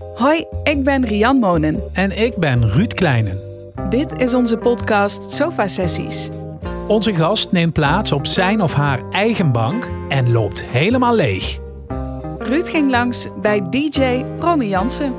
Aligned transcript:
Hoi, 0.00 0.44
ik 0.62 0.84
ben 0.84 1.06
Rian 1.06 1.36
Monen. 1.36 1.82
En 1.92 2.18
ik 2.18 2.36
ben 2.36 2.68
Ruud 2.68 2.92
Kleinen. 2.94 3.38
Dit 3.88 4.12
is 4.18 4.34
onze 4.34 4.56
podcast 4.56 5.32
Sofa 5.32 5.68
Sessies. 5.68 6.28
Onze 6.88 7.14
gast 7.14 7.52
neemt 7.52 7.72
plaats 7.72 8.12
op 8.12 8.26
zijn 8.26 8.60
of 8.60 8.74
haar 8.74 9.10
eigen 9.10 9.52
bank 9.52 9.88
en 10.08 10.32
loopt 10.32 10.64
helemaal 10.64 11.14
leeg. 11.14 11.58
Ruud 12.38 12.68
ging 12.68 12.90
langs 12.90 13.28
bij 13.40 13.68
DJ 13.70 14.24
Romy 14.38 14.64
Jansen. 14.64 15.14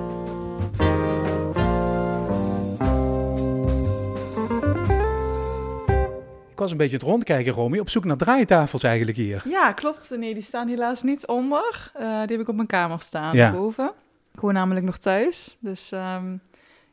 Ik 6.52 6.68
was 6.68 6.72
een 6.72 6.78
beetje 6.78 6.98
het 6.98 7.06
rondkijken, 7.06 7.54
Romy, 7.54 7.80
op 7.80 7.90
zoek 7.90 8.06
naar 8.06 8.18
draaitafels 8.18 8.84
eigenlijk 8.84 9.18
hier. 9.18 9.42
Ja, 9.48 9.72
klopt. 9.72 10.12
Nee, 10.18 10.34
die 10.34 10.44
staan 10.44 10.68
helaas 10.68 11.04
niet 11.04 11.28
onder. 11.28 11.92
Eh, 11.94 12.06
die 12.08 12.32
heb 12.32 12.40
ik 12.40 12.48
op 12.50 12.56
mijn 12.56 12.68
kamer 12.68 13.02
staan, 13.02 13.36
Ja. 13.36 13.52
boven. 13.52 13.92
Woon 14.42 14.54
namelijk 14.54 14.86
nog 14.86 14.98
thuis, 14.98 15.58
dus 15.60 15.92
ehm, 15.92 16.36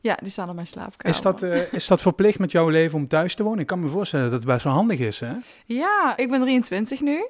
ja, 0.00 0.16
die 0.20 0.30
staan 0.30 0.48
op 0.48 0.54
mijn 0.54 0.66
slaapkamer. 0.66 1.16
Is 1.16 1.22
dat, 1.22 1.42
eh, 1.42 1.72
is 1.72 1.86
dat 1.86 2.00
verplicht 2.00 2.38
met 2.38 2.50
jouw 2.50 2.68
leven 2.68 2.98
om 2.98 3.08
thuis 3.08 3.34
te 3.34 3.42
wonen? 3.42 3.58
Ik 3.58 3.66
kan 3.66 3.80
me 3.80 3.88
voorstellen 3.88 4.30
dat 4.30 4.34
het 4.34 4.48
best 4.48 4.64
wel 4.64 4.72
handig 4.72 4.98
is, 4.98 5.20
hè? 5.20 5.32
Ja, 5.64 6.16
ik 6.16 6.30
ben 6.30 6.40
23 6.40 7.00
nu. 7.00 7.26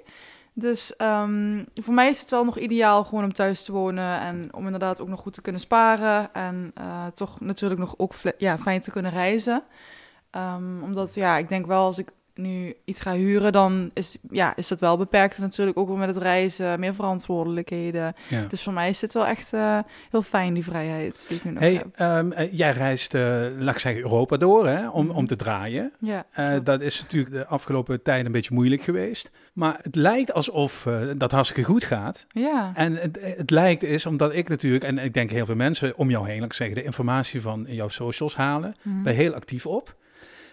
Dus 0.53 0.97
ehm, 0.97 1.65
voor 1.75 1.95
mij 1.95 2.09
is 2.09 2.21
het 2.21 2.31
wel 2.31 2.45
nog 2.45 2.59
ideaal 2.59 3.05
gewoon 3.05 3.25
om 3.25 3.33
thuis 3.33 3.65
te 3.65 3.73
wonen 3.73 4.21
en 4.21 4.49
om 4.55 4.65
inderdaad 4.65 5.01
ook 5.01 5.09
nog 5.09 5.21
goed 5.21 5.33
te 5.33 5.41
kunnen 5.41 5.61
sparen 5.61 6.35
en 6.35 6.71
eh, 6.75 7.07
toch 7.15 7.41
natuurlijk 7.41 7.81
nog 7.81 7.95
ook 7.97 8.13
ja, 8.39 8.59
fijn 8.59 8.81
te 8.81 8.91
kunnen 8.91 9.11
reizen. 9.11 9.63
Ehm, 10.31 10.83
omdat 10.83 11.15
ja, 11.15 11.37
ik 11.37 11.49
denk 11.49 11.67
wel 11.67 11.85
als 11.85 11.99
ik 11.99 12.11
nu 12.39 12.75
iets 12.85 13.01
ga 13.01 13.13
huren, 13.15 13.53
dan 13.53 13.91
is, 13.95 14.17
ja, 14.31 14.57
is 14.57 14.69
dat 14.69 14.81
wel 14.81 14.97
beperkt 14.97 15.39
natuurlijk 15.39 15.79
ook 15.79 15.89
wel 15.89 15.97
met 15.97 16.09
het 16.15 16.17
reizen, 16.23 16.81
meer 16.81 16.95
verantwoordelijkheden. 16.95 18.15
Ja. 18.29 18.45
Dus 18.49 18.63
voor 18.63 18.73
mij 18.73 18.89
is 18.89 18.99
dit 18.99 19.13
wel 19.13 19.27
echt 19.27 19.53
eh, 19.53 19.79
heel 20.11 20.23
fijn, 20.23 20.55
die 20.55 20.65
vrijheid 20.65 21.25
die 21.29 21.37
ik 21.37 21.45
nu 21.45 21.51
nog 21.51 21.61
Hey, 21.61 21.73
heb. 21.75 21.87
ehm, 21.95 22.33
eh, 22.33 22.53
jij 22.53 22.71
reist, 22.71 23.15
eh, 23.15 23.23
laat 23.59 23.75
ik 23.75 23.81
zeggen, 23.81 24.03
Europa 24.03 24.37
door 24.37 24.67
hè, 24.69 24.89
om, 24.89 25.11
om 25.11 25.27
te 25.27 25.37
draaien. 25.37 25.93
Ja, 25.99 26.27
dat 26.63 26.81
is 26.81 27.01
natuurlijk 27.03 27.33
de 27.35 27.47
afgelopen 27.47 28.03
tijd 28.03 28.27
een 28.27 28.33
beetje 28.33 28.55
moeilijk 28.55 28.83
geweest. 28.83 29.31
Maar 29.53 29.79
het 29.83 29.95
lijkt 29.97 30.33
alsof 30.33 30.87
dat 31.17 31.33
hartstikke 31.33 31.71
goed 31.71 31.85
gaat. 31.85 32.27
ja. 32.29 32.73
En 32.75 32.95
het, 32.95 33.19
het 33.37 33.51
lijkt 33.51 33.83
is 33.83 34.07
omdat 34.07 34.35
ik 34.35 34.49
natuurlijk, 34.49 34.85
en 34.85 34.99
ik 34.99 35.15
denk 35.15 35.31
heel 35.31 35.47
veel 35.47 35.55
mensen 35.55 35.97
om 35.97 36.11
jou 36.11 36.29
heen, 36.29 36.37
laat 36.39 36.47
ik 36.47 36.53
zeggen, 36.53 36.77
de 36.77 36.83
informatie 36.85 37.41
van 37.41 37.67
jouw 37.69 37.89
socials 37.89 38.37
halen, 38.37 38.77
Mhm. 38.83 39.03
ben 39.03 39.15
heel 39.15 39.35
actief 39.35 39.67
op. 39.67 39.97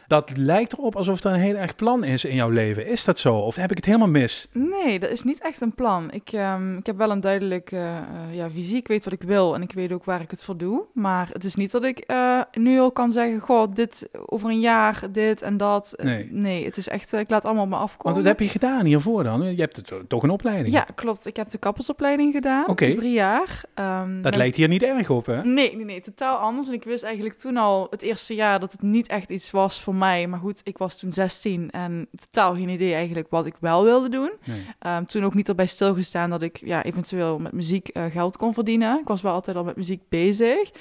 Dat 0.07 0.31
lijkt 0.37 0.73
erop 0.73 0.95
alsof 0.95 1.23
er 1.23 1.31
een 1.33 1.39
heel 1.39 1.55
erg 1.55 1.75
plan 1.75 2.03
is 2.03 2.25
in 2.25 2.35
jouw 2.35 2.49
leven. 2.49 2.87
Is 2.87 3.03
dat 3.05 3.19
zo? 3.19 3.35
Of 3.35 3.55
heb 3.55 3.69
ik 3.71 3.75
het 3.75 3.85
helemaal 3.85 4.07
mis? 4.07 4.47
Nee, 4.51 4.99
dat 4.99 5.09
is 5.09 5.23
niet 5.23 5.41
echt 5.41 5.61
een 5.61 5.73
plan. 5.75 6.11
Ik, 6.11 6.29
ehm, 6.31 6.77
ik 6.77 6.85
heb 6.85 6.97
wel 6.97 7.11
een 7.11 7.19
duidelijke 7.19 7.77
eh, 7.77 8.35
ja, 8.35 8.49
visie. 8.49 8.75
Ik 8.75 8.87
weet 8.87 9.03
wat 9.03 9.13
ik 9.13 9.21
wil 9.21 9.55
en 9.55 9.61
ik 9.61 9.71
weet 9.71 9.91
ook 9.91 10.03
waar 10.05 10.21
ik 10.21 10.31
het 10.31 10.43
voor 10.43 10.57
doe. 10.57 10.83
Maar 10.93 11.29
het 11.33 11.43
is 11.43 11.55
niet 11.55 11.71
dat 11.71 11.83
ik 11.83 11.99
eh, 11.99 12.41
nu 12.51 12.79
al 12.79 12.91
kan 12.91 13.11
zeggen: 13.11 13.39
Goh, 13.39 13.73
dit 13.73 14.09
over 14.25 14.49
een 14.49 14.59
jaar, 14.59 15.03
dit 15.11 15.41
en 15.41 15.57
dat. 15.57 15.93
Eh, 15.93 16.05
Nee. 16.05 16.27
nee 16.31 16.65
het 16.65 16.77
is 16.77 16.87
echt, 16.87 17.13
ik 17.13 17.29
laat 17.29 17.45
allemaal 17.45 17.63
op 17.63 17.69
me 17.69 17.75
afkomen. 17.75 18.03
Want 18.03 18.15
wat 18.15 18.25
heb 18.25 18.39
je 18.39 18.47
gedaan 18.47 18.85
hiervoor 18.85 19.23
dan? 19.23 19.41
Je 19.55 19.61
hebt 19.61 19.75
het, 19.75 19.91
toch 20.07 20.23
een 20.23 20.29
opleiding? 20.29 20.73
Ja, 20.73 20.87
klopt. 20.95 21.25
Ik 21.25 21.35
heb 21.35 21.49
de 21.49 21.57
kappersopleiding 21.57 22.33
gedaan. 22.33 22.67
Oké. 22.67 22.93
Drie 22.93 23.13
jaar. 23.13 23.61
Ehm, 23.73 24.21
Dat 24.21 24.35
lijkt 24.35 24.55
hier 24.55 24.67
niet 24.67 24.83
erg 24.83 25.09
op, 25.09 25.25
hè? 25.25 25.43
Nee, 25.43 25.75
nee, 25.75 25.85
nee, 25.85 26.01
totaal 26.01 26.37
anders. 26.37 26.67
En 26.67 26.73
ik 26.73 26.83
wist 26.83 27.03
eigenlijk 27.03 27.35
toen 27.35 27.57
al 27.57 27.87
het 27.89 28.01
eerste 28.01 28.35
jaar 28.35 28.59
dat 28.59 28.71
het 28.71 28.81
niet 28.81 29.07
echt 29.07 29.29
iets 29.29 29.51
was 29.51 29.81
voor 29.81 29.94
mij. 29.97 30.27
Maar 30.27 30.39
goed, 30.39 30.61
ik 30.63 30.77
was 30.77 30.97
toen 30.99 31.11
16 31.13 31.71
en 31.71 32.07
totaal 32.15 32.55
geen 32.55 32.69
idee 32.69 32.93
eigenlijk 32.93 33.27
wat 33.29 33.45
ik 33.45 33.55
wel 33.59 33.83
wilde 33.83 34.09
doen. 34.09 34.31
Nee. 34.45 34.65
Ehm, 34.79 35.03
toen 35.03 35.23
ook 35.23 35.33
niet 35.33 35.49
erbij 35.49 35.65
stilgestaan 35.67 36.29
dat 36.29 36.41
ik 36.41 36.57
ja, 36.65 36.83
eventueel 36.83 37.39
met 37.39 37.51
muziek 37.51 37.87
eh, 37.87 38.03
geld 38.11 38.37
kon 38.37 38.53
verdienen. 38.53 38.99
Ik 38.99 39.07
was 39.07 39.21
wel 39.21 39.33
altijd 39.33 39.57
al 39.57 39.63
met 39.63 39.75
muziek 39.75 40.01
bezig. 40.09 40.71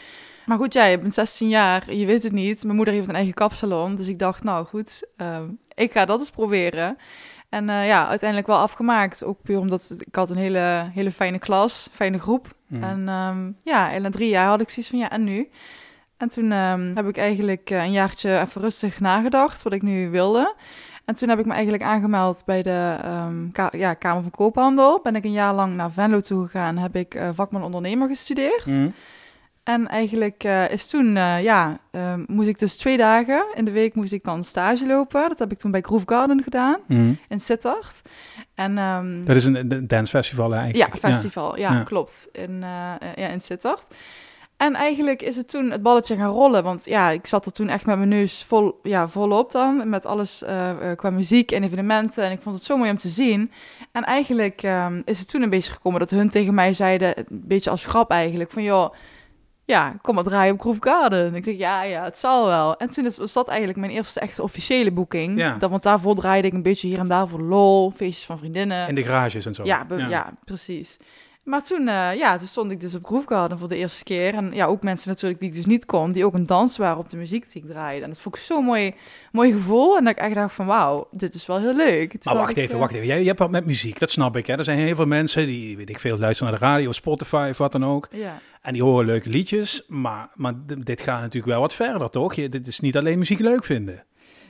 Maar 0.47 0.59
goed, 0.59 0.73
ja, 0.73 0.85
je 0.85 0.99
bent 0.99 1.15
16 1.15 1.49
jaar, 1.49 1.93
je 1.95 2.07
weet 2.07 2.23
het 2.23 2.33
niet. 2.33 2.65
Mijn 2.65 2.77
moeder 2.77 2.95
heeft 2.95 3.09
een 3.09 3.15
eigen 3.15 3.35
kapsalon, 3.35 3.95
dus 3.97 4.09
ik 4.09 4.19
dacht, 4.19 4.43
nou 4.45 4.67
goed, 4.67 5.03
ehm, 5.17 5.45
ik 5.75 5.93
ga 5.93 6.05
dat 6.05 6.19
eens 6.19 6.31
proberen. 6.31 6.97
En 7.49 7.69
eh, 7.69 7.87
ja, 7.87 8.09
uiteindelijk 8.09 8.49
wel 8.49 8.59
afgemaakt. 8.59 9.25
Ook 9.25 9.43
puur 9.43 9.59
omdat 9.59 9.89
het- 9.89 10.07
ik 10.07 10.15
had 10.15 10.31
een 10.31 10.37
hele, 10.37 10.91
hele 10.95 11.11
fijne 11.13 11.39
klas, 11.39 11.89
fijne 11.93 12.19
groep. 12.21 12.55
Mm. 12.69 12.83
En 12.83 13.09
ehm, 13.09 13.51
ja, 13.63 13.93
en 13.93 14.03
na 14.03 14.11
drie 14.11 14.29
jaar 14.29 14.47
had 14.47 14.61
ik 14.61 14.69
zoiets 14.69 14.91
van, 14.91 14.99
ja, 14.99 15.11
en 15.11 15.25
nu? 15.25 15.49
En 16.17 16.29
toen 16.29 16.53
ehm, 16.53 16.95
heb 16.95 17.07
ik 17.09 17.17
eigenlijk 17.19 17.71
eh, 17.71 17.83
een 17.85 17.93
jaartje 17.93 18.41
even 18.41 18.61
rustig 18.61 19.01
nagedacht 19.01 19.63
wat 19.63 19.73
ik 19.73 19.83
nu 19.83 20.11
wilde. 20.11 20.55
En 21.05 21.15
toen 21.15 21.29
heb 21.29 21.39
ik 21.39 21.47
me 21.47 21.53
eigenlijk 21.53 21.83
aangemeld 21.83 22.43
bij 22.47 22.63
de 22.63 22.97
ehm, 23.03 23.51
Ka- 23.53 23.73
ja, 23.77 23.95
Kamer 23.95 24.23
van 24.23 24.31
Koophandel. 24.31 25.01
Ben 25.03 25.17
ik 25.17 25.25
een 25.25 25.33
jaar 25.33 25.55
lang 25.55 25.75
naar 25.75 25.93
Venlo 25.93 26.21
toe 26.21 26.45
gegaan. 26.45 26.79
Heb 26.79 26.97
ik 26.97 27.15
eh, 27.15 27.29
vakman 27.35 27.63
ondernemer 27.63 28.09
gestudeerd. 28.09 28.67
Mm. 28.67 28.95
En 29.63 29.89
eigenlijk 29.89 30.45
eh, 30.45 30.71
is 30.71 30.87
toen, 30.89 31.15
ja, 31.43 31.79
ehm, 31.91 32.23
moest 32.27 32.49
ik 32.49 32.59
dus 32.59 32.77
twee 32.77 32.97
dagen 32.97 33.45
in 33.55 33.65
de 33.65 33.71
week 33.71 33.95
moest 33.95 34.13
ik 34.13 34.25
dan 34.25 34.45
stage 34.45 34.87
lopen. 34.87 35.29
Dat 35.29 35.39
heb 35.39 35.51
ik 35.53 35.59
toen 35.59 35.71
bij 35.71 35.81
Groove 35.81 36.05
Garden 36.07 36.43
gedaan 36.43 36.79
Mm. 36.87 37.19
in 37.29 37.41
Sittard. 37.41 38.03
En 38.55 38.75
Dat 39.25 39.37
is 39.37 39.45
een, 39.45 39.85
dancefestival 39.87 40.53
ja, 40.55 40.61
eigenlijk. 40.61 40.97
festival. 40.97 41.59
Ja, 41.59 41.73
Ja. 41.73 41.83
klopt. 41.83 42.29
In, 42.33 42.59
ja, 43.17 43.29
in 43.29 43.41
Sittard. 43.41 43.87
En 44.57 44.75
eigenlijk 44.75 45.23
is 45.23 45.37
het 45.37 45.49
toen 45.49 45.71
het 45.71 45.83
balletje 45.83 46.17
gaan 46.17 46.33
rollen. 46.33 46.63
Want 46.63 46.85
ja, 46.85 47.11
ik 47.11 47.27
zat 47.27 47.47
er 47.47 47.53
toen 47.53 47.69
echt 47.69 47.87
met 47.87 47.97
mijn 47.97 48.09
neus 48.09 48.45
vol, 48.45 48.81
ja, 48.83 49.09
volop 49.09 49.53
dan. 49.53 49.89
Met 49.89 50.07
alles 50.07 50.43
eh, 50.43 50.71
qua 50.97 51.11
muziek 51.11 51.51
en 51.51 51.63
evenementen. 51.63 52.25
En 52.25 52.33
ik 52.33 52.43
vond 52.43 52.55
het 52.55 52.65
zo 52.65 52.77
mooi 52.77 52.91
om 52.91 52.99
te 52.99 53.09
zien. 53.09 53.53
En 53.93 54.05
eigenlijk 54.05 54.63
ehm, 54.63 55.03
is 55.05 55.19
het 55.19 55.29
toen 55.29 55.43
een 55.43 55.51
beetje 55.51 55.73
gekomen 55.73 56.01
dat 56.01 56.11
hun 56.11 56.29
tegen 56.29 56.55
mij 56.55 56.75
zeiden... 56.75 57.19
Een 57.19 57.25
beetje 57.29 57.71
als 57.71 57.85
grap 57.85 58.11
eigenlijk. 58.11 58.51
Van 58.51 58.63
joh, 58.63 58.95
ja, 59.65 59.97
kom 60.03 60.15
maar 60.15 60.25
draaien 60.25 60.55
op 60.55 60.61
Groove 60.61 60.83
Garden. 60.83 61.27
En 61.27 61.35
ik 61.35 61.45
dacht, 61.45 61.59
ja, 61.59 61.83
ja, 61.83 62.05
het 62.05 62.19
zal 62.19 62.47
wel. 62.47 62.77
En 62.77 62.91
toen 62.91 63.11
was 63.17 63.33
dat 63.33 63.49
eigenlijk 63.49 63.79
mijn 63.79 63.93
eerste 63.93 64.21
echte 64.21 64.43
officiële 64.43 64.93
boeking. 64.93 65.39
Ja. 65.39 65.57
Dat, 65.57 65.71
want 65.71 65.83
daarvoor 65.83 66.15
draaide 66.15 66.47
ik 66.47 66.53
een 66.53 66.63
beetje 66.63 66.89
hier 66.89 66.99
en 66.99 67.09
daar 67.09 67.29
voor 67.29 67.41
lol. 67.41 67.91
Feestjes 67.91 68.27
van 68.27 68.39
vriendinnen. 68.39 68.89
In 68.89 68.95
de 68.95 69.03
garages 69.03 69.47
en 69.47 69.55
zo. 69.55 69.65
Ja, 69.65 69.87
ja. 70.09 70.33
precies. 70.45 70.97
Maar 71.45 71.63
toen, 71.63 71.89
eh, 71.89 72.15
ja, 72.15 72.39
toen 72.39 72.47
stond 72.47 72.71
ik 72.71 72.81
dus 72.81 72.95
op 72.95 73.07
Groove 73.07 73.27
Garden 73.27 73.59
voor 73.59 73.69
de 73.69 73.77
eerste 73.77 74.05
keer. 74.05 74.35
En 74.35 74.51
ja, 74.53 74.67
ook 74.67 74.83
mensen 74.83 75.09
natuurlijk 75.09 75.41
die 75.41 75.49
ik 75.49 75.55
dus 75.55 75.67
niet 75.67 75.87
kon, 75.87 76.13
die 76.13 76.25
ook 76.25 76.35
een 76.35 76.47
dans 76.47 76.77
waren 76.77 76.99
op 76.99 77.09
de 77.09 77.17
muziek 77.17 77.53
die 77.53 77.63
ik 77.63 77.69
draaide. 77.69 78.03
En 78.03 78.09
dat 78.09 78.21
vond 78.21 78.37
ik 78.37 78.43
zo'n 78.43 78.65
mooi, 78.65 78.95
mooi 79.33 79.53
gevoel. 79.53 79.97
En 79.97 80.05
dat 80.05 80.17
ik 80.17 80.23
echt 80.23 80.35
dacht 80.35 80.55
van, 80.55 80.67
wauw, 80.67 81.09
dit 81.11 81.35
is 81.35 81.47
wel 81.47 81.59
heel 81.59 81.75
leuk. 81.75 82.13
Maar 82.13 82.21
Terwijl 82.21 82.45
wacht 82.45 82.57
ik, 82.57 82.63
even, 82.63 82.75
eh, 82.75 82.81
wacht 82.81 82.93
even. 82.93 83.07
Jij, 83.07 83.21
je 83.21 83.27
hebt 83.27 83.39
wat 83.39 83.51
met 83.51 83.67
muziek, 83.67 83.99
dat 83.99 84.11
snap 84.11 84.37
ik. 84.37 84.47
Hè. 84.47 84.57
Er 84.57 84.65
zijn 84.65 84.79
heel 84.79 84.95
veel 84.95 85.07
mensen 85.07 85.47
die, 85.47 85.77
weet 85.77 85.91
ik 85.91 86.01
veel, 86.01 86.19
luisteren 86.19 86.53
naar 86.53 86.61
de 86.61 86.67
radio, 86.67 86.93
Spotify 86.93 87.47
of 87.51 87.59
wat 87.59 87.73
dan 87.73 87.85
ook. 87.85 88.09
Ja. 88.11 88.39
En 88.63 88.73
die 88.73 88.83
horen 88.83 89.07
leuke 89.07 89.29
liedjes. 89.29 89.85
Maar, 89.89 90.29
maar 90.35 90.53
dit 90.79 91.01
gaat 91.01 91.21
natuurlijk 91.21 91.53
wel 91.53 91.61
wat 91.61 91.75
verder, 91.75 92.11
toch? 92.11 92.35
Je, 92.35 92.49
dit 92.49 92.67
is 92.67 92.81
niet 92.81 92.97
alleen 92.97 93.19
muziek 93.19 93.39
leuk 93.39 93.65
vinden. 93.65 94.05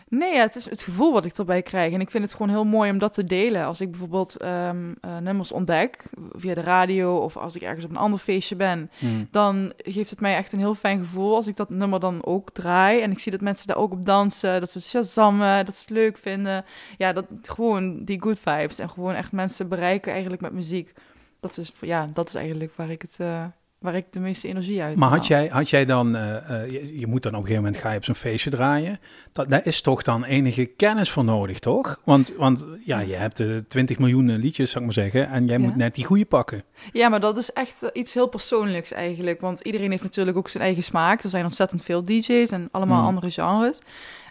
Nee, 0.09 0.35
ja, 0.35 0.41
het 0.41 0.57
is 0.57 0.71
het 0.71 0.83
gevoel 0.83 1.13
wat 1.13 1.25
ik 1.25 1.37
erbij 1.37 1.63
krijg. 1.63 1.93
En 1.93 2.01
ik 2.01 2.11
vind 2.11 2.25
het 2.25 2.33
gewoon 2.33 2.49
heel 2.49 2.65
mooi 2.65 2.91
om 2.91 2.99
dat 2.99 3.15
te 3.15 3.25
delen. 3.25 3.65
Als 3.65 3.81
ik 3.81 3.91
bijvoorbeeld 3.91 4.37
ehm, 4.37 4.93
eh, 5.01 5.19
nummers 5.19 5.53
ontdek 5.53 6.03
via 6.33 6.55
de 6.55 6.61
radio 6.61 7.17
of 7.17 7.37
als 7.37 7.55
ik 7.55 7.63
ergens 7.63 7.85
op 7.85 7.91
een 7.91 7.97
ander 7.97 8.19
feestje 8.19 8.57
ben, 8.57 8.91
Hmm. 8.99 9.29
dan 9.31 9.73
geeft 9.77 10.11
het 10.11 10.21
mij 10.21 10.37
echt 10.37 10.53
een 10.53 10.59
heel 10.59 10.75
fijn 10.75 10.99
gevoel 10.99 11.35
als 11.35 11.47
ik 11.47 11.57
dat 11.57 11.71
nummer 11.71 12.01
dan 12.01 12.25
ook 12.25 12.51
draai. 12.51 13.01
En 13.01 13.11
ik 13.11 13.19
zie 13.19 13.33
dat 13.33 13.41
mensen 13.41 13.67
daar 13.67 13.77
ook 13.77 13.93
op 13.93 14.05
dansen, 14.05 14.61
dat 14.61 14.71
ze 14.71 14.79
het 14.79 14.87
shazammen, 14.87 15.65
dat 15.65 15.75
ze 15.75 15.81
het 15.81 15.91
leuk 15.91 16.19
vinden. 16.19 16.65
Ja, 16.99 17.13
dat 17.13 17.27
gewoon 17.43 18.05
die 18.05 18.23
good 18.23 18.39
vibes 18.39 18.79
en 18.79 18.91
gewoon 18.91 19.15
echt 19.15 19.33
mensen 19.33 19.69
bereiken 19.69 20.13
eigenlijk 20.13 20.43
met 20.43 20.53
muziek. 20.53 20.93
Dat 21.41 21.59
is, 21.59 21.73
ja, 21.81 22.11
dat 22.13 22.29
is 22.29 22.35
eigenlijk 22.35 22.73
waar 22.77 22.91
ik, 22.91 23.03
het, 23.03 23.17
eh, 23.19 23.45
waar 23.85 23.95
ik 23.95 24.05
de 24.13 24.21
meeste 24.21 24.49
energie 24.49 24.83
uit 24.83 24.97
Maar 24.97 25.09
had 25.09 25.27
jij, 25.27 25.49
had 25.53 25.71
jij 25.71 25.85
dan, 25.85 26.17
eh, 26.17 26.63
eh, 26.63 26.73
je, 26.73 26.99
je 26.99 27.07
moet 27.07 27.23
dan 27.23 27.33
op 27.33 27.39
een 27.41 27.47
gegeven 27.47 27.65
moment 27.65 27.83
ga 27.83 27.91
je 27.91 27.97
op 27.97 28.05
zo'n 28.05 28.15
feestje 28.15 28.51
draaien. 28.51 29.01
Dat, 29.33 29.51
daar 29.51 29.67
is 29.67 29.81
toch 29.81 30.03
dan 30.03 30.25
enige 30.25 30.65
kennis 30.65 31.11
voor 31.11 31.25
nodig, 31.25 31.59
toch? 31.59 32.01
Want, 32.05 32.33
want 32.37 32.67
ja, 32.85 32.99
je 33.01 33.15
hebt 33.15 33.41
eh 33.41 33.57
20 33.69 33.99
miljoen 33.99 34.29
eh, 34.29 34.37
liedjes, 34.37 34.71
zou 34.71 34.85
ik 34.85 34.95
maar 34.95 35.05
zeggen. 35.05 35.29
En 35.31 35.47
jij 35.47 35.59
Ja. 35.59 35.63
moet 35.65 35.77
net 35.77 35.95
die 35.95 36.05
goede 36.05 36.25
pakken. 36.25 36.63
Ja, 36.93 37.09
maar 37.09 37.21
dat 37.21 37.37
is 37.37 37.53
echt 37.53 37.91
iets 37.93 38.15
heel 38.15 38.27
persoonlijks 38.29 38.93
eigenlijk. 38.93 39.41
Want 39.41 39.61
iedereen 39.61 39.91
heeft 39.91 40.03
natuurlijk 40.03 40.37
ook 40.37 40.49
zijn 40.49 40.63
eigen 40.63 40.83
smaak. 40.83 41.23
Er 41.23 41.31
zijn 41.31 41.45
ontzettend 41.45 41.83
veel 41.85 42.05
DJ's 42.05 42.51
en 42.51 42.69
allemaal 42.71 43.01
Mm. 43.01 43.07
andere 43.07 43.31
genres. 43.31 43.79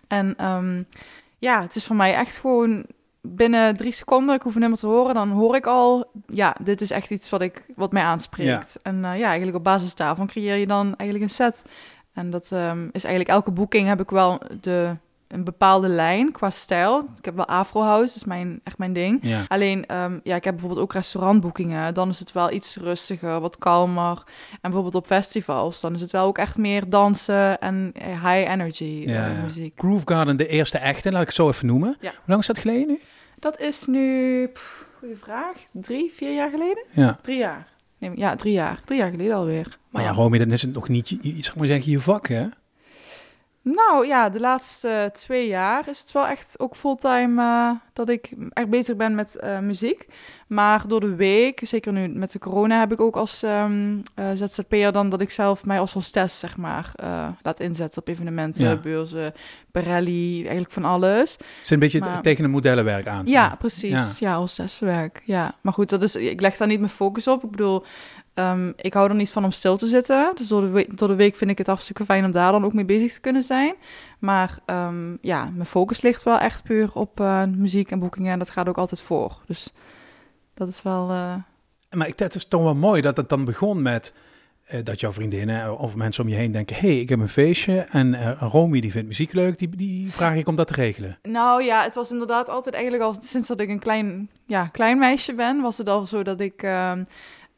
En 0.07 0.33
ehm, 0.37 0.83
ja, 1.39 1.61
het 1.61 1.75
is 1.75 1.85
voor 1.85 1.95
mij 1.95 2.13
echt 2.13 2.37
gewoon 2.37 2.85
binnen 3.27 3.77
drie 3.77 3.91
seconden, 3.91 4.35
ik 4.35 4.41
hoef 4.41 4.55
nummer 4.55 4.79
te 4.79 4.87
horen, 4.87 5.13
dan 5.13 5.29
hoor 5.29 5.55
ik 5.55 5.65
al, 5.65 6.11
ja, 6.27 6.55
dit 6.63 6.81
is 6.81 6.91
echt 6.91 7.09
iets 7.09 7.29
wat, 7.29 7.41
ik, 7.41 7.65
wat 7.75 7.91
mij 7.91 8.03
aanspreekt. 8.03 8.79
En 8.81 9.05
eh, 9.05 9.17
ja, 9.19 9.27
eigenlijk 9.27 9.57
op 9.57 9.63
basis 9.63 9.95
daarvan 9.95 10.27
creëer 10.27 10.55
je 10.55 10.67
dan 10.67 10.95
eigenlijk 10.95 11.21
een 11.29 11.35
set. 11.35 11.65
En 12.13 12.29
dat 12.29 12.51
ehm, 12.51 12.83
is 12.91 13.03
eigenlijk 13.03 13.29
elke 13.29 13.51
boeking 13.51 13.87
heb 13.87 13.99
ik 13.99 14.09
wel 14.09 14.41
de, 14.61 14.95
een 15.27 15.43
bepaalde 15.43 15.87
lijn 15.87 16.31
qua 16.31 16.49
stijl. 16.49 16.99
Ik 17.17 17.25
heb 17.25 17.35
wel 17.35 17.45
Afro 17.45 17.81
House, 17.81 18.05
dat 18.05 18.15
is 18.15 18.23
mijn, 18.23 18.59
echt 18.63 18.77
mijn 18.77 18.93
ding. 18.93 19.19
Ja. 19.21 19.45
Alleen, 19.47 19.85
ehm, 19.85 20.19
ja, 20.23 20.35
ik 20.35 20.43
heb 20.43 20.53
bijvoorbeeld 20.53 20.81
ook 20.81 20.93
restaurantboekingen. 20.93 21.93
Dan 21.93 22.09
is 22.09 22.19
het 22.19 22.31
wel 22.31 22.51
iets 22.51 22.75
rustiger, 22.75 23.39
wat 23.39 23.57
kalmer. 23.57 24.23
En 24.51 24.59
bijvoorbeeld 24.61 24.95
op 24.95 25.05
festivals, 25.05 25.81
dan 25.81 25.93
is 25.93 26.01
het 26.01 26.11
wel 26.11 26.25
ook 26.25 26.37
echt 26.37 26.57
meer 26.57 26.89
dansen 26.89 27.59
en 27.59 27.91
high 27.95 28.51
energy 28.51 29.03
eh, 29.05 29.13
Ja, 29.13 29.31
muziek. 29.43 29.73
Groove 29.75 30.05
Garden, 30.05 30.37
de 30.37 30.47
eerste 30.47 30.77
echte, 30.77 31.11
laat 31.11 31.21
ik 31.21 31.27
het 31.27 31.35
zo 31.35 31.47
even 31.47 31.67
noemen. 31.67 31.97
Ja. 31.99 32.09
Hoe 32.09 32.19
lang 32.25 32.41
is 32.41 32.47
dat 32.47 32.59
geleden 32.59 32.87
nu? 32.87 32.99
Dat 33.43 33.59
is 33.59 33.85
nu, 33.85 34.47
pff, 34.47 34.87
goeie 34.99 35.15
vraag, 35.15 35.57
drie, 35.71 36.11
vier 36.13 36.33
jaar 36.33 36.49
geleden? 36.49 36.85
Ja. 36.91 37.19
Drie 37.21 37.37
jaar. 37.37 37.67
Nee, 37.97 38.11
ja, 38.15 38.35
drie 38.35 38.53
jaar. 38.53 38.81
Drie 38.85 38.99
jaar 38.99 39.11
geleden 39.11 39.35
alweer. 39.35 39.77
Maar 39.89 40.03
ja, 40.03 40.11
Romy, 40.11 40.37
dan 40.37 40.51
is 40.51 40.61
het 40.61 40.73
nog 40.73 40.89
niet, 40.89 41.17
zeg 41.39 41.55
maar 41.55 41.67
zeggen, 41.67 41.91
je 41.91 41.99
vak, 41.99 42.27
hè? 42.27 42.47
Nou 43.63 44.07
ja, 44.07 44.29
de 44.29 44.39
laatste 44.39 45.09
twee 45.13 45.47
jaar 45.47 45.89
is 45.89 45.99
het 45.99 46.11
wel 46.11 46.27
echt 46.27 46.55
ook 46.59 46.75
fulltime 46.75 47.41
eh, 47.41 47.71
dat 47.93 48.09
ik 48.09 48.31
echt 48.49 48.69
bezig 48.69 48.95
ben 48.95 49.15
met 49.15 49.35
eh, 49.35 49.59
muziek. 49.59 50.07
Maar 50.47 50.87
door 50.87 50.99
de 50.99 51.15
week, 51.15 51.59
zeker 51.63 51.91
nu 51.93 52.07
met 52.07 52.31
de 52.31 52.39
corona, 52.39 52.79
heb 52.79 52.91
ik 52.91 53.01
ook 53.01 53.15
als 53.15 53.43
ehm 53.43 53.97
eh, 54.15 54.25
ZZP'er 54.33 54.91
dan 54.91 55.09
dat 55.09 55.21
ik 55.21 55.29
zelf 55.31 55.65
mij 55.65 55.79
als 55.79 55.93
hostess, 55.93 56.39
zeg 56.39 56.57
maar, 56.57 56.91
eh, 56.95 57.27
laat 57.41 57.59
inzetten 57.59 58.01
op 58.01 58.07
evenementen, 58.07 58.65
Ja. 58.65 58.75
beurzen, 58.75 59.33
Pirelli, 59.71 60.39
eigenlijk 60.41 60.71
van 60.71 60.85
alles. 60.85 61.31
Zit 61.61 61.71
een 61.71 61.79
beetje 61.79 61.99
Maar- 61.99 62.21
tegen 62.21 62.43
een 62.43 62.51
modellenwerk 62.51 63.07
aan. 63.07 63.25
Ja, 63.25 63.55
precies. 63.59 64.19
Ja, 64.19 64.35
hostesswerk. 64.37 65.21
Ja, 65.25 65.55
maar 65.61 65.73
goed, 65.73 65.89
dat 65.89 66.01
is, 66.03 66.15
ik 66.15 66.41
leg 66.41 66.57
daar 66.57 66.67
niet 66.67 66.79
mijn 66.79 66.91
focus 66.91 67.27
op. 67.27 67.43
Ik 67.43 67.51
bedoel, 67.51 67.83
ehm, 68.33 68.71
ik 68.75 68.93
hou 68.93 69.09
er 69.09 69.15
niet 69.15 69.31
van 69.31 69.43
om 69.43 69.51
stil 69.51 69.77
te 69.77 69.87
zitten. 69.87 70.31
Dus 70.35 70.47
door 70.47 70.61
de, 70.61 70.67
week, 70.69 70.97
door 70.97 71.07
de 71.07 71.15
week 71.15 71.35
vind 71.35 71.51
ik 71.51 71.57
het 71.57 71.67
hartstikke 71.67 72.05
fijn 72.05 72.25
om 72.25 72.31
daar 72.31 72.51
dan 72.51 72.65
ook 72.65 72.73
mee 72.73 72.85
bezig 72.85 73.13
te 73.13 73.19
kunnen 73.19 73.43
zijn. 73.43 73.75
Maar 74.19 74.59
ehm, 74.65 75.15
ja, 75.21 75.49
mijn 75.53 75.65
focus 75.67 76.01
ligt 76.01 76.23
wel 76.23 76.37
echt 76.39 76.63
puur 76.63 76.89
op 76.93 77.19
eh, 77.19 77.43
muziek 77.45 77.91
en 77.91 77.99
boekingen. 77.99 78.31
En 78.31 78.39
dat 78.39 78.49
gaat 78.49 78.69
ook 78.69 78.77
altijd 78.77 79.01
voor. 79.01 79.37
Dus 79.47 79.69
dat 80.53 80.67
is 80.67 80.81
wel... 80.81 81.09
eh, 81.09 81.35
Maar 81.89 82.07
ik, 82.07 82.19
het 82.19 82.35
is 82.35 82.45
toch 82.45 82.63
wel 82.63 82.75
mooi 82.75 83.01
dat 83.01 83.17
het 83.17 83.29
dan 83.29 83.45
begon 83.45 83.81
met 83.81 84.13
eh, 84.63 84.83
dat 84.83 84.99
jouw 84.99 85.11
vriendinnen 85.11 85.77
of 85.77 85.95
mensen 85.95 86.23
om 86.23 86.29
je 86.29 86.35
heen 86.35 86.51
denken... 86.51 86.75
hé, 86.75 86.87
hey, 86.87 86.99
ik 86.99 87.09
heb 87.09 87.19
een 87.19 87.29
feestje 87.29 87.79
en 87.79 88.37
Romy 88.39 88.79
die 88.79 88.91
vindt 88.91 89.07
muziek 89.07 89.33
leuk, 89.33 89.57
die, 89.57 89.69
die 89.69 90.11
vraag 90.11 90.35
ik 90.35 90.47
om 90.47 90.55
dat 90.55 90.67
te 90.67 90.73
regelen. 90.73 91.17
Nou 91.21 91.63
ja, 91.63 91.83
het 91.83 91.95
was 91.95 92.11
inderdaad 92.11 92.49
altijd 92.49 92.75
eigenlijk 92.75 93.03
al 93.03 93.15
sinds 93.19 93.47
dat 93.47 93.59
ik 93.59 93.69
een 93.69 93.79
klein, 93.79 94.29
ja, 94.47 94.65
klein 94.67 94.97
meisje 94.99 95.33
ben, 95.33 95.61
was 95.61 95.77
het 95.77 95.89
al 95.89 96.05
zo 96.05 96.23
dat 96.23 96.39
ik 96.39 96.63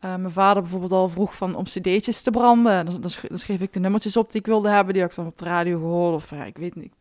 eh, 0.06 0.16
mijn 0.16 0.32
vader 0.32 0.62
bijvoorbeeld 0.62 0.92
al 0.92 1.10
vroeg 1.10 1.36
van 1.36 1.56
om 1.56 1.64
cd'tjes 1.64 2.22
te 2.22 2.32
branden. 2.32 2.86
Dan, 2.86 3.02
dan, 3.02 3.10
sch- 3.10 3.26
dan 3.28 3.40
schreef 3.40 3.62
ik 3.62 3.74
de 3.74 3.80
nummertjes 3.80 4.18
op 4.18 4.32
die 4.32 4.40
ik 4.40 4.46
wilde 4.46 4.70
hebben, 4.70 4.94
die 4.94 5.02
had 5.02 5.12
ik 5.12 5.18
dan 5.18 5.28
op 5.28 5.38
de 5.38 5.46
radio 5.46 5.78
gehoord 5.80 6.14
of 6.16 6.30
ja, 6.30 6.44
ik 6.44 6.58
weet 6.58 6.76
niet. 6.76 6.94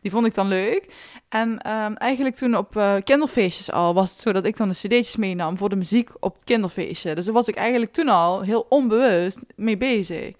Die 0.00 0.10
vond 0.10 0.26
ik 0.26 0.34
dan 0.34 0.48
leuk. 0.48 0.94
En 1.28 1.58
ehm, 1.58 1.92
eigenlijk 1.92 2.36
toen 2.36 2.56
op 2.56 2.76
eh, 2.76 2.94
kinderfeestjes 3.04 3.72
al 3.72 3.94
was 3.94 4.10
het 4.10 4.20
zo 4.20 4.32
dat 4.32 4.44
ik 4.44 4.56
dan 4.56 4.68
de 4.68 4.74
cd'tjes 4.74 5.16
meenam 5.16 5.56
voor 5.56 5.68
de 5.68 5.76
muziek 5.76 6.10
op 6.20 6.34
het 6.34 6.44
kinderfeestje. 6.44 7.14
Dus 7.14 7.24
daar 7.24 7.34
was 7.34 7.48
ik 7.48 7.56
eigenlijk 7.56 7.92
toen 7.92 8.08
al 8.08 8.40
heel 8.40 8.66
onbewust 8.68 9.38
mee 9.56 9.76
bezig. 9.76 10.34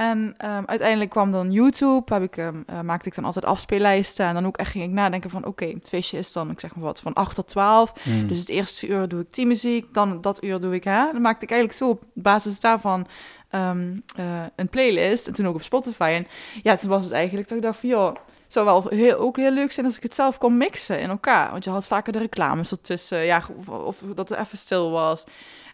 En 0.00 0.34
ehm, 0.36 0.62
uiteindelijk 0.66 1.10
kwam 1.10 1.32
dan 1.32 1.52
YouTube, 1.52 2.14
heb 2.14 2.22
ik, 2.22 2.36
ehm, 2.36 2.62
eh, 2.66 2.80
maakte 2.80 3.08
ik 3.08 3.14
dan 3.14 3.24
altijd 3.24 3.44
afspeellijsten. 3.44 4.26
En 4.26 4.34
dan 4.34 4.46
ook 4.46 4.56
echt 4.56 4.70
ging 4.70 4.84
ik 4.84 4.90
nadenken 4.90 5.30
van, 5.30 5.44
oké, 5.44 5.64
het 5.64 5.88
feestje 5.88 6.18
is 6.18 6.32
dan, 6.32 6.50
ik 6.50 6.60
zeg 6.60 6.74
maar 6.74 6.84
wat, 6.84 7.00
van 7.00 7.12
8 7.12 7.34
tot 7.34 7.48
12. 7.48 7.92
Hmm. 8.02 8.28
Dus 8.28 8.38
het 8.38 8.48
eerste 8.48 8.86
uur 8.86 9.08
doe 9.08 9.20
ik 9.20 9.30
teammuziek, 9.30 9.94
dan 9.94 10.20
dat 10.20 10.44
uur 10.44 10.60
doe 10.60 10.74
ik, 10.74 10.84
hè. 10.84 11.12
Dan 11.12 11.20
maakte 11.20 11.44
ik 11.44 11.50
eigenlijk 11.50 11.80
zo 11.80 11.88
op 11.88 12.04
basis 12.14 12.60
daarvan 12.60 13.06
ehm, 13.50 13.98
eh, 14.16 14.42
een 14.56 14.68
playlist. 14.68 15.26
En 15.26 15.32
toen 15.32 15.46
ook 15.46 15.54
op 15.54 15.62
Spotify. 15.62 16.12
En 16.16 16.26
ja, 16.62 16.76
toen 16.76 16.90
was 16.90 17.04
het 17.04 17.12
eigenlijk 17.12 17.48
dat 17.48 17.56
ik 17.56 17.64
dacht 17.64 17.78
van, 17.78 17.88
joh, 17.88 18.14
het 18.14 18.52
zou 18.52 18.64
wel 18.64 18.86
heel, 18.88 19.16
ook 19.16 19.36
heel 19.36 19.52
leuk 19.52 19.72
zijn 19.72 19.86
als 19.86 19.96
ik 19.96 20.02
het 20.02 20.14
zelf 20.14 20.38
kon 20.38 20.56
mixen 20.56 21.00
in 21.00 21.08
elkaar. 21.08 21.50
Want 21.50 21.64
je 21.64 21.70
had 21.70 21.86
vaker 21.86 22.12
de 22.12 22.18
reclames 22.18 22.70
ertussen, 22.70 23.24
ja, 23.24 23.42
of, 23.58 23.68
of 23.68 24.02
dat 24.14 24.28
het 24.28 24.38
even 24.38 24.58
stil 24.58 24.90
was. 24.90 25.24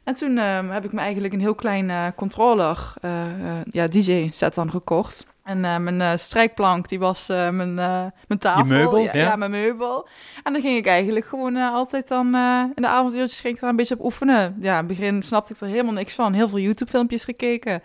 En 0.07 0.15
toen 0.15 0.39
ehm, 0.39 0.69
heb 0.69 0.85
ik 0.85 0.93
me 0.93 1.01
eigenlijk 1.01 1.35
een 1.35 1.41
heel 1.41 1.55
klein 1.55 1.91
eh, 1.91 2.07
controller, 2.17 2.93
eh, 3.01 3.27
eh, 3.27 3.65
ja, 3.71 3.87
DJ-set 3.89 4.55
dan 4.55 4.71
gekocht. 4.71 5.27
En 5.45 5.61
mijn 5.61 6.19
strijkplank, 6.19 6.89
die 6.89 6.99
was 6.99 7.27
mijn, 7.27 7.75
mijn 7.75 8.39
tafel. 8.39 8.65
meubel, 8.65 8.99
ja, 8.99 9.11
ja. 9.13 9.23
ja, 9.23 9.37
mijn 9.37 9.51
meubel. 9.51 10.09
En 10.43 10.53
dan 10.53 10.63
ging 10.63 10.77
ik 10.77 10.87
eigenlijk 10.87 11.27
gewoon 11.27 11.57
altijd 11.57 12.09
dan... 12.09 12.27
in 12.75 12.83
de 12.83 12.89
avonduurtjes 12.89 13.41
ging 13.41 13.55
ik 13.55 13.61
daar 13.61 13.71
een 13.71 13.77
beetje 13.77 13.95
op 13.95 14.05
oefenen. 14.05 14.57
Ja, 14.61 14.71
in 14.73 14.77
het 14.77 14.87
begin 14.87 15.23
snapte 15.23 15.53
ik 15.53 15.61
er 15.61 15.67
helemaal 15.67 15.93
niks 15.93 16.15
van. 16.15 16.33
Heel 16.33 16.49
veel 16.49 16.59
YouTube-filmpjes 16.59 17.25
gekeken. 17.25 17.83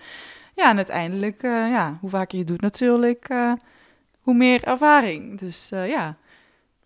Ja, 0.56 0.70
en 0.70 0.76
uiteindelijk, 0.76 1.42
ja, 1.42 1.98
hoe 2.02 2.10
vaker 2.10 2.32
je 2.32 2.38
het 2.44 2.48
doet 2.48 2.62
natuurlijk, 2.62 3.28
hoe 4.22 4.34
meer 4.34 4.64
ervaring. 4.64 5.40
Dus 5.40 5.70
ja. 5.70 6.16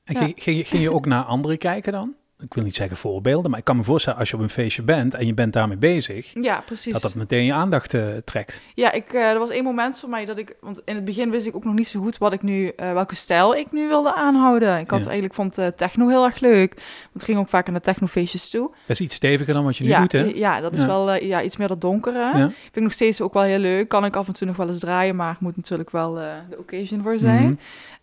En 0.03 0.13
ja. 0.13 0.19
ging, 0.19 0.33
ging, 0.37 0.57
je- 0.57 0.63
ging 0.65 0.81
je 0.81 0.93
ook 0.93 1.05
naar 1.05 1.23
anderen 1.23 1.57
kijken 1.57 1.91
dan? 1.91 2.13
Ik 2.39 2.53
wil 2.53 2.63
niet 2.63 2.75
zeggen 2.75 2.97
voorbeelden, 2.97 3.49
maar 3.49 3.59
ik 3.59 3.65
kan 3.65 3.77
me 3.77 3.83
voorstellen 3.83 4.19
als 4.19 4.29
je 4.29 4.35
op 4.35 4.41
een 4.41 4.49
feestje 4.49 4.81
bent 4.83 5.13
en 5.13 5.25
je 5.25 5.33
bent 5.33 5.53
daarmee 5.53 5.77
bezig, 5.77 6.33
Ja, 6.41 6.61
precies. 6.65 6.93
dat 6.93 7.01
dat 7.01 7.15
meteen 7.15 7.43
je 7.45 7.53
aandacht 7.53 7.93
eh, 7.93 8.03
trekt. 8.25 8.61
Ja, 8.73 8.91
ik, 8.91 9.13
eh, 9.13 9.29
er 9.29 9.39
was 9.39 9.49
één 9.49 9.63
moment 9.63 9.97
voor 9.99 10.09
mij 10.09 10.25
dat 10.25 10.37
ik... 10.37 10.55
Want 10.61 10.81
in 10.85 10.95
het 10.95 11.05
begin 11.05 11.29
wist 11.29 11.47
ik 11.47 11.55
ook 11.55 11.63
nog 11.63 11.73
niet 11.73 11.87
zo 11.87 11.99
goed 12.01 12.17
wat 12.17 12.33
ik 12.33 12.41
nu... 12.41 12.67
eh, 12.67 12.93
welke 12.93 13.15
stijl 13.15 13.55
ik 13.55 13.71
nu 13.71 13.87
wilde 13.87 14.15
aanhouden. 14.15 14.79
Ik 14.79 14.89
had 14.89 14.99
Ja. 14.99 15.05
eigenlijk 15.05 15.33
vond 15.33 15.53
techno 15.77 16.07
heel 16.07 16.25
erg 16.25 16.39
leuk. 16.39 16.73
Want 16.75 17.15
ik 17.15 17.23
ging 17.23 17.37
ook 17.37 17.49
vaak 17.49 17.69
naar 17.69 17.81
technofeestjes 17.81 18.49
toe. 18.49 18.69
Dat 18.69 18.99
is 18.99 19.01
iets 19.01 19.15
steviger 19.15 19.53
dan 19.53 19.63
wat 19.63 19.77
je 19.77 19.83
nu 19.83 19.89
ja, 19.89 19.99
doet, 19.99 20.11
hè? 20.11 20.23
ja, 20.35 20.61
dat 20.61 20.73
is 20.73 20.79
Ja. 20.79 20.85
wel 20.87 21.13
ja, 21.13 21.41
iets 21.41 21.57
meer 21.57 21.67
dat 21.67 21.81
donkere. 21.81 22.31
Vind 22.33 22.53
ik 22.75 22.81
nog 22.83 22.93
steeds 22.93 23.21
ook 23.21 23.33
wel 23.33 23.43
heel 23.43 23.59
leuk. 23.59 23.87
Kan 23.87 24.05
ik 24.05 24.15
af 24.15 24.27
en 24.27 24.33
toe 24.33 24.47
nog 24.47 24.55
wel 24.55 24.67
eens 24.67 24.79
draaien, 24.79 25.15
maar 25.15 25.37
moet 25.39 25.55
natuurlijk 25.55 25.91
wel 25.91 26.13
de 26.13 26.57
occasion 26.57 27.01
voor 27.01 27.17
zijn. 27.17 27.43
Mhm. 27.43 27.55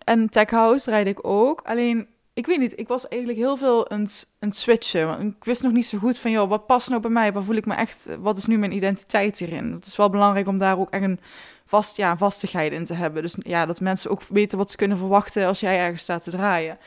En 0.05 0.28
Tech 0.28 0.50
House 0.50 0.85
draaide 0.85 1.11
ik 1.11 1.26
ook. 1.26 1.61
Alleen, 1.64 2.06
ik 2.34 2.46
weet 2.46 2.58
niet, 2.58 2.79
ik 2.79 2.88
was 2.88 3.08
eigenlijk 3.08 3.40
heel 3.40 3.56
veel 3.56 3.93
een, 3.93 4.08
een 4.38 4.52
switchen. 4.52 5.20
Ik 5.20 5.44
wist 5.44 5.62
nog 5.62 5.73
niet 5.73 5.87
zo 5.87 5.99
goed 5.99 6.19
van, 6.19 6.31
joh, 6.31 6.49
wat 6.49 6.67
past 6.67 6.88
nou 6.88 7.00
bij 7.00 7.11
mij? 7.11 7.32
Waar 7.32 7.43
voel 7.43 7.56
ik 7.56 7.67
me 7.67 7.75
echt, 7.75 8.08
wat 8.20 8.38
is 8.38 8.46
nu 8.46 8.58
mijn 8.58 8.76
identiteit 8.76 9.38
hierin? 9.38 9.73
Het 9.73 9.87
is 9.87 9.96
wel 9.96 10.11
belangrijk 10.11 10.46
om 10.46 10.58
daar 10.58 10.79
ook 10.79 10.90
echt 10.90 11.02
een 11.02 11.20
vast, 11.64 11.96
ja, 11.96 12.17
vastigheid 12.17 12.73
in 12.73 12.84
te 12.84 12.94
hebben. 12.94 13.23
Dus 13.23 13.37
ja, 13.38 13.67
dat 13.67 13.81
mensen 13.81 14.11
ook 14.11 14.23
weten 14.23 14.58
wat 14.58 14.70
ze 14.70 14.76
kunnen 14.76 14.96
verwachten 14.96 15.46
als 15.46 15.61
jij 15.61 15.79
ergens 15.79 16.02
staat 16.02 16.23
te 16.23 16.31
draaien. 16.31 16.79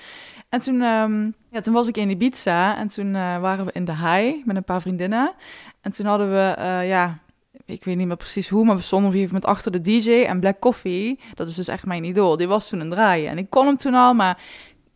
En 0.49 0.59
toen, 0.59 0.81
ehm, 0.81 1.31
ja, 1.49 1.61
toen 1.61 1.73
was 1.73 1.87
ik 1.87 1.97
in 1.97 2.09
Ibiza 2.09 2.77
en 2.77 2.87
toen 2.87 3.15
eh, 3.15 3.39
waren 3.39 3.65
we 3.65 3.71
in 3.71 3.85
de 3.85 3.95
high 3.95 4.45
met 4.45 4.55
een 4.55 4.63
paar 4.63 4.81
vriendinnen. 4.81 5.33
En 5.81 5.91
toen 5.91 6.05
hadden 6.05 6.29
we, 6.29 6.53
eh, 6.57 6.87
ja, 6.87 7.17
ik 7.65 7.83
weet 7.83 7.95
niet 7.95 8.07
meer 8.07 8.15
precies 8.17 8.49
hoe, 8.49 8.65
maar 8.65 8.75
we 8.75 8.81
stonden 8.81 9.09
op 9.09 9.15
een 9.15 9.21
gegeven 9.21 9.49
achter 9.49 9.71
de 9.71 9.81
DJ 9.81 10.23
en 10.23 10.39
Black 10.39 10.59
Coffee, 10.59 11.19
dat 11.33 11.47
is 11.47 11.55
dus 11.55 11.67
echt 11.67 11.85
mijn 11.85 12.03
idool, 12.03 12.37
die 12.37 12.47
was 12.47 12.69
toen 12.69 12.79
een 12.79 12.89
draaien. 12.89 13.29
En 13.29 13.37
ik 13.37 13.49
kon 13.49 13.65
hem 13.65 13.75
toen 13.75 13.93
al, 13.93 14.13
maar 14.13 14.37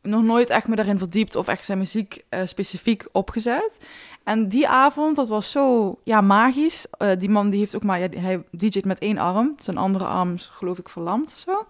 nog 0.02 0.24
nooit 0.24 0.50
echt 0.50 0.68
me 0.68 0.76
daarin 0.76 0.98
verdiept 0.98 1.36
of 1.36 1.48
echt 1.48 1.66
zijn 1.66 1.78
muziek 1.78 2.24
eh, 2.30 2.42
specifiek 2.46 3.06
opgezet. 3.12 3.80
En 4.24 4.48
die 4.48 4.68
avond, 4.68 5.16
dat 5.16 5.28
was 5.30 5.52
zo 5.52 5.96
ja, 6.04 6.22
magisch. 6.22 6.86
Eh, 6.98 7.18
die 7.18 7.30
man 7.30 7.50
die 7.50 7.60
heeft 7.60 7.76
ook 7.76 7.84
maar, 7.84 8.00
ja, 8.00 8.08
hij 8.20 8.44
DJ't 8.52 8.86
met 8.86 9.00
één 9.00 9.18
arm. 9.18 9.56
Zijn 9.60 9.78
andere 9.78 10.06
arm 10.06 10.36
geloof 10.38 10.78
ik 10.78 10.90
verlamd 10.90 11.32
of 11.34 11.40
zo. 11.40 11.68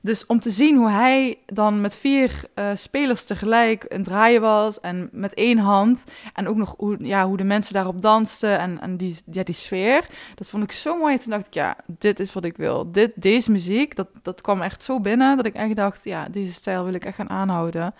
Dus 0.00 0.26
om 0.26 0.40
te 0.40 0.50
zien 0.50 0.76
hoe 0.76 0.90
hij 0.90 1.38
dan 1.46 1.80
met 1.80 1.96
vier 1.96 2.42
eh, 2.54 2.70
spelers 2.74 3.24
tegelijk 3.24 3.84
een 3.88 4.04
draaien 4.04 4.40
was 4.40 4.80
en 4.80 5.08
met 5.12 5.34
één 5.34 5.58
hand. 5.58 6.04
En 6.34 6.48
ook 6.48 6.56
nog 6.56 6.74
hoe, 6.76 6.96
ja, 7.00 7.26
hoe 7.26 7.36
de 7.36 7.44
mensen 7.44 7.74
daarop 7.74 8.00
dansten 8.00 8.58
en, 8.58 8.80
en 8.80 8.96
die, 8.96 9.16
ja, 9.30 9.42
die 9.42 9.54
sfeer. 9.54 10.06
Dat 10.34 10.48
vond 10.48 10.62
ik 10.62 10.72
zo 10.72 10.98
mooi. 10.98 11.14
En 11.14 11.20
toen 11.20 11.30
dacht 11.30 11.46
ik, 11.46 11.54
ja, 11.54 11.76
dit 11.86 12.20
is 12.20 12.32
wat 12.32 12.44
ik 12.44 12.56
wil. 12.56 12.92
Dit, 12.92 13.12
deze 13.14 13.50
muziek, 13.50 13.96
dat, 13.96 14.08
dat 14.22 14.40
kwam 14.40 14.62
echt 14.62 14.84
zo 14.84 15.00
binnen 15.00 15.36
dat 15.36 15.46
ik 15.46 15.54
echt 15.54 15.76
dacht, 15.76 16.04
ja, 16.04 16.28
deze 16.28 16.52
stijl 16.52 16.84
wil 16.84 16.94
ik 16.94 17.04
echt 17.04 17.16
gaan 17.16 17.30
aanhouden. 17.30 17.94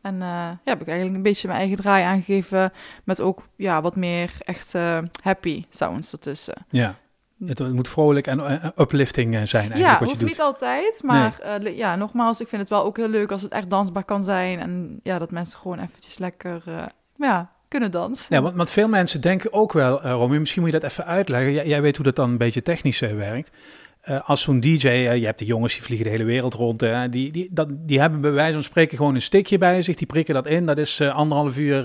En 0.00 0.14
eh, 0.14 0.28
ja, 0.28 0.58
heb 0.64 0.80
ik 0.80 0.86
eigenlijk 0.86 1.16
een 1.16 1.22
beetje 1.22 1.48
mijn 1.48 1.60
eigen 1.60 1.78
draai 1.78 2.04
aangegeven 2.04 2.72
met 3.04 3.20
ook 3.20 3.42
ja, 3.56 3.82
wat 3.82 3.96
meer 3.96 4.32
echt 4.38 4.74
eh, 4.74 4.98
happy 5.22 5.64
sounds 5.68 6.12
ertussen. 6.12 6.66
Ja. 6.68 6.94
Het, 7.46 7.58
het 7.58 7.72
moet 7.72 7.88
vrolijk 7.88 8.26
en 8.26 8.40
eh, 8.40 8.68
uplifting 8.76 9.34
eh, 9.34 9.42
zijn 9.42 9.72
eigenlijk 9.72 9.90
Ja, 9.90 9.90
wat 9.90 9.98
je 9.98 10.04
hoeft 10.04 10.18
doet. 10.18 10.28
niet 10.28 10.40
altijd, 10.40 11.00
maar 11.04 11.38
eh, 11.40 11.76
ja, 11.76 11.96
nogmaals, 11.96 12.40
ik 12.40 12.48
vind 12.48 12.60
het 12.60 12.70
wel 12.70 12.84
ook 12.84 12.96
heel 12.96 13.08
leuk 13.08 13.32
als 13.32 13.42
het 13.42 13.52
echt 13.52 13.70
dansbaar 13.70 14.04
kan 14.04 14.22
zijn 14.22 14.60
en 14.60 15.00
ja, 15.02 15.18
dat 15.18 15.30
mensen 15.30 15.58
gewoon 15.58 15.78
eventjes 15.78 16.18
lekker 16.18 16.62
ja, 17.16 17.50
kunnen 17.68 17.90
dansen. 17.90 18.34
Ja, 18.34 18.42
want, 18.42 18.56
want 18.56 18.70
veel 18.70 18.88
mensen 18.88 19.20
denken 19.20 19.52
ook 19.52 19.72
wel, 19.72 20.00
Romy, 20.00 20.36
misschien 20.36 20.62
moet 20.62 20.72
je 20.72 20.78
dat 20.80 20.90
even 20.90 21.06
uitleggen. 21.06 21.52
Jij, 21.52 21.66
jij 21.66 21.82
weet 21.82 21.96
hoe 21.96 22.04
dat 22.04 22.16
dan 22.16 22.30
een 22.30 22.38
beetje 22.38 22.62
technisch 22.62 23.00
werkt. 23.00 23.50
Als 24.24 24.42
zo'n 24.42 24.60
DJ, 24.60 24.88
je 24.88 25.24
hebt 25.24 25.38
de 25.38 25.44
jongens 25.44 25.72
die 25.74 25.82
vliegen 25.82 26.06
de 26.06 26.12
hele 26.12 26.24
wereld 26.24 26.54
rond, 26.54 26.78
die, 27.10 27.32
die, 27.32 27.48
dat, 27.50 27.68
die 27.70 28.00
hebben 28.00 28.20
bij 28.20 28.32
wijze 28.32 28.52
van 28.52 28.62
spreken 28.62 28.96
gewoon 28.96 29.14
een 29.14 29.22
stickje 29.22 29.58
bij 29.58 29.82
zich, 29.82 29.96
die 29.96 30.06
prikken 30.06 30.34
dat 30.34 30.46
in, 30.46 30.66
dat 30.66 30.78
is 30.78 31.00
anderhalf 31.00 31.58
uur, 31.58 31.84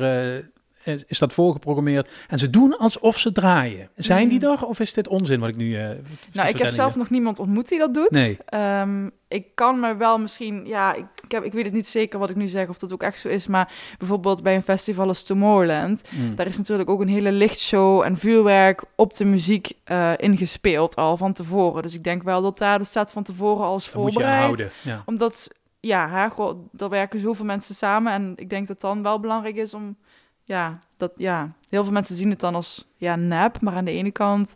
is, 1.07 1.19
dat 1.19 1.33
voorgeprogrammeerd. 1.33 2.09
En 2.27 2.39
ze 2.39 2.49
doen 2.49 2.77
alsof 2.77 3.17
ze 3.19 3.31
draaien. 3.31 3.89
Zijn 3.95 4.27
die 4.29 4.39
Mm. 4.45 4.51
er 4.51 4.65
of 4.65 4.79
is 4.79 4.93
dit 4.93 5.07
onzin 5.07 5.39
wat 5.39 5.49
ik 5.49 5.55
nu... 5.55 5.75
eh, 5.77 5.89
Nou, 6.33 6.49
ik 6.49 6.57
heb 6.57 6.73
zelf 6.73 6.95
nog 6.95 7.09
niemand 7.09 7.39
ontmoet 7.39 7.67
die 7.69 7.79
dat 7.79 7.93
doet. 7.93 8.11
Nee. 8.11 8.37
Ehm, 8.45 9.09
ik 9.27 9.45
kan 9.55 9.79
me 9.79 9.95
wel 9.95 10.17
misschien, 10.19 10.65
ja, 10.65 10.93
ik, 10.93 11.05
ik, 11.23 11.31
heb, 11.31 11.43
ik 11.43 11.51
weet 11.53 11.65
het 11.65 11.73
niet 11.73 11.87
zeker 11.87 12.19
wat 12.19 12.29
ik 12.29 12.35
nu 12.35 12.47
zeg 12.47 12.69
of 12.69 12.77
dat 12.77 12.93
ook 12.93 13.03
echt 13.03 13.19
zo 13.19 13.27
is, 13.27 13.47
maar 13.47 13.71
bijvoorbeeld 13.97 14.43
bij 14.43 14.55
een 14.55 14.63
festival 14.63 15.07
als 15.07 15.23
Tomorrowland, 15.23 16.03
Mm. 16.09 16.35
daar 16.35 16.47
is 16.47 16.57
natuurlijk 16.57 16.89
ook 16.89 17.01
een 17.01 17.07
hele 17.07 17.31
lichtshow 17.31 18.01
en 18.01 18.17
vuurwerk 18.17 18.83
op 18.95 19.15
de 19.15 19.25
muziek 19.25 19.71
eh, 19.83 20.11
ingespeeld 20.17 20.95
al 20.95 21.17
van 21.17 21.33
tevoren. 21.33 21.81
Dus 21.81 21.93
ik 21.93 22.03
denk 22.03 22.23
wel 22.23 22.41
dat 22.41 22.57
daar 22.57 22.77
de 22.79 22.85
staat 22.85 23.11
van 23.11 23.23
tevoren 23.23 23.65
al 23.65 23.75
is 23.75 23.83
Dat 23.83 23.93
voorbereid. 23.93 24.69
Ja. 24.83 25.01
Omdat, 25.05 25.47
ja, 25.79 26.09
hè, 26.09 26.27
er 26.83 26.89
werken 26.89 27.19
zoveel 27.19 27.45
mensen 27.45 27.75
samen. 27.75 28.13
En 28.13 28.33
ik 28.35 28.49
denk 28.49 28.67
dat 28.67 28.81
het 28.81 28.81
dan 28.81 29.03
wel 29.03 29.19
belangrijk 29.19 29.55
is 29.55 29.73
om, 29.73 29.95
ja, 30.43 30.79
dat, 30.97 31.11
ja, 31.15 31.51
heel 31.69 31.83
veel 31.83 31.93
mensen 31.93 32.15
zien 32.15 32.29
het 32.29 32.39
dan 32.39 32.55
als, 32.55 32.87
ja, 32.97 33.15
nep. 33.15 33.61
Maar 33.61 33.73
aan 33.73 33.85
de 33.85 33.91
ene 33.91 34.11
kant, 34.11 34.53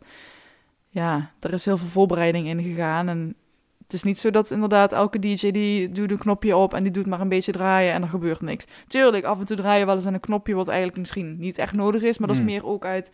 ja, 0.90 1.32
er 1.40 1.54
is 1.54 1.66
heel 1.66 1.78
veel 1.78 1.88
voorbereiding 1.88 2.48
in 2.48 2.64
gegaan. 2.64 3.08
En 3.10 3.36
het 3.84 3.94
is 3.94 4.04
niet 4.04 4.20
zo 4.20 4.32
dat 4.32 4.52
inderdaad 4.52 4.92
elke 4.92 5.20
DJ 5.20 5.52
die 5.52 5.92
doet 5.92 6.12
een 6.12 6.18
knopje 6.18 6.56
op 6.56 6.74
en 6.74 6.84
die 6.84 6.92
doet 6.92 7.06
maar 7.08 7.22
een 7.22 7.30
beetje 7.30 7.52
draaien 7.52 7.94
en 7.94 8.02
er 8.02 8.10
gebeurt 8.10 8.42
niks. 8.42 8.66
Tuurlijk, 8.88 9.26
af 9.26 9.40
en 9.40 9.46
toe 9.46 9.56
draaien 9.56 9.86
wel 9.86 9.96
eens 9.96 10.06
aan 10.06 10.14
een 10.14 10.20
knopje 10.20 10.56
wat 10.56 10.68
eigenlijk 10.68 10.98
misschien 10.98 11.38
niet 11.40 11.58
echt 11.58 11.74
nodig 11.74 12.02
is. 12.02 12.18
Maar 12.18 12.28
dat 12.28 12.38
is 12.38 12.44
Hmm. 12.44 12.52
meer 12.52 12.66
ook 12.66 12.86
uit 12.86 13.12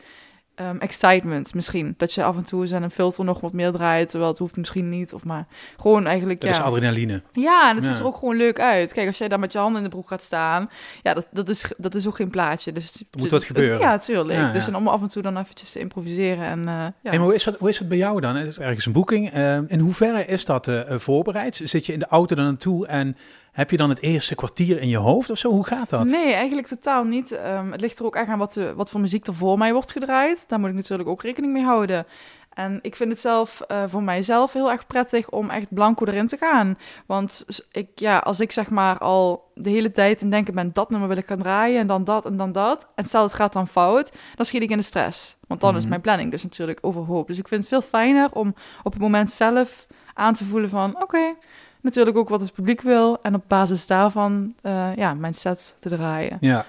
ehm, 0.56 0.78
excitement 0.78 1.54
misschien. 1.54 1.94
Dat 1.98 2.14
je 2.14 2.24
af 2.24 2.38
en 2.38 2.44
toe 2.44 2.62
eens 2.62 2.74
aan 2.74 2.84
een 2.84 2.92
filter 2.92 3.26
nog 3.26 3.40
wat 3.40 3.54
meer 3.54 3.72
draait, 3.72 4.10
terwijl 4.10 4.32
het 4.32 4.40
hoeft 4.40 4.58
misschien 4.58 4.90
niet. 4.90 5.14
Of 5.14 5.24
maar 5.24 5.46
gewoon 5.78 6.06
eigenlijk, 6.06 6.42
Dat 6.42 6.50
ja. 6.50 6.56
is 6.56 6.64
adrenaline. 6.64 7.22
Ja, 7.32 7.70
en 7.70 7.76
het 7.76 7.86
ziet 7.86 8.00
er 8.00 8.06
ook 8.06 8.18
gewoon 8.18 8.38
leuk 8.38 8.60
uit. 8.60 8.94
Kijk, 8.94 9.08
als 9.08 9.18
jij 9.18 9.28
daar 9.28 9.40
met 9.40 9.54
je 9.54 9.60
handen 9.60 9.78
in 9.78 9.84
de 9.84 9.96
broek 9.96 10.08
gaat 10.08 10.24
staan, 10.24 10.70
ja, 11.04 11.14
dat, 11.14 11.28
dat, 11.32 11.50
is, 11.50 11.66
dat 11.78 11.96
is 11.96 12.08
ook 12.08 12.16
geen 12.16 12.30
plaatje. 12.30 12.72
Dus, 12.72 12.96
Er 12.96 13.20
moet 13.20 13.32
wat 13.32 13.44
gebeuren. 13.44 13.80
Ja, 13.80 13.98
tuurlijk. 13.98 14.40
Ja, 14.40 14.52
Dus 14.52 14.66
ja. 14.66 14.72
en 14.72 14.78
om 14.78 14.88
af 14.88 15.02
en 15.02 15.08
toe 15.08 15.22
dan 15.22 15.38
eventjes 15.38 15.72
te 15.72 15.80
improviseren 15.80 16.46
en 16.46 16.60
eh, 16.60 16.66
ja. 16.66 16.92
Hey, 17.02 17.18
maar 17.18 17.20
hoe, 17.20 17.34
is 17.34 17.44
dat, 17.44 17.58
hoe 17.60 17.70
is 17.70 17.80
het 17.80 17.88
bij 17.88 17.98
jou 17.98 18.22
dan? 18.22 18.36
Er 18.36 18.48
is 18.48 18.60
ergens 18.60 18.86
een 18.86 18.92
boeking. 18.92 19.32
Eh, 19.32 19.58
in 19.68 19.80
hoeverre 19.80 20.26
is 20.26 20.46
dat 20.46 20.68
eh, 20.68 20.92
eh, 20.92 21.00
voorbereid? 21.00 21.62
Zit 21.64 21.86
je 21.86 21.94
in 21.94 22.00
de 22.00 22.08
auto 22.08 22.36
er 22.36 22.44
naartoe 22.44 22.88
en 22.88 23.18
heb 23.54 23.72
je 23.72 23.78
dan 23.78 23.90
het 23.90 24.02
eerste 24.02 24.36
kwartier 24.36 24.82
in 24.82 24.90
je 24.90 24.98
hoofd 24.98 25.30
of 25.30 25.38
zo? 25.38 25.50
Hoe 25.50 25.66
gaat 25.66 25.90
dat? 25.90 26.04
Nee, 26.06 26.34
eigenlijk 26.34 26.68
totaal 26.68 27.04
niet. 27.04 27.32
Ehm, 27.32 27.72
het 27.72 27.82
ligt 27.82 28.00
er 28.00 28.06
ook 28.06 28.16
echt 28.16 28.28
aan 28.28 28.38
wat, 28.40 28.54
de, 28.54 28.74
wat 28.76 28.90
voor 28.90 29.00
muziek 29.00 29.28
er 29.28 29.34
voor 29.36 29.58
mij 29.58 29.74
wordt 29.74 29.92
gedraaid. 29.92 30.44
Daar 30.48 30.60
moet 30.60 30.70
ik 30.70 30.76
natuurlijk 30.76 31.10
ook 31.10 31.22
rekening 31.24 31.54
mee 31.54 31.64
houden. 31.64 32.06
En 32.54 32.80
ik 32.82 32.96
vind 32.96 33.10
het 33.12 33.20
zelf 33.20 33.62
eh, 33.62 33.84
voor 33.88 34.04
mijzelf 34.04 34.54
heel 34.54 34.72
erg 34.72 34.88
prettig 34.88 35.30
om 35.30 35.50
echt 35.50 35.74
blanco 35.74 36.06
erin 36.06 36.26
te 36.28 36.38
gaan. 36.38 36.78
Want 37.06 37.46
ik, 37.72 37.88
ja, 37.96 38.18
als 38.18 38.40
ik 38.40 38.52
zeg 38.52 38.70
maar 38.70 38.98
al 38.98 39.52
de 39.54 39.70
hele 39.70 39.92
tijd 39.92 40.22
in 40.22 40.30
denken 40.30 40.54
ben... 40.54 40.70
dat 40.74 40.90
nummer 40.90 41.08
wil 41.08 41.18
ik 41.18 41.28
gaan 41.28 41.40
draaien 41.40 41.80
en 41.80 41.88
dan 41.88 42.04
dat 42.04 42.26
en 42.26 42.38
dan 42.38 42.52
dat... 42.52 42.88
en 42.96 43.04
stel 43.06 43.24
het 43.24 43.34
gaat 43.34 43.54
dan 43.54 43.68
fout, 43.68 44.12
dan 44.36 44.46
schiet 44.46 44.62
ik 44.62 44.70
in 44.70 44.78
de 44.78 44.84
stress. 44.84 45.38
Want 45.48 45.62
dan 45.62 45.74
is 45.76 45.80
Mhm. 45.80 45.90
mijn 45.90 46.02
planning 46.02 46.32
dus 46.32 46.44
natuurlijk 46.44 46.80
overhoop. 46.82 47.28
Dus 47.28 47.38
ik 47.38 47.48
vind 47.48 47.62
het 47.62 47.70
veel 47.70 47.82
fijner 47.82 48.30
om 48.34 48.56
op 48.84 48.94
het 48.94 49.02
moment 49.02 49.32
zelf 49.32 49.88
aan 50.14 50.34
te 50.34 50.44
voelen 50.46 50.70
van... 50.70 51.02
oké, 51.02 51.36
natuurlijk 51.84 52.18
ook 52.18 52.30
wat 52.30 52.42
het 52.42 52.54
publiek 52.54 52.82
wil... 52.82 53.20
en 53.22 53.36
op 53.36 53.44
basis 53.48 53.88
daarvan 53.88 54.54
eh, 54.62 54.96
ja, 54.96 55.14
mijn 55.14 55.34
set 55.34 55.76
te 55.80 55.90
draaien. 55.90 56.38
Ja. 56.40 56.66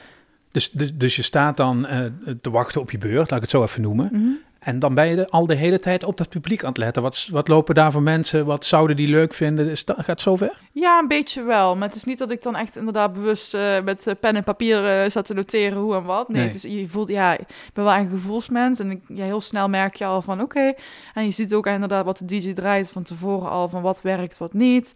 Dus, 0.50 0.70
dus, 0.70 0.96
dus 0.96 1.16
je 1.16 1.22
staat 1.22 1.56
dan 1.56 1.86
eh, 1.86 2.00
te 2.40 2.50
wachten 2.50 2.80
op 2.80 2.90
je 2.90 2.98
beurt, 2.98 3.30
laat 3.30 3.32
ik 3.32 3.40
het 3.40 3.50
zo 3.50 3.62
even 3.62 3.82
noemen. 3.82 4.08
Mhm. 4.12 4.30
En 4.64 4.78
dan 4.78 4.94
ben 4.94 5.06
je 5.06 5.16
de- 5.16 5.28
al 5.28 5.46
de 5.46 5.54
hele 5.54 5.78
tijd 5.80 6.04
op 6.04 6.16
dat 6.16 6.28
publiek 6.28 6.62
aan 6.62 6.68
het 6.68 6.78
letten. 6.78 7.02
Wat, 7.02 7.28
wat 7.30 7.48
lopen 7.48 7.74
daar 7.74 7.92
voor 7.92 8.02
mensen? 8.02 8.46
Wat 8.46 8.64
zouden 8.64 8.96
die 8.96 9.08
leuk 9.08 9.34
vinden? 9.34 9.68
Is 9.68 9.84
dat, 9.84 9.96
gaat 9.96 10.06
het 10.06 10.20
zover? 10.20 10.58
Ja, 10.72 10.98
een 10.98 11.08
beetje 11.08 11.42
wel. 11.42 11.76
Maar 11.76 11.88
het 11.88 11.96
is 11.96 12.04
niet 12.04 12.18
dat 12.18 12.30
ik 12.30 12.42
dan 12.42 12.56
echt 12.56 12.76
inderdaad 12.76 13.12
bewust 13.12 13.54
eh, 13.54 13.80
met 13.80 14.06
eh, 14.06 14.14
pen 14.20 14.36
en 14.36 14.44
papier 14.44 14.86
eh 14.86 15.10
zat 15.10 15.26
te 15.26 15.34
noteren 15.34 15.78
hoe 15.78 15.94
en 15.94 16.04
wat. 16.04 16.28
Nee, 16.28 16.36
Nee. 16.42 16.46
Het 16.52 16.64
is, 16.64 16.72
je 16.72 16.88
voelt, 16.88 17.08
ja, 17.08 17.32
ik 17.38 17.46
ben 17.72 17.84
wel 17.84 17.94
een 17.94 18.08
gevoelsmens. 18.08 18.78
En 18.78 18.90
ik, 18.90 19.00
ja, 19.08 19.24
heel 19.24 19.40
snel 19.40 19.68
merk 19.68 19.94
je 19.96 20.04
al 20.04 20.22
van 20.22 20.40
oké. 20.40 20.72
En 21.14 21.24
je 21.24 21.30
ziet 21.30 21.54
ook 21.54 21.66
inderdaad 21.66 22.04
wat 22.04 22.18
de 22.18 22.24
DJ 22.24 22.52
draait 22.52 22.90
van 22.90 23.02
tevoren 23.02 23.50
al. 23.50 23.68
Van 23.68 23.82
wat 23.82 24.02
werkt, 24.02 24.38
wat 24.38 24.52
niet. 24.52 24.92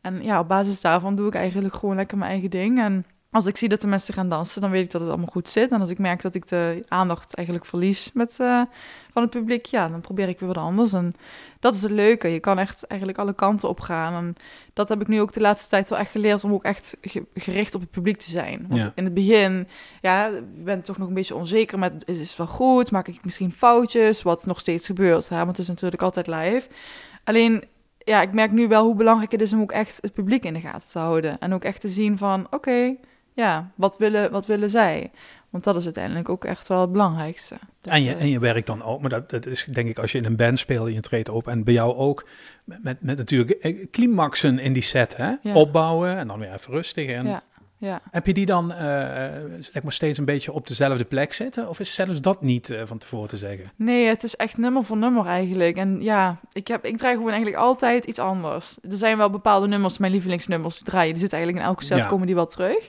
En 0.00 0.22
ja, 0.22 0.40
op 0.40 0.48
basis 0.48 0.80
daarvan 0.80 1.14
doe 1.16 1.26
ik 1.26 1.34
eigenlijk 1.34 1.74
gewoon 1.74 1.96
lekker 1.96 2.18
mijn 2.18 2.30
eigen 2.30 2.50
ding. 2.50 2.78
En 2.80 3.06
als 3.30 3.46
ik 3.46 3.56
zie 3.56 3.68
dat 3.68 3.80
de 3.80 3.86
mensen 3.86 4.14
gaan 4.14 4.28
dansen, 4.28 4.60
dan 4.60 4.70
weet 4.70 4.84
ik 4.84 4.90
dat 4.90 5.00
het 5.00 5.10
allemaal 5.10 5.28
goed 5.32 5.48
zit. 5.50 5.70
En 5.70 5.80
als 5.80 5.90
ik 5.90 5.98
merk 5.98 6.22
dat 6.22 6.34
ik 6.34 6.48
de 6.48 6.84
aandacht 6.88 7.34
eigenlijk 7.34 7.66
verlies 7.66 8.10
met, 8.14 8.38
van 9.12 9.22
het 9.22 9.30
publiek, 9.30 9.64
ja, 9.66 9.88
dan 9.88 10.00
probeer 10.00 10.28
ik 10.28 10.38
weer 10.40 10.48
wat 10.48 10.58
anders. 10.64 10.92
En 10.92 11.14
dat 11.60 11.74
is 11.74 11.82
het 11.82 11.90
leuke. 11.90 12.28
Je 12.28 12.40
kan 12.40 12.58
echt 12.58 12.86
eigenlijk 12.86 13.20
alle 13.20 13.32
kanten 13.34 13.68
op 13.68 13.80
gaan. 13.80 14.14
En 14.14 14.34
dat 14.72 14.88
heb 14.88 15.00
ik 15.00 15.08
nu 15.08 15.20
ook 15.20 15.32
de 15.32 15.40
laatste 15.40 15.68
tijd 15.68 15.88
wel 15.88 15.98
echt 15.98 16.10
geleerd 16.10 16.44
om 16.44 16.52
ook 16.52 16.62
echt 16.64 16.96
ge- 17.02 17.26
gericht 17.34 17.74
op 17.74 17.80
het 17.80 17.90
publiek 17.90 18.16
te 18.16 18.30
zijn. 18.30 18.66
Want 18.68 18.82
Ja. 18.82 18.92
in 18.94 19.04
het 19.04 19.14
begin, 19.14 19.68
ja, 20.00 20.26
je 20.26 20.42
bent 20.64 20.84
toch 20.84 20.98
nog 20.98 21.08
een 21.08 21.14
beetje 21.14 21.34
onzeker 21.34 21.78
met 21.78 22.02
is 22.06 22.18
het 22.18 22.36
wel 22.36 22.46
goed? 22.46 22.90
Maak 22.90 23.08
ik 23.08 23.24
misschien 23.24 23.52
foutjes? 23.52 24.22
Wat 24.22 24.46
nog 24.46 24.60
steeds 24.60 24.86
gebeurt, 24.86 25.28
hè? 25.28 25.36
want 25.36 25.48
het 25.48 25.58
is 25.58 25.68
natuurlijk 25.68 26.02
altijd 26.02 26.26
live. 26.26 26.68
Alleen, 27.24 27.64
ja, 27.98 28.22
ik 28.22 28.32
merk 28.32 28.52
nu 28.52 28.68
wel 28.68 28.84
hoe 28.84 28.94
belangrijk 28.94 29.32
het 29.32 29.40
is 29.40 29.52
om 29.52 29.60
ook 29.60 29.72
echt 29.72 29.98
het 30.00 30.12
publiek 30.12 30.44
in 30.44 30.54
de 30.54 30.60
gaten 30.60 30.90
te 30.90 30.98
houden. 30.98 31.38
En 31.38 31.54
ook 31.54 31.64
echt 31.64 31.80
te 31.80 31.88
zien 31.88 32.18
van, 32.18 32.46
oké, 32.50 32.94
ja, 33.34 33.70
wat 33.74 33.98
willen, 33.98 34.30
wat 34.30 34.46
willen 34.46 34.70
zij? 34.70 35.10
Want 35.50 35.64
dat 35.64 35.76
is 35.76 35.84
uiteindelijk 35.84 36.28
ook 36.28 36.44
echt 36.44 36.68
wel 36.68 36.80
het 36.80 36.92
belangrijkste. 36.92 37.56
En 37.82 38.02
je, 38.02 38.14
en 38.14 38.28
je 38.28 38.38
werkt 38.38 38.66
dan 38.66 38.82
ook, 38.82 39.00
maar 39.00 39.10
dat, 39.10 39.30
dat 39.30 39.46
is 39.46 39.64
denk 39.72 39.88
ik 39.88 39.98
als 39.98 40.12
je 40.12 40.18
in 40.18 40.24
een 40.24 40.36
band 40.36 40.58
speelt, 40.58 40.92
je 40.92 41.00
treedt 41.00 41.28
op. 41.28 41.48
En 41.48 41.64
bij 41.64 41.74
jou 41.74 41.94
ook, 41.96 42.26
met, 42.64 43.02
met, 43.02 43.16
natuurlijk 43.16 43.50
eh, 43.50 43.86
climaxen 43.90 44.58
in 44.58 44.72
die 44.72 44.82
set, 44.82 45.16
hè? 45.16 45.32
Ja. 45.42 45.54
Opbouwen 45.54 46.16
en 46.16 46.26
dan 46.26 46.38
weer 46.38 46.52
even 46.52 46.72
rustig. 46.72 47.08
En 47.08 47.26
Ja. 47.26 47.42
ja. 47.76 48.00
Heb 48.10 48.26
je 48.26 48.32
die 48.34 48.46
dan 48.46 48.72
eh, 48.72 49.28
zeg 49.60 49.82
maar 49.82 49.92
steeds 49.92 50.18
een 50.18 50.24
beetje 50.24 50.52
op 50.52 50.66
dezelfde 50.66 51.04
plek 51.04 51.32
zitten? 51.32 51.68
Of 51.68 51.80
is 51.80 51.94
zelfs 51.94 52.20
dat 52.20 52.42
niet 52.42 52.76
van 52.84 52.98
tevoren 52.98 53.28
te 53.28 53.36
zeggen? 53.36 53.72
Nee, 53.76 54.06
het 54.06 54.22
is 54.22 54.36
echt 54.36 54.56
nummer 54.56 54.84
voor 54.84 54.96
nummer 54.96 55.26
eigenlijk. 55.26 55.76
En 55.76 56.02
ja, 56.02 56.36
ik, 56.52 56.68
heb, 56.68 56.84
ik 56.84 56.96
draai 56.96 57.14
gewoon 57.14 57.30
eigenlijk 57.32 57.62
altijd 57.62 58.04
iets 58.04 58.18
anders. 58.18 58.76
Er 58.90 58.96
zijn 58.96 59.16
wel 59.16 59.30
bepaalde 59.30 59.66
nummers, 59.66 59.98
mijn 59.98 60.12
lievelingsnummers 60.12 60.82
draaien. 60.82 61.10
Die 61.10 61.20
zitten 61.20 61.38
eigenlijk 61.38 61.66
in 61.66 61.72
elke 61.72 61.84
set, 61.84 61.98
Ja. 61.98 62.06
komen 62.06 62.26
die 62.26 62.34
wel 62.34 62.46
terug. 62.46 62.88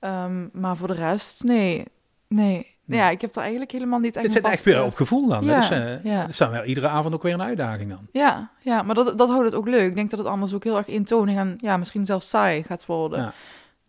Ehm, 0.00 0.48
maar 0.52 0.76
voor 0.76 0.88
de 0.88 0.94
rest, 0.94 1.44
nee. 1.44 1.84
Nee. 2.28 2.78
Ja, 2.96 3.10
ik 3.10 3.20
heb 3.20 3.34
er 3.34 3.40
eigenlijk 3.40 3.70
helemaal 3.70 3.98
niet 3.98 4.16
echt 4.16 4.24
Het 4.24 4.34
zit 4.34 4.44
echt 4.44 4.64
weer 4.64 4.84
op 4.84 4.94
gevoel 4.94 5.28
dan. 5.28 5.44
Ja, 5.44 5.54
dat, 5.54 5.62
is, 5.62 5.70
eh, 5.70 6.04
ja. 6.04 6.20
dat 6.20 6.28
is 6.28 6.36
dan 6.36 6.50
wel 6.50 6.64
iedere 6.64 6.88
avond 6.88 7.14
ook 7.14 7.22
weer 7.22 7.32
een 7.32 7.42
uitdaging 7.42 7.90
dan. 7.90 8.08
Ja, 8.12 8.50
ja, 8.60 8.82
maar 8.82 8.94
dat, 8.94 9.18
dat 9.18 9.28
houdt 9.28 9.44
het 9.44 9.54
ook 9.54 9.68
leuk. 9.68 9.88
Ik 9.88 9.94
denk 9.94 10.10
dat 10.10 10.18
het 10.18 10.28
anders 10.28 10.54
ook 10.54 10.64
heel 10.64 10.76
erg 10.76 10.86
intonig 10.86 11.36
en 11.36 11.54
ja, 11.58 11.76
misschien 11.76 12.04
zelfs 12.04 12.28
saai 12.28 12.62
gaat 12.62 12.86
worden. 12.86 13.20
Ja. 13.20 13.32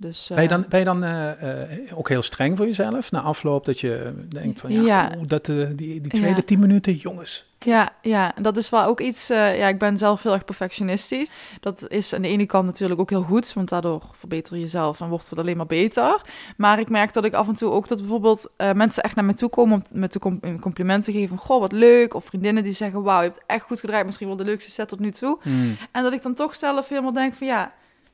Dus, 0.02 0.30
eh, 0.30 0.36
Ben 0.36 0.44
je 0.44 0.50
dan, 0.50 0.66
ben 0.70 0.80
je 0.80 0.86
dan 0.86 1.04
eh, 1.04 1.62
eh, 1.62 1.98
ook 1.98 2.10
heel 2.10 2.22
streng 2.22 2.58
voor 2.58 2.66
jezelf 2.66 3.12
na 3.12 3.22
afloop? 3.22 3.66
Dat 3.66 3.80
je 3.80 4.14
denkt 4.30 4.60
van 4.60 4.72
ja, 4.84 5.10
dat, 5.28 5.50
eh, 5.50 5.56
die, 5.76 6.02
die 6.02 6.12
tweede 6.12 6.36
Ja. 6.36 6.42
tien 6.46 6.60
minuten, 6.60 6.94
jongens. 6.96 7.50
Ja, 7.60 7.90
ja, 8.02 8.34
dat 8.42 8.58
is 8.58 8.70
wel 8.70 8.84
ook 8.86 9.00
iets. 9.00 9.30
eh, 9.30 9.58
ja, 9.58 9.68
ik 9.68 9.78
ben 9.80 9.98
zelf 9.98 10.24
heel 10.24 10.34
erg 10.34 10.46
perfectionistisch. 10.46 11.32
Dat 11.60 11.86
is 11.90 12.14
aan 12.16 12.22
de 12.22 12.28
ene 12.28 12.46
kant 12.46 12.66
natuurlijk 12.66 13.00
ook 13.00 13.10
heel 13.10 13.22
goed, 13.22 13.54
want 13.54 13.70
daardoor 13.70 14.02
verbeter 14.14 14.56
je 14.56 14.62
jezelf 14.62 15.02
en 15.02 15.10
wordt 15.10 15.30
het 15.30 15.40
alleen 15.40 15.58
maar 15.58 15.66
beter. 15.66 16.22
Maar 16.58 16.80
ik 16.80 16.90
merk 16.90 17.14
dat 17.14 17.26
ik 17.26 17.34
af 17.34 17.48
en 17.48 17.56
toe 17.56 17.72
ook 17.72 17.88
dat 17.88 18.00
bijvoorbeeld 18.00 18.50
eh, 18.58 18.72
mensen 18.72 19.04
echt 19.04 19.16
naar 19.16 19.26
me 19.26 19.34
toe 19.34 19.50
komen 19.50 19.76
om 19.92 20.00
met 20.00 20.14
de 20.14 20.20
com- 20.20 20.38
een 20.42 20.60
compliment 20.60 21.04
te 21.04 21.12
geven. 21.12 21.28
Van, 21.30 21.38
Goh, 21.38 21.60
wat 21.60 21.72
leuk. 21.72 22.14
Of 22.14 22.26
vriendinnen 22.26 22.64
die 22.64 22.74
zeggen: 22.74 23.04
Wauw, 23.04 23.22
je 23.22 23.28
hebt 23.28 23.42
echt 23.48 23.64
goed 23.66 23.80
gedraaid. 23.80 24.06
Misschien 24.06 24.28
wel 24.28 24.36
de 24.36 24.44
leukste 24.44 24.72
set 24.72 24.88
tot 24.88 25.00
nu 25.00 25.12
toe. 25.12 25.38
Hmm, 25.42 25.78
En 25.92 26.04
dat 26.04 26.14
ik 26.14 26.22
dan 26.22 26.34
toch 26.34 26.56
zelf 26.56 26.88
helemaal 26.90 27.14
denk: 27.14 27.34
van 27.34 27.48
ja, 27.48 27.72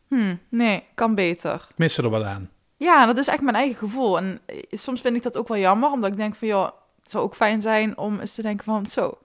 hmm, 0.07 0.39
nee, 0.49 0.83
kan 0.95 1.15
beter. 1.15 1.67
ik 1.69 1.77
mis 1.77 1.97
er 1.97 2.09
wel 2.09 2.25
aan. 2.25 2.49
Ja, 2.77 3.05
dat 3.05 3.17
is 3.17 3.27
echt 3.27 3.41
mijn 3.41 3.55
eigen 3.55 3.75
gevoel. 3.77 4.17
En 4.17 4.39
eh, 4.45 4.57
soms 4.71 5.01
vind 5.01 5.15
ik 5.15 5.23
dat 5.23 5.37
ook 5.37 5.47
wel 5.47 5.57
jammer, 5.57 5.91
omdat 5.91 6.11
ik 6.11 6.17
denk 6.17 6.35
van, 6.35 6.47
joh, 6.47 6.69
het 7.01 7.11
zou 7.11 7.23
ook 7.23 7.35
fijn 7.35 7.61
zijn 7.61 7.97
om 7.97 8.19
eens 8.19 8.33
te 8.35 8.41
denken 8.41 8.65
van, 8.65 8.85
zo, 8.85 9.17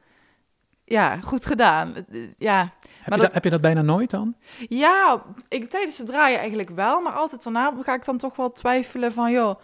ja, 0.84 1.20
goed 1.20 1.46
gedaan. 1.46 1.94
Eh, 1.96 2.20
Ja, 2.38 2.58
Heb, 2.60 2.70
Maar 2.70 2.92
je 3.04 3.10
dat- 3.10 3.20
dat, 3.20 3.32
heb 3.32 3.44
je 3.44 3.50
dat 3.50 3.60
bijna 3.60 3.82
nooit 3.82 4.10
dan? 4.10 4.34
ja 4.68 5.22
ik, 5.48 5.66
tijdens 5.68 5.98
het 5.98 6.06
draaien 6.06 6.38
eigenlijk 6.38 6.70
wel, 6.70 7.00
maar 7.00 7.12
altijd 7.12 7.42
daarna 7.44 7.72
ga 7.80 7.94
ik 7.94 8.04
dan 8.04 8.18
toch 8.18 8.36
wel 8.36 8.52
twijfelen 8.52 9.12
van, 9.12 9.30
joh, 9.32 9.54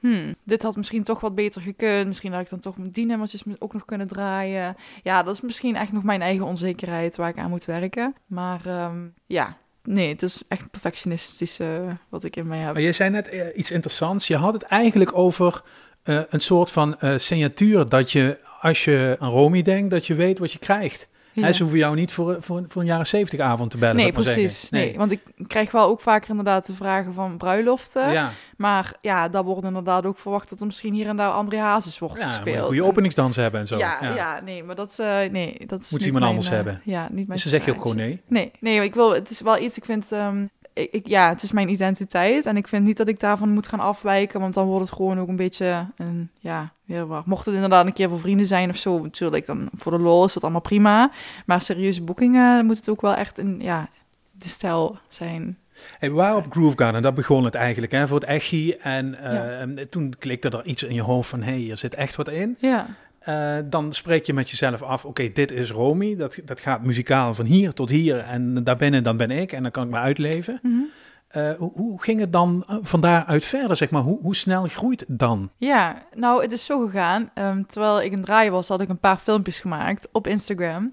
hmm, 0.00 0.34
dit 0.44 0.62
had 0.62 0.76
misschien 0.76 1.04
toch 1.04 1.20
wat 1.20 1.34
beter 1.34 1.62
gekund. 1.62 2.06
Misschien 2.06 2.32
had 2.32 2.40
ik 2.40 2.48
dan 2.50 2.58
toch 2.58 2.74
die 2.78 3.06
nummertjes 3.06 3.42
ook 3.58 3.72
nog 3.72 3.84
kunnen 3.84 4.06
draaien. 4.06 4.76
Ja, 5.02 5.22
dat 5.22 5.34
is 5.34 5.40
misschien 5.40 5.76
echt 5.76 5.92
nog 5.92 6.02
mijn 6.02 6.22
eigen 6.22 6.46
onzekerheid 6.46 7.16
waar 7.16 7.28
ik 7.28 7.38
aan 7.38 7.50
moet 7.50 7.64
werken. 7.64 8.14
Maar 8.26 8.60
ehm, 8.66 9.06
ja, 9.26 9.56
nee, 9.82 10.08
het 10.08 10.22
is 10.22 10.42
echt 10.48 10.70
perfectionistisch 10.70 11.58
eh, 11.58 11.90
wat 12.08 12.24
ik 12.24 12.36
in 12.36 12.46
mij 12.46 12.58
heb. 12.58 12.72
Maar 12.72 12.82
je 12.82 12.92
zei 12.92 13.10
net 13.10 13.28
eh, 13.28 13.46
iets 13.54 13.70
interessants. 13.70 14.26
Je 14.26 14.36
had 14.36 14.52
het 14.52 14.62
eigenlijk 14.62 15.16
over 15.16 15.62
eh, 16.02 16.20
een 16.28 16.40
soort 16.40 16.70
van 16.70 16.96
signatuur 17.16 17.88
dat 17.88 18.12
je, 18.12 18.38
als 18.60 18.84
je 18.84 19.16
aan 19.18 19.30
Romy 19.30 19.62
denkt, 19.62 19.90
dat 19.90 20.06
je 20.06 20.14
weet 20.14 20.38
wat 20.38 20.52
je 20.52 20.58
krijgt. 20.58 21.08
Ja. 21.40 21.46
Hij 21.46 21.52
ze 21.54 21.62
hoeven 21.62 21.80
jou 21.80 21.94
niet 21.94 22.12
voor, 22.12 22.36
voor, 22.40 22.64
voor 22.68 22.80
een 22.82 22.88
jaren 22.88 23.06
zeventig 23.06 23.40
avond 23.40 23.70
te 23.70 23.78
bellen, 23.78 23.96
Nee, 23.96 24.12
precies. 24.12 24.70
Nee. 24.70 24.94
want 24.96 25.12
ik 25.12 25.20
krijg 25.46 25.70
wel 25.70 25.86
ook 25.88 26.00
vaker 26.00 26.30
inderdaad 26.30 26.66
de 26.66 26.74
vragen 26.74 27.14
van 27.14 27.36
bruiloften. 27.36 28.12
Ja, 28.12 28.32
Maar 28.56 28.92
ja, 29.00 29.28
daar 29.28 29.44
wordt 29.44 29.64
inderdaad 29.64 30.06
ook 30.06 30.18
verwacht 30.18 30.50
dat 30.50 30.60
er 30.60 30.66
misschien 30.66 30.94
hier 30.94 31.06
en 31.06 31.16
daar 31.16 31.30
André 31.30 31.58
Hazes 31.58 31.98
wordt 31.98 32.18
ja 32.20 32.28
gespeeld. 32.28 32.56
een 32.56 32.62
goede 32.64 32.80
En- 32.82 32.86
openingsdans 32.86 33.36
hebben 33.36 33.60
en 33.60 33.66
zo. 33.66 33.76
Ja, 33.78 33.98
ja. 34.14 34.40
nee, 34.44 34.64
maar 34.64 34.74
dat, 34.74 34.98
eh, 34.98 35.18
nee, 35.30 35.66
dat 35.66 35.80
is 35.80 35.90
Moet 35.90 36.04
iemand 36.04 36.24
anders 36.24 36.46
eh, 36.46 36.52
hebben. 36.52 36.80
Ja, 36.84 37.02
niet 37.02 37.10
mijn 37.12 37.26
Dus 37.28 37.42
dan 37.42 37.52
zeg 37.52 37.64
je 37.64 37.70
ook 37.74 37.80
gewoon 37.82 37.96
nee. 37.96 38.20
Nee, 38.26 38.50
nee, 38.60 38.82
ik 38.84 38.94
wil, 38.94 39.14
het 39.14 39.30
is 39.30 39.40
wel 39.40 39.58
iets, 39.58 39.76
ik 39.76 39.84
vind, 39.84 40.12
ehm, 40.12 40.46
ik, 40.72 41.06
ja, 41.06 41.28
het 41.28 41.42
is 41.42 41.52
mijn 41.52 41.68
identiteit. 41.68 42.46
En 42.46 42.56
ik 42.56 42.68
vind 42.68 42.86
niet 42.86 42.96
dat 42.96 43.08
ik 43.08 43.20
daarvan 43.20 43.48
moet 43.48 43.66
gaan 43.66 43.80
afwijken, 43.80 44.40
want 44.40 44.54
dan 44.54 44.66
wordt 44.66 44.84
het 44.86 44.96
gewoon 44.96 45.20
ook 45.20 45.28
een 45.28 45.36
beetje, 45.36 45.86
een, 45.96 46.30
ja, 46.38 46.72
weer 46.84 47.06
waar. 47.06 47.22
Mocht 47.26 47.46
het 47.46 47.54
inderdaad 47.54 47.86
een 47.86 47.92
keer 47.92 48.08
voor 48.08 48.20
vrienden 48.20 48.46
zijn 48.46 48.70
of 48.70 48.76
zo, 48.76 49.02
natuurlijk, 49.02 49.46
dan 49.46 49.68
voor 49.74 49.92
de 49.92 49.98
lol 49.98 50.24
is 50.24 50.32
dat 50.32 50.42
allemaal 50.42 50.60
prima. 50.60 51.10
Maar 51.46 51.60
serieuze 51.60 52.02
boekingen 52.02 52.66
moet 52.66 52.76
het 52.76 52.88
ook 52.88 53.00
wel 53.00 53.14
echt 53.14 53.38
in, 53.38 53.56
ja, 53.60 53.88
de 54.32 54.48
stijl 54.48 54.98
zijn. 55.08 55.58
Hey, 55.98 56.08
we 56.10 56.14
waren 56.16 56.36
op 56.36 56.46
Groove 56.52 56.76
Garden, 56.76 57.02
dat 57.02 57.14
begon 57.14 57.44
het 57.44 57.54
eigenlijk, 57.54 57.92
hè, 57.92 58.08
voor 58.08 58.20
het 58.20 58.28
Echi. 58.28 58.72
En 58.72 59.16
Ja. 59.22 59.50
en 59.58 59.90
toen 59.90 60.14
klikte 60.18 60.48
er 60.48 60.64
iets 60.64 60.82
in 60.82 60.94
je 60.94 61.02
hoofd 61.02 61.28
van, 61.28 61.42
hé, 61.42 61.50
hey, 61.50 61.58
hier 61.60 61.76
zit 61.76 61.94
echt 61.94 62.16
wat 62.16 62.28
in. 62.28 62.56
Ja, 62.58 62.86
Eh, 63.20 63.56
dan 63.64 63.92
spreek 63.92 64.26
je 64.26 64.32
met 64.32 64.50
jezelf 64.50 64.82
af, 64.82 65.04
oké, 65.04 65.32
dit 65.32 65.50
is 65.50 65.70
Romy. 65.70 66.16
Dat, 66.16 66.38
dat 66.44 66.60
gaat 66.60 66.82
muzikaal 66.82 67.34
van 67.34 67.44
hier 67.44 67.72
tot 67.72 67.88
hier 67.88 68.18
en 68.18 68.64
daarbinnen 68.64 69.02
dan 69.02 69.16
ben 69.16 69.30
ik 69.30 69.52
en 69.52 69.62
dan 69.62 69.70
kan 69.70 69.84
ik 69.84 69.90
me 69.90 69.98
uitleven. 69.98 70.58
Mhm. 70.62 70.80
Eh, 71.28 71.50
hoe, 71.58 71.72
hoe 71.74 72.02
ging 72.02 72.20
het 72.20 72.32
dan 72.32 72.64
eh, 72.68 72.76
van 72.82 73.00
daaruit 73.00 73.44
verder, 73.44 73.76
zeg 73.76 73.90
maar? 73.90 74.02
Hoe, 74.02 74.18
hoe 74.20 74.36
snel 74.36 74.64
groeit 74.64 75.00
het 75.00 75.18
dan? 75.18 75.50
Ja, 75.56 76.02
nou, 76.14 76.42
het 76.42 76.52
is 76.52 76.64
zo 76.64 76.86
gegaan. 76.86 77.30
Ehm, 77.34 77.62
terwijl 77.66 78.02
ik 78.02 78.12
een 78.12 78.24
draai 78.24 78.50
was, 78.50 78.68
had 78.68 78.80
ik 78.80 78.88
een 78.88 78.98
paar 78.98 79.18
filmpjes 79.18 79.60
gemaakt 79.60 80.08
op 80.12 80.26
Instagram. 80.26 80.90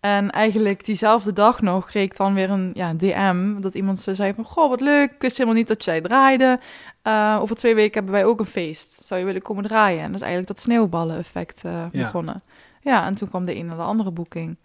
En 0.00 0.30
eigenlijk 0.30 0.84
diezelfde 0.84 1.32
dag 1.32 1.60
nog 1.60 1.86
kreeg 1.86 2.04
ik 2.04 2.16
dan 2.16 2.34
weer 2.34 2.50
een 2.50 2.70
ja, 2.72 2.94
DM. 2.94 3.60
Dat 3.60 3.74
iemand 3.74 4.00
zo 4.00 4.14
zei 4.14 4.34
van, 4.34 4.44
goh, 4.44 4.68
wat 4.68 4.80
leuk. 4.80 5.10
Ik 5.10 5.20
wist 5.20 5.36
helemaal 5.36 5.58
niet 5.58 5.68
dat 5.68 5.84
jij 5.84 6.00
draaide. 6.00 6.60
Eh, 7.04 7.38
over 7.40 7.56
twee 7.56 7.74
weken 7.74 7.94
hebben 7.94 8.12
wij 8.12 8.24
ook 8.24 8.40
een 8.40 8.46
feest. 8.46 9.06
Zou 9.06 9.20
je 9.20 9.26
willen 9.26 9.42
komen 9.42 9.64
draaien? 9.64 9.98
En 10.00 10.06
dat 10.06 10.14
is 10.14 10.20
eigenlijk 10.26 10.48
dat 10.48 10.60
sneeuwballen-effect 10.60 11.64
eh, 11.64 11.72
Ja. 11.72 12.02
begonnen. 12.02 12.42
Ja, 12.80 13.06
en 13.06 13.14
toen 13.14 13.28
kwam 13.28 13.44
de 13.44 13.56
een 13.56 13.66
naar 13.66 13.76
de 13.76 13.82
andere 13.82 14.10
boeking. 14.10 14.56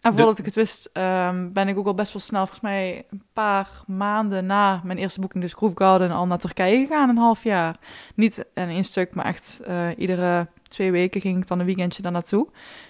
En 0.00 0.10
De- 0.10 0.16
voordat 0.16 0.38
ik 0.38 0.44
het 0.44 0.54
wist, 0.54 0.90
ehm, 0.92 1.52
ben 1.52 1.68
ik 1.68 1.78
ook 1.78 1.86
al 1.86 1.94
best 1.94 2.12
wel 2.12 2.22
snel, 2.22 2.40
volgens 2.40 2.60
mij 2.60 3.04
een 3.10 3.22
paar 3.32 3.68
maanden 3.86 4.46
na 4.46 4.80
mijn 4.84 4.98
eerste 4.98 5.20
boeking, 5.20 5.42
dus 5.42 5.52
Groove 5.52 5.76
Garden, 5.76 6.10
al 6.10 6.26
naar 6.26 6.38
Turkije 6.38 6.86
gegaan, 6.86 7.08
een 7.08 7.16
half 7.16 7.42
jaar. 7.44 7.76
Niet 8.14 8.46
in 8.54 8.68
één 8.68 8.84
stuk, 8.84 9.14
maar 9.14 9.24
echt 9.24 9.60
eh, 9.66 9.86
iedere 9.96 10.46
twee 10.68 10.90
weken 10.90 11.20
ging 11.20 11.36
ik 11.38 11.46
dan 11.46 11.58
een 11.58 11.66
weekendje 11.66 12.02
daar 12.02 12.12
naartoe. 12.12 12.48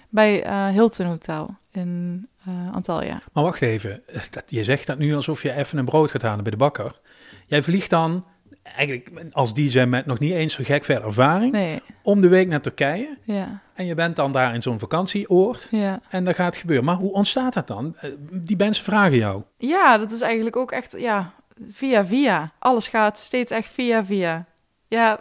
Bij 0.09 0.71
Hilton 0.73 1.07
Hotel 1.07 1.55
in 1.71 2.29
eh, 2.45 2.75
Antalya. 2.75 3.23
Maar 3.33 3.45
wacht 3.45 3.62
even, 3.62 4.02
dat, 4.31 4.45
je 4.47 4.64
zegt 4.64 4.87
dat 4.87 4.99
nu 4.99 5.14
alsof 5.14 5.43
je 5.43 5.52
even 5.52 5.79
een 5.79 5.85
brood 5.85 6.11
gaat 6.11 6.23
halen 6.23 6.43
bij 6.43 6.50
de 6.52 6.59
bakker. 6.59 7.00
Jij 7.47 7.62
vliegt 7.62 7.91
dan, 7.91 8.25
eigenlijk 8.62 9.11
als 9.33 9.54
DJ 9.54 9.81
met 9.83 10.07
nog 10.07 10.19
niet 10.19 10.33
eens 10.33 10.54
zo 10.54 10.62
gek 10.64 10.85
veel 10.85 11.02
ervaring, 11.02 11.52
Nee, 11.52 11.81
om 12.02 12.21
de 12.21 12.28
week 12.28 12.49
naar 12.49 12.61
Turkije. 12.61 13.19
ja, 13.25 13.61
En 13.75 13.87
je 13.87 13.95
bent 13.95 14.16
dan 14.16 14.33
daar 14.33 14.54
in 14.54 14.62
zo'n 14.62 14.78
vakantieoord 14.78 15.69
ja. 15.71 16.00
en 16.11 16.25
dat 16.25 16.35
gaat 16.35 16.57
gebeuren. 16.57 16.85
Maar 16.85 16.95
hoe 16.97 17.12
ontstaat 17.12 17.54
dat 17.54 17.66
dan? 17.66 17.97
Eh, 18.00 18.11
Die 18.33 18.57
mensen 18.57 18.85
vragen 18.85 19.16
jou. 19.16 19.42
Ja, 19.59 19.99
dat 19.99 20.12
is 20.12 20.21
eigenlijk 20.21 20.57
ook 20.57 20.71
echt, 20.73 20.95
ja, 20.99 21.33
via 21.71 22.04
via. 22.07 22.52
Alles 22.59 22.88
gaat 22.88 23.19
steeds 23.19 23.50
echt 23.50 23.69
via 23.69 24.04
via. 24.04 24.47
Ja, 24.92 25.20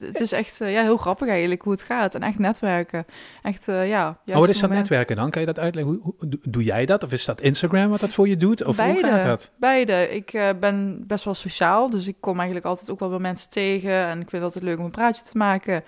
het 0.00 0.20
is 0.20 0.32
echt 0.32 0.60
eh, 0.60 0.72
ja, 0.72 0.82
heel 0.82 0.96
grappig 0.96 1.28
eigenlijk 1.28 1.62
hoe 1.62 1.72
het 1.72 1.82
gaat. 1.82 2.14
En 2.14 2.22
echt 2.22 2.38
netwerken. 2.38 3.06
Echt, 3.42 3.68
eh, 3.68 3.88
ja. 3.88 4.04
Maar 4.04 4.14
wat 4.14 4.34
juiste 4.34 4.50
is 4.50 4.60
dat 4.60 4.70
netwerken 4.70 5.16
dan? 5.16 5.30
Kan 5.30 5.40
je 5.40 5.46
dat 5.46 5.58
uitleggen? 5.58 5.92
Hoe, 6.02 6.14
hoe- 6.18 6.38
doe- 6.42 6.62
jij 6.64 6.86
dat? 6.86 7.02
Of 7.04 7.12
is 7.12 7.24
dat 7.24 7.40
Instagram 7.40 7.90
wat 7.90 8.00
dat 8.00 8.12
voor 8.12 8.28
je 8.28 8.36
doet? 8.36 8.64
Of 8.64 8.76
hoe 8.76 8.86
Beide. 8.86 9.08
gaat 9.08 9.22
dat? 9.22 9.50
Beide. 9.58 10.08
Ik 10.08 10.32
eh, 10.32 10.48
ben 10.60 11.04
best 11.06 11.24
wel 11.24 11.34
sociaal, 11.34 11.90
dus 11.90 12.06
ik 12.08 12.16
kom 12.20 12.34
eigenlijk 12.36 12.66
altijd 12.66 12.90
ook 12.90 12.98
wel 12.98 13.08
bij 13.08 13.18
mensen 13.18 13.50
tegen. 13.50 13.90
En 13.92 14.20
ik 14.20 14.30
vind 14.30 14.32
het 14.32 14.42
altijd 14.42 14.64
leuk 14.64 14.78
om 14.78 14.84
een 14.84 14.90
praatje 14.90 15.24
te 15.24 15.36
maken. 15.38 15.84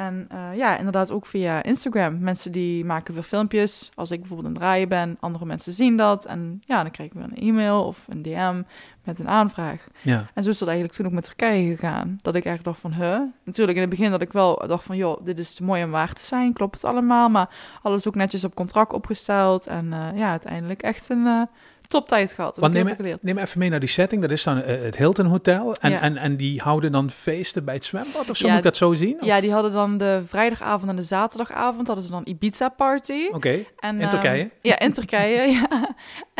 En 0.00 0.26
eh, 0.28 0.56
ja, 0.56 0.76
inderdaad 0.76 1.10
ook 1.10 1.26
via 1.26 1.62
Instagram. 1.62 2.18
Mensen 2.18 2.52
die 2.52 2.84
maken 2.84 3.14
weer 3.14 3.22
filmpjes. 3.22 3.90
Als 3.94 4.10
ik 4.10 4.18
bijvoorbeeld 4.18 4.48
aan 4.48 4.54
het 4.54 4.62
draaien 4.62 4.88
ben, 4.88 5.16
andere 5.20 5.44
mensen 5.44 5.72
zien 5.72 5.96
dat. 5.96 6.24
En 6.26 6.62
ja, 6.66 6.82
dan 6.82 6.90
krijg 6.90 7.08
ik 7.08 7.14
weer 7.14 7.24
een 7.24 7.48
e-mail 7.48 7.84
of 7.84 8.06
een 8.08 8.22
DM 8.22 8.62
met 9.04 9.18
een 9.18 9.28
aanvraag. 9.28 9.86
Ja. 10.02 10.26
En 10.34 10.42
zo 10.42 10.50
is 10.50 10.58
dat 10.58 10.68
eigenlijk 10.68 10.98
toen 10.98 11.06
ook 11.06 11.12
met 11.12 11.24
Turkije 11.24 11.76
gegaan. 11.76 12.18
Dat 12.22 12.34
ik 12.34 12.44
eigenlijk 12.44 12.64
dacht 12.64 12.80
van, 12.80 13.04
huh? 13.04 13.20
Natuurlijk 13.44 13.76
in 13.76 13.82
het 13.82 13.90
begin 13.90 14.10
dat 14.10 14.22
ik 14.22 14.32
wel 14.32 14.64
dacht 14.66 14.84
van, 14.84 14.96
joh, 14.96 15.24
dit 15.24 15.38
is 15.38 15.60
mooi 15.60 15.84
om 15.84 15.90
waar 15.90 16.12
te 16.12 16.24
zijn. 16.24 16.52
Klopt 16.52 16.74
het 16.74 16.84
allemaal? 16.84 17.28
Maar 17.28 17.48
alles 17.82 18.08
ook 18.08 18.14
netjes 18.14 18.44
op 18.44 18.54
contract 18.54 18.92
opgesteld. 18.92 19.66
En 19.66 19.92
eh, 19.92 20.18
ja, 20.18 20.30
uiteindelijk 20.30 20.82
echt 20.82 21.08
een 21.08 21.26
eh 21.26 21.42
toptijd 21.90 22.32
gehad. 22.32 22.56
Want 22.58 22.72
neem, 22.72 22.96
neem 23.20 23.38
even 23.38 23.58
mee 23.58 23.70
naar 23.70 23.80
die 23.80 23.88
setting. 23.88 24.22
Dat 24.22 24.30
is 24.30 24.42
dan 24.42 24.62
eh, 24.62 24.82
het 24.82 24.96
Hilton 24.96 25.26
Hotel. 25.26 25.74
En, 25.80 25.90
Ja. 25.90 26.00
en, 26.00 26.16
en 26.16 26.36
die 26.36 26.60
houden 26.60 26.92
dan 26.92 27.10
feesten 27.10 27.64
bij 27.64 27.74
het 27.74 27.84
zwembad? 27.84 28.30
Of 28.30 28.36
zo 28.36 28.44
Ja, 28.46 28.48
moet 28.50 28.58
ik 28.58 28.64
dat 28.64 28.76
zo 28.76 28.92
zien? 28.94 29.16
Of- 29.20 29.26
Ja, 29.26 29.40
die 29.40 29.52
hadden 29.52 29.72
dan 29.72 29.98
de 29.98 30.22
vrijdagavond 30.26 30.90
en 30.90 30.96
de 30.96 31.02
zaterdagavond 31.02 31.86
hadden 31.86 32.04
ze 32.04 32.10
dan 32.10 32.22
Ibiza 32.24 32.68
party. 32.68 33.28
Oké, 33.32 33.64
En, 33.78 33.94
in 33.94 34.00
ehm, 34.00 34.10
Turkije? 34.10 34.50
ja, 34.62 34.78
in 34.78 34.92
Turkije, 34.92 35.50
ja. 35.60 35.68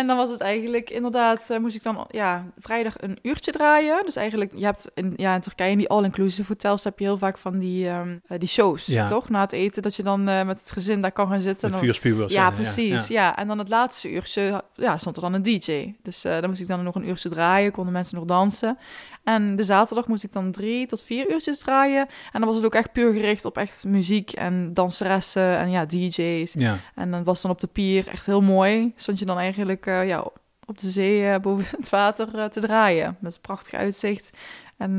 En 0.00 0.06
dan 0.06 0.16
was 0.16 0.30
het 0.30 0.40
eigenlijk 0.40 0.90
inderdaad, 0.90 1.50
eh, 1.50 1.58
moest 1.58 1.74
ik 1.74 1.82
dan 1.82 2.06
ja, 2.10 2.46
vrijdag 2.58 2.94
een 3.00 3.18
uurtje 3.22 3.52
draaien. 3.52 4.04
Dus 4.04 4.16
eigenlijk, 4.16 4.52
je 4.54 4.64
hebt 4.64 4.90
in, 4.94 5.12
ja, 5.16 5.34
in 5.34 5.40
Turkije 5.40 5.70
in 5.70 5.78
die 5.78 5.88
all-inclusive 5.88 6.48
hotels 6.48 6.84
heb 6.84 6.98
je 6.98 7.04
heel 7.04 7.18
vaak 7.18 7.38
van 7.38 7.58
die, 7.58 7.88
ehm, 7.88 8.18
eh, 8.26 8.38
die 8.38 8.48
shows, 8.48 8.86
Ja. 8.86 9.06
toch? 9.06 9.28
Na 9.28 9.40
het 9.40 9.52
eten, 9.52 9.82
dat 9.82 9.96
je 9.96 10.02
dan 10.02 10.28
eh, 10.28 10.46
met 10.46 10.58
het 10.60 10.70
gezin 10.70 11.00
daar 11.02 11.12
kan 11.12 11.28
gaan 11.28 11.40
zitten. 11.40 11.70
Met 11.70 11.78
vuurspuwers. 11.78 12.32
Ja, 12.32 12.50
precies. 12.50 13.08
Ja, 13.08 13.36
en 13.36 13.46
dan 13.46 13.58
het 13.58 13.68
laatste 13.68 14.10
uurtje 14.10 14.64
ja, 14.74 14.98
stond 14.98 15.16
er 15.16 15.22
dan 15.22 15.32
een 15.34 15.42
DJ. 15.42 15.94
Dus 16.02 16.22
dan 16.22 16.48
moest 16.48 16.60
ik 16.60 16.66
dan 16.66 16.82
nog 16.82 16.94
een 16.94 17.08
uurtje 17.08 17.28
draaien, 17.28 17.72
konden 17.72 17.92
mensen 17.92 18.16
nog 18.16 18.24
dansen. 18.24 18.78
En 19.24 19.56
de 19.56 19.64
zaterdag 19.64 20.06
moest 20.06 20.24
ik 20.24 20.32
dan 20.32 20.50
drie 20.50 20.86
tot 20.86 21.02
vier 21.02 21.30
uurtjes 21.30 21.58
draaien. 21.58 22.08
En 22.32 22.40
dan 22.40 22.44
was 22.44 22.56
het 22.56 22.64
ook 22.64 22.74
echt 22.74 22.92
puur 22.92 23.12
gericht 23.12 23.44
op 23.44 23.58
echt 23.58 23.84
muziek 23.84 24.32
en 24.32 24.74
danseressen 24.74 25.58
en 25.58 25.70
ja, 25.70 25.86
DJ's. 25.86 26.52
Ja. 26.52 26.78
En 26.94 27.10
dan 27.10 27.24
was 27.24 27.42
dan 27.42 27.50
op 27.50 27.60
de 27.60 27.66
pier 27.66 28.08
echt 28.08 28.26
heel 28.26 28.40
mooi. 28.40 28.92
Stond 28.96 29.18
je 29.18 29.24
dan 29.24 29.38
eigenlijk 29.38 29.86
eh, 29.86 30.06
ja, 30.06 30.24
op 30.66 30.78
de 30.78 30.90
zee 30.90 31.26
eh, 31.26 31.40
boven 31.40 31.64
het 31.78 31.88
water 31.88 32.38
eh, 32.38 32.44
te 32.44 32.60
draaien. 32.60 33.16
Met 33.20 33.34
een 33.34 33.40
prachtig 33.40 33.74
uitzicht. 33.74 34.30
En 34.76 34.98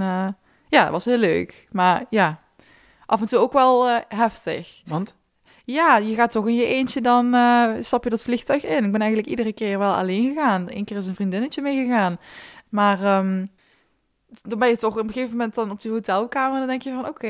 ja, 0.70 0.84
het 0.84 0.92
was 0.92 1.06
heel 1.06 1.18
leuk. 1.18 1.68
Maar 1.72 2.06
ja, 2.10 2.40
af 3.06 3.22
en 3.22 3.28
toe 3.28 3.40
ook 3.40 3.54
wel 3.54 4.02
heftig. 4.08 4.82
Want? 4.86 5.16
Ja, 5.66 5.98
je 5.98 6.16
gaat 6.16 6.32
toch 6.32 6.48
in 6.48 6.56
je 6.56 6.66
eentje 6.66 7.02
dan, 7.02 7.36
stap 7.84 8.04
je 8.04 8.10
dat 8.10 8.24
vliegtuig 8.24 8.66
in. 8.66 8.86
Ik 8.86 8.92
ben 8.92 9.02
eigenlijk 9.02 9.30
iedere 9.30 9.54
keer 9.54 9.80
wel 9.80 9.94
alleen 9.94 10.34
gegaan. 10.34 10.66
Eén 10.70 10.86
keer 10.86 10.98
is 10.98 11.08
een 11.08 11.16
vriendinnetje 11.16 11.62
meegegaan. 11.62 12.20
Maar 12.70 13.04
ehm, 13.04 13.46
dan 14.42 14.60
ben 14.60 14.70
je 14.70 14.78
toch 14.78 14.98
op 14.98 15.08
een 15.08 15.14
gegeven 15.14 15.32
moment 15.38 15.56
dan 15.56 15.72
op 15.72 15.82
die 15.82 15.92
hotelkamer. 15.92 16.54
En 16.54 16.60
dan 16.60 16.68
denk 16.68 16.82
je 16.82 16.94
van, 16.94 17.08
oké, 17.08 17.28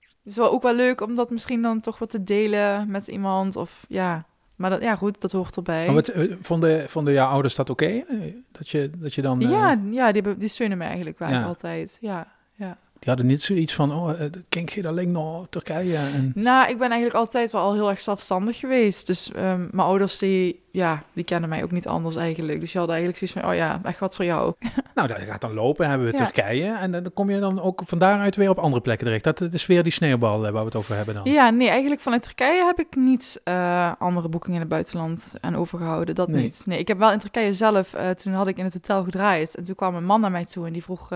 het 0.00 0.32
is 0.32 0.36
wel 0.36 0.50
ook 0.50 0.62
wel 0.62 0.74
leuk 0.74 1.00
om 1.00 1.14
dat 1.14 1.30
misschien 1.30 1.62
dan 1.62 1.80
toch 1.80 1.98
wat 1.98 2.10
te 2.10 2.24
delen 2.24 2.90
met 2.90 3.08
iemand. 3.08 3.56
Of 3.56 3.84
ja, 3.88 4.26
maar 4.56 4.70
dat, 4.70 4.82
ja 4.82 4.96
goed, 4.96 5.20
dat 5.20 5.32
hoort 5.32 5.56
erbij. 5.56 5.84
Maar 5.86 5.94
wat, 5.94 6.08
eh, 6.08 6.32
vonden, 6.40 6.88
vonden 6.90 7.12
jouw 7.12 7.28
ouders 7.28 7.54
dat 7.54 7.70
oké? 7.70 8.04
Dat, 8.52 8.68
je, 8.68 8.90
dat 8.98 9.14
je 9.14 9.22
dan... 9.22 9.40
eh, 9.42 9.50
ja, 9.50 9.78
ja 9.90 10.12
die, 10.12 10.36
die 10.36 10.48
steunen 10.48 10.78
me 10.78 10.84
eigenlijk 10.84 11.18
wel 11.18 11.28
Ja. 11.30 11.44
altijd. 11.44 11.98
Ja, 12.00 12.32
ja. 12.54 12.78
Die 12.98 13.08
hadden 13.12 13.26
niet 13.26 13.42
zoiets 13.42 13.74
van, 13.74 13.92
oh, 13.92 14.20
ken 14.48 14.64
je 14.66 14.88
alleen 14.88 15.12
nog 15.12 15.46
Turkije? 15.50 15.96
En, 15.96 16.32
Nou, 16.34 16.68
ik 16.70 16.78
ben 16.78 16.88
eigenlijk 16.90 17.14
altijd 17.20 17.52
wel 17.52 17.60
al 17.60 17.72
heel 17.74 17.90
erg 17.90 18.00
zelfstandig 18.00 18.58
geweest. 18.58 19.06
Dus 19.06 19.32
ehm, 19.32 19.60
mijn 19.60 19.88
ouders, 19.88 20.18
die, 20.18 20.63
ja, 20.74 21.02
die 21.12 21.24
kennen 21.24 21.48
mij 21.48 21.62
ook 21.62 21.70
niet 21.70 21.86
anders 21.86 22.16
eigenlijk. 22.16 22.60
Dus 22.60 22.70
die 22.70 22.78
hadden 22.78 22.96
eigenlijk 22.96 23.18
zoiets 23.18 23.46
van, 23.46 23.50
oh 23.50 23.56
ja, 23.56 23.80
echt 23.82 23.98
wat 23.98 24.14
voor 24.14 24.24
jou. 24.24 24.54
nou, 24.94 25.08
dat 25.08 25.18
gaat 25.18 25.40
dan 25.40 25.54
lopen, 25.54 25.88
hebben 25.88 26.06
we 26.06 26.16
Ja. 26.16 26.24
Turkije. 26.24 26.72
En 26.72 26.90
dan 26.90 27.10
kom 27.14 27.30
je 27.30 27.40
dan 27.40 27.60
ook 27.60 27.82
van 27.86 27.98
daaruit 27.98 28.36
weer 28.36 28.50
op 28.50 28.58
andere 28.58 28.82
plekken 28.82 29.06
terecht. 29.06 29.24
Dat, 29.24 29.40
is 29.40 29.66
weer 29.66 29.82
die 29.82 29.92
sneeuwbal 29.92 30.46
eh, 30.46 30.52
waar 30.52 30.60
we 30.60 30.66
het 30.66 30.74
over 30.74 30.96
hebben 30.96 31.14
dan. 31.14 31.32
Ja, 31.32 31.50
nee, 31.50 31.68
eigenlijk 31.68 32.00
vanuit 32.00 32.22
Turkije 32.22 32.64
heb 32.64 32.78
ik 32.78 32.96
niet 32.96 33.40
eh, 33.44 33.92
andere 33.98 34.28
boekingen 34.28 34.54
in 34.54 34.60
het 34.60 34.70
buitenland 34.70 35.34
aan 35.40 35.56
overgehouden. 35.56 36.14
Dat 36.14 36.28
Nee. 36.28 36.42
niet. 36.42 36.62
Nee, 36.66 36.78
ik 36.78 36.88
heb 36.88 36.98
wel 36.98 37.12
in 37.12 37.18
Turkije 37.18 37.54
zelf, 37.54 37.94
eh, 37.94 38.10
toen 38.10 38.32
had 38.32 38.46
ik 38.46 38.58
in 38.58 38.64
het 38.64 38.72
hotel 38.72 39.04
gedraaid. 39.04 39.54
En 39.54 39.64
toen 39.64 39.74
kwam 39.74 39.94
een 39.94 40.04
man 40.04 40.20
naar 40.20 40.30
mij 40.30 40.44
toe 40.44 40.66
en 40.66 40.72
die 40.72 40.82
vroeg, 40.82 41.08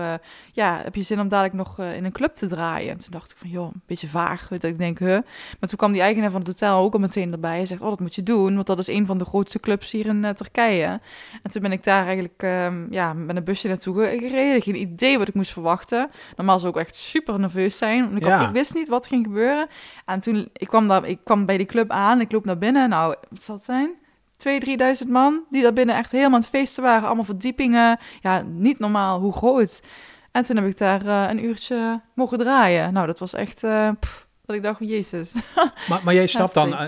ja, 0.51 0.81
heb 0.83 0.95
je 0.95 1.01
zin 1.01 1.19
om 1.19 1.27
dadelijk 1.27 1.55
nog 1.55 1.79
in 1.79 2.05
een 2.05 2.11
club 2.11 2.33
te 2.33 2.47
draaien? 2.47 2.91
En 2.91 2.97
toen 2.97 3.11
dacht 3.11 3.31
ik 3.31 3.37
van, 3.37 3.49
joh, 3.49 3.73
een 3.73 3.81
beetje 3.85 4.07
vaag. 4.07 4.49
Weet 4.49 4.61
je, 4.61 4.67
ik 4.67 4.77
denk, 4.77 4.99
huh? 4.99 5.19
Maar 5.59 5.69
toen 5.69 5.77
kwam 5.77 5.91
die 5.91 6.01
eigenaar 6.01 6.31
van 6.31 6.39
het 6.39 6.49
hotel 6.49 6.77
ook 6.77 6.93
al 6.93 6.99
meteen 6.99 7.31
erbij. 7.31 7.55
Hij 7.55 7.65
zegt, 7.65 7.81
oh, 7.81 7.89
dat 7.89 7.99
moet 7.99 8.15
je 8.15 8.23
doen, 8.23 8.55
want 8.55 8.67
dat 8.67 8.79
is 8.79 8.87
een 8.87 9.05
van 9.05 9.17
de 9.17 9.25
grootste 9.49 9.59
clubs 9.59 9.91
hier 9.91 10.05
in 10.05 10.25
eh, 10.25 10.31
Turkije. 10.31 10.99
En 11.43 11.51
toen 11.51 11.61
ben 11.61 11.71
ik 11.71 11.83
daar 11.83 12.05
eigenlijk, 12.05 12.43
ehm, 12.43 12.85
ja, 12.93 13.13
met 13.13 13.35
een 13.35 13.43
busje 13.43 13.67
naartoe 13.67 13.95
ge- 13.95 14.17
gereden. 14.19 14.61
Geen 14.61 14.75
idee 14.75 15.17
wat 15.17 15.27
ik 15.27 15.33
moest 15.33 15.51
verwachten. 15.51 16.09
Normaal 16.35 16.59
zou 16.59 16.73
ik 16.73 16.79
echt 16.79 16.95
super 16.95 17.39
nerveus 17.39 17.77
zijn. 17.77 18.03
Want 18.03 18.15
ik, 18.17 18.23
had- 18.23 18.41
Ja. 18.41 18.47
ik 18.47 18.53
wist 18.53 18.73
niet 18.73 18.87
wat 18.87 19.07
ging 19.07 19.25
gebeuren. 19.25 19.67
En 20.05 20.19
toen, 20.19 20.49
ik 20.53 20.67
kwam, 20.67 20.87
daar, 20.87 21.05
ik 21.07 21.19
kwam 21.23 21.45
bij 21.45 21.57
die 21.57 21.65
club 21.65 21.91
aan, 21.91 22.21
ik 22.21 22.31
loop 22.31 22.45
naar 22.45 22.57
binnen. 22.57 22.89
Nou, 22.89 23.15
wat 23.29 23.41
zal 23.43 23.55
het 23.55 23.63
zijn? 23.63 23.89
2.000, 24.37 24.59
3.000 25.03 25.07
man 25.09 25.43
die 25.49 25.61
daar 25.61 25.73
binnen 25.73 25.95
echt 25.95 26.11
helemaal 26.11 26.33
aan 26.33 26.39
het 26.39 26.49
feesten 26.49 26.83
waren. 26.83 27.05
Allemaal 27.05 27.23
verdiepingen. 27.23 27.99
Ja, 28.21 28.41
niet 28.45 28.79
normaal 28.79 29.19
hoe 29.19 29.33
groot. 29.33 29.81
En 30.31 30.43
toen 30.43 30.55
heb 30.55 30.65
ik 30.65 30.77
daar 30.77 31.05
eh, 31.05 31.29
een 31.29 31.45
uurtje 31.45 32.01
mogen 32.13 32.37
draaien. 32.37 32.93
Nou, 32.93 33.07
dat 33.07 33.19
was 33.19 33.33
echt... 33.33 33.63
eh, 33.63 33.89
pff, 33.99 34.27
dat 34.49 34.57
ik 34.57 34.63
dacht, 34.63 34.79
jezus. 34.89 35.31
Maar, 35.89 36.01
maar 36.03 36.13
jij 36.13 36.27
stapt 36.27 36.53
dan 36.53 36.73
eh, 36.75 36.87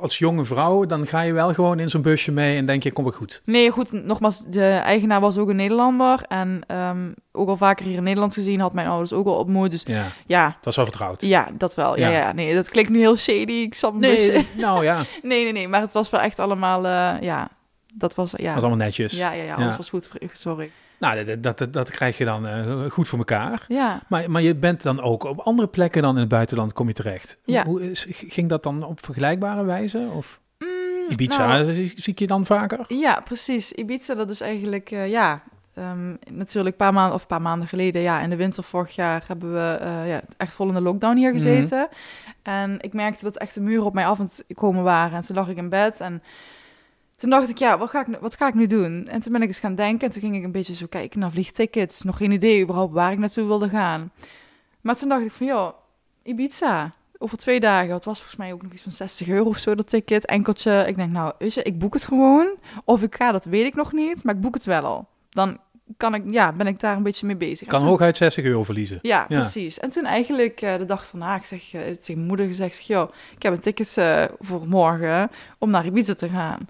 als 0.00 0.18
jonge 0.18 0.44
vrouw, 0.44 0.84
dan 0.86 1.06
ga 1.06 1.20
je 1.20 1.32
wel 1.32 1.54
gewoon 1.54 1.78
in 1.78 1.88
zo'n 1.90 2.02
busje 2.02 2.32
mee 2.32 2.56
en 2.56 2.66
denk 2.66 2.82
je, 2.82 2.92
kom 2.92 3.06
ik 3.06 3.14
goed. 3.14 3.42
Nee, 3.44 3.70
goed, 3.70 3.92
nogmaals, 3.92 4.44
de 4.46 4.64
eigenaar 4.66 5.20
was 5.20 5.38
ook 5.38 5.48
een 5.48 5.56
Nederlander. 5.56 6.20
En 6.28 6.60
ehm, 6.66 7.12
ook 7.32 7.48
al 7.48 7.56
vaker 7.56 7.84
hier 7.86 7.96
in 7.96 8.02
Nederland 8.02 8.34
gezien, 8.34 8.60
had 8.60 8.72
mijn 8.72 8.88
ouders 8.88 9.12
ook 9.12 9.26
al 9.26 9.34
ontmoet. 9.38 9.70
Dus 9.70 9.82
Ja, 9.86 10.06
ja, 10.26 10.46
het 10.56 10.64
was 10.64 10.76
wel 10.76 10.84
vertrouwd. 10.84 11.20
ja 11.22 11.48
dat 11.58 11.74
wel. 11.74 11.98
Ja. 11.98 12.08
Ja. 12.08 12.18
Ja, 12.18 12.32
nee, 12.32 12.54
dat 12.54 12.68
klinkt 12.68 12.90
nu 12.90 12.98
heel 12.98 13.16
shady. 13.16 13.52
Ik 13.52 13.74
zat 13.74 13.92
een 13.94 14.00
Nee, 14.00 14.32
busje. 14.32 14.44
nou 14.60 14.84
ja, 14.84 15.04
Nee, 15.22 15.42
nee, 15.44 15.52
nee. 15.52 15.68
Maar 15.68 15.80
het 15.80 15.92
was 15.92 16.10
wel 16.10 16.20
echt 16.20 16.38
allemaal, 16.38 16.86
eh, 16.86 17.22
ja, 17.22 17.48
dat 17.94 18.14
was, 18.14 18.30
ja. 18.30 18.36
dat 18.44 18.54
was 18.54 18.62
allemaal 18.62 18.84
netjes. 18.86 19.12
Ja, 19.12 19.32
ja, 19.32 19.42
ja, 19.42 19.54
alles 19.54 19.70
Ja. 19.70 19.76
was 19.76 19.90
goed 19.90 20.10
gezorgd. 20.20 20.68
Nou, 20.98 21.24
dat, 21.24 21.58
dat, 21.58 21.72
dat, 21.72 21.90
krijg 21.90 22.18
je 22.18 22.24
dan 22.24 22.46
eh, 22.46 22.90
goed 22.90 23.08
voor 23.08 23.18
elkaar. 23.18 23.64
Ja. 23.68 24.02
Maar, 24.08 24.30
maar 24.30 24.42
je 24.42 24.54
bent 24.54 24.82
dan 24.82 25.00
ook 25.00 25.24
op 25.24 25.40
andere 25.40 25.68
plekken 25.68 26.02
dan 26.02 26.14
in 26.14 26.20
het 26.20 26.28
buitenland 26.28 26.72
kom 26.72 26.86
je 26.86 26.92
terecht. 26.92 27.38
Ja. 27.44 27.64
Hoe 27.64 27.90
is, 27.90 28.06
ging 28.08 28.48
dat 28.48 28.62
dan 28.62 28.84
op 28.84 29.04
vergelijkbare 29.04 29.64
wijze? 29.64 30.08
Of 30.14 30.40
Mm, 30.58 31.10
Ibiza, 31.10 31.46
nou, 31.46 31.72
zie, 31.72 31.92
zie 31.96 32.12
ik 32.12 32.18
je 32.18 32.26
dan 32.26 32.46
vaker? 32.46 32.84
ja, 32.88 33.20
precies. 33.24 33.72
Ibiza, 33.72 34.14
dat 34.14 34.30
is 34.30 34.40
eigenlijk, 34.40 34.90
eh, 34.90 35.10
ja, 35.10 35.42
ehm, 35.74 36.16
natuurlijk 36.30 36.74
een 36.74 36.84
paar 36.84 36.92
maanden 36.92 37.14
of 37.14 37.20
een 37.20 37.26
paar 37.26 37.42
maanden 37.42 37.68
geleden, 37.68 38.02
ja, 38.02 38.20
in 38.20 38.30
de 38.30 38.36
winter 38.36 38.64
vorig 38.64 38.94
jaar 38.94 39.24
hebben 39.26 39.52
we 39.52 39.78
eh, 39.80 40.08
ja, 40.08 40.20
echt 40.36 40.54
vol 40.54 40.68
in 40.68 40.74
de 40.74 40.80
lockdown 40.80 41.16
hier 41.16 41.32
gezeten. 41.32 41.88
En 42.42 42.78
ik 42.80 42.92
merkte 42.92 43.24
dat 43.24 43.36
echt 43.36 43.54
de 43.54 43.60
muren 43.60 43.84
op 43.84 43.94
mij 43.94 44.06
af 44.06 44.18
het 44.18 44.44
komen 44.54 44.82
waren. 44.82 45.16
En 45.16 45.24
toen 45.24 45.36
lag 45.36 45.48
ik 45.48 45.56
in 45.56 45.68
bed 45.68 46.00
en 46.00 46.22
toen 47.30 47.38
dacht 47.38 47.48
ik, 47.48 47.58
ja, 47.58 47.78
wat 47.78 47.90
ga 47.90 48.00
ik, 48.00 48.06
nu- 48.06 48.16
wat 48.20 48.36
ga 48.36 48.48
ik 48.48 48.54
nu 48.54 48.66
doen? 48.66 49.06
En 49.08 49.20
toen 49.20 49.32
ben 49.32 49.42
ik 49.42 49.48
eens 49.48 49.58
gaan 49.58 49.74
denken 49.74 50.06
en 50.06 50.12
toen 50.12 50.22
ging 50.22 50.36
ik 50.36 50.42
een 50.44 50.52
beetje 50.52 50.74
zo 50.74 50.86
kijken 50.86 51.18
naar 51.20 51.30
vliegtickets. 51.30 52.02
Nog 52.02 52.16
geen 52.16 52.30
idee 52.30 52.62
überhaupt 52.62 52.92
waar 52.92 53.12
ik 53.12 53.18
naartoe 53.18 53.46
wilde 53.46 53.68
gaan. 53.68 54.12
Maar 54.80 54.96
toen 54.96 55.08
dacht 55.08 55.24
ik 55.24 55.30
van, 55.32 55.46
joh, 55.46 55.68
Ibiza, 56.22 56.92
over 57.18 57.38
twee 57.38 57.60
dagen. 57.60 57.94
Het 57.94 58.04
was 58.04 58.16
volgens 58.18 58.36
mij 58.38 58.52
ook 58.52 58.62
nog 58.62 58.72
iets 58.72 58.82
van 58.82 58.92
60 58.92 59.28
euro 59.28 59.48
of 59.48 59.58
zo, 59.58 59.74
dat 59.74 59.88
ticket. 59.88 60.26
Enkeltje. 60.26 60.84
Ik 60.86 60.96
denk, 60.96 61.10
nou, 61.12 61.32
weet 61.38 61.54
je, 61.54 61.62
ik 61.62 61.78
boek 61.78 61.94
het 61.94 62.06
gewoon. 62.06 62.56
Of 62.84 63.02
ik 63.02 63.14
ga, 63.14 63.32
dat 63.32 63.44
weet 63.44 63.64
ik 63.66 63.74
nog 63.74 63.92
niet, 63.92 64.24
maar 64.24 64.34
ik 64.34 64.40
boek 64.40 64.54
het 64.54 64.64
wel 64.64 64.84
al. 64.84 65.06
Dan 65.30 65.58
kan 65.96 66.14
ik, 66.14 66.22
ja, 66.30 66.52
ben 66.52 66.66
ik 66.66 66.80
daar 66.80 66.96
een 66.96 67.02
beetje 67.02 67.26
mee 67.26 67.36
bezig. 67.36 67.68
Kan 67.68 67.78
toen- 67.78 67.88
hooguit 67.88 68.16
60 68.16 68.44
euro 68.44 68.62
verliezen. 68.64 68.98
Ja, 69.02 69.24
Ja. 69.28 69.40
precies. 69.40 69.78
En 69.78 69.90
toen 69.90 70.04
eigenlijk 70.04 70.60
eh, 70.60 70.76
de 70.76 70.84
dag 70.84 71.10
daarna, 71.10 71.36
ik 71.36 71.44
zeg 71.44 71.72
eh, 71.74 71.80
tegen 71.80 72.14
mijn 72.14 72.26
moeder 72.26 72.46
gezegd, 72.46 72.74
zeg, 72.76 72.86
joh, 72.86 73.10
ik 73.36 73.42
heb 73.42 73.52
een 73.52 73.60
ticket 73.60 73.96
eh, 73.98 74.24
voor 74.40 74.68
morgen 74.68 75.30
om 75.58 75.70
naar 75.70 75.86
Ibiza 75.86 76.14
te 76.14 76.28
gaan. 76.28 76.68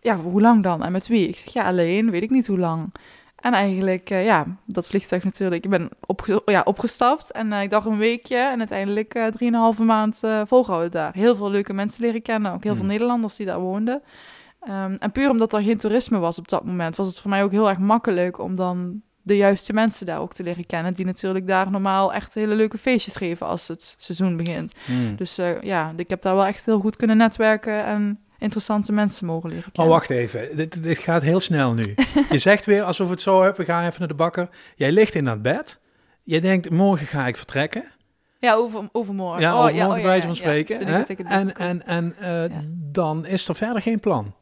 Ja, 0.00 0.16
hoe 0.16 0.40
lang 0.40 0.62
dan? 0.62 0.84
En 0.84 0.92
met 0.92 1.06
wie? 1.06 1.28
Ik 1.28 1.38
zeg, 1.38 1.52
ja, 1.52 1.64
alleen, 1.64 2.10
weet 2.10 2.22
ik 2.22 2.30
niet 2.30 2.46
hoe 2.46 2.58
lang. 2.58 2.92
En 3.40 3.52
eigenlijk, 3.52 4.10
eh, 4.10 4.24
ja, 4.24 4.46
dat 4.64 4.88
vliegtuig 4.88 5.24
natuurlijk. 5.24 5.64
Ik 5.64 5.70
ben 5.70 5.90
opge 6.06 6.42
ja, 6.44 6.62
opgestapt 6.64 7.32
en 7.32 7.52
eh, 7.52 7.62
ik 7.62 7.70
dacht 7.70 7.86
een 7.86 7.98
weekje 7.98 8.36
en 8.36 8.58
uiteindelijk 8.58 9.14
eh 9.14 9.26
drieënhalve 9.26 9.82
maand 9.82 10.22
eh 10.22 10.42
volgehouden 10.44 10.90
daar. 10.90 11.12
Heel 11.14 11.36
veel 11.36 11.50
leuke 11.50 11.72
mensen 11.72 12.02
leren 12.02 12.22
kennen, 12.22 12.52
ook 12.52 12.62
heel 12.62 12.72
veel 12.72 12.82
Hmm. 12.82 12.90
Nederlanders 12.90 13.36
die 13.36 13.46
daar 13.46 13.60
woonden. 13.60 14.02
Ehm, 14.60 14.96
en 14.98 15.12
puur 15.12 15.30
omdat 15.30 15.52
er 15.52 15.62
geen 15.62 15.76
toerisme 15.76 16.18
was 16.18 16.38
op 16.38 16.48
dat 16.48 16.64
moment, 16.64 16.96
was 16.96 17.06
het 17.06 17.18
voor 17.18 17.30
mij 17.30 17.42
ook 17.42 17.50
heel 17.50 17.68
erg 17.68 17.78
makkelijk 17.78 18.38
om 18.38 18.56
dan 18.56 19.02
de 19.22 19.36
juiste 19.36 19.72
mensen 19.72 20.06
daar 20.06 20.20
ook 20.20 20.32
te 20.32 20.42
leren 20.42 20.66
kennen. 20.66 20.92
Die 20.92 21.04
natuurlijk 21.04 21.46
daar 21.46 21.70
normaal 21.70 22.12
echt 22.12 22.34
hele 22.34 22.54
leuke 22.54 22.78
feestjes 22.78 23.16
geven 23.16 23.46
als 23.46 23.68
het 23.68 23.94
seizoen 23.98 24.36
begint. 24.36 24.74
Hmm. 24.84 25.16
Dus 25.16 25.40
ja, 25.60 25.92
ik 25.96 26.10
heb 26.10 26.22
daar 26.22 26.34
wel 26.34 26.46
echt 26.46 26.66
heel 26.66 26.80
goed 26.80 26.96
kunnen 26.96 27.16
netwerken 27.16 27.84
en 27.84 28.18
interessante 28.40 28.92
mensen 28.92 29.26
mogen 29.26 29.50
leren 29.50 29.72
kennen. 29.72 29.92
wacht 29.92 30.10
even, 30.10 30.56
dit, 30.56 30.82
dit 30.82 30.98
gaat 30.98 31.22
heel 31.22 31.40
snel 31.40 31.72
nu. 31.74 31.94
je 32.30 32.38
zegt 32.48 32.66
weer 32.66 32.82
alsof 32.82 33.10
het 33.10 33.20
zo 33.20 33.42
hebben, 33.42 33.60
we 33.66 33.72
gaan 33.72 33.86
even 33.86 33.98
naar 33.98 34.08
de 34.08 34.14
bakker. 34.14 34.48
Jij 34.74 34.92
ligt 34.92 35.14
in 35.14 35.24
dat 35.24 35.42
bed. 35.42 35.80
Je 36.22 36.40
denkt, 36.40 36.70
morgen 36.70 37.06
ga 37.06 37.26
ik 37.26 37.36
vertrekken. 37.36 37.84
Ja, 38.38 38.54
over, 38.54 38.88
overmorgen. 38.92 39.40
Ja, 39.40 39.52
Oh, 39.52 39.64
overmorgen 39.64 39.86
oh, 39.86 39.92
bij 39.92 40.02
ja, 40.02 40.06
wijze 40.06 40.26
ja, 40.26 40.34
van 40.34 40.44
ja. 40.44 40.50
spreken. 40.50 40.86
Hè? 40.86 41.02
En, 41.24 41.56
en, 41.56 41.86
en 41.86 42.14
eh, 42.18 42.58
dan 42.92 43.26
is 43.26 43.48
er 43.48 43.54
verder 43.54 43.82
geen 43.82 44.00
plan. 44.00 44.34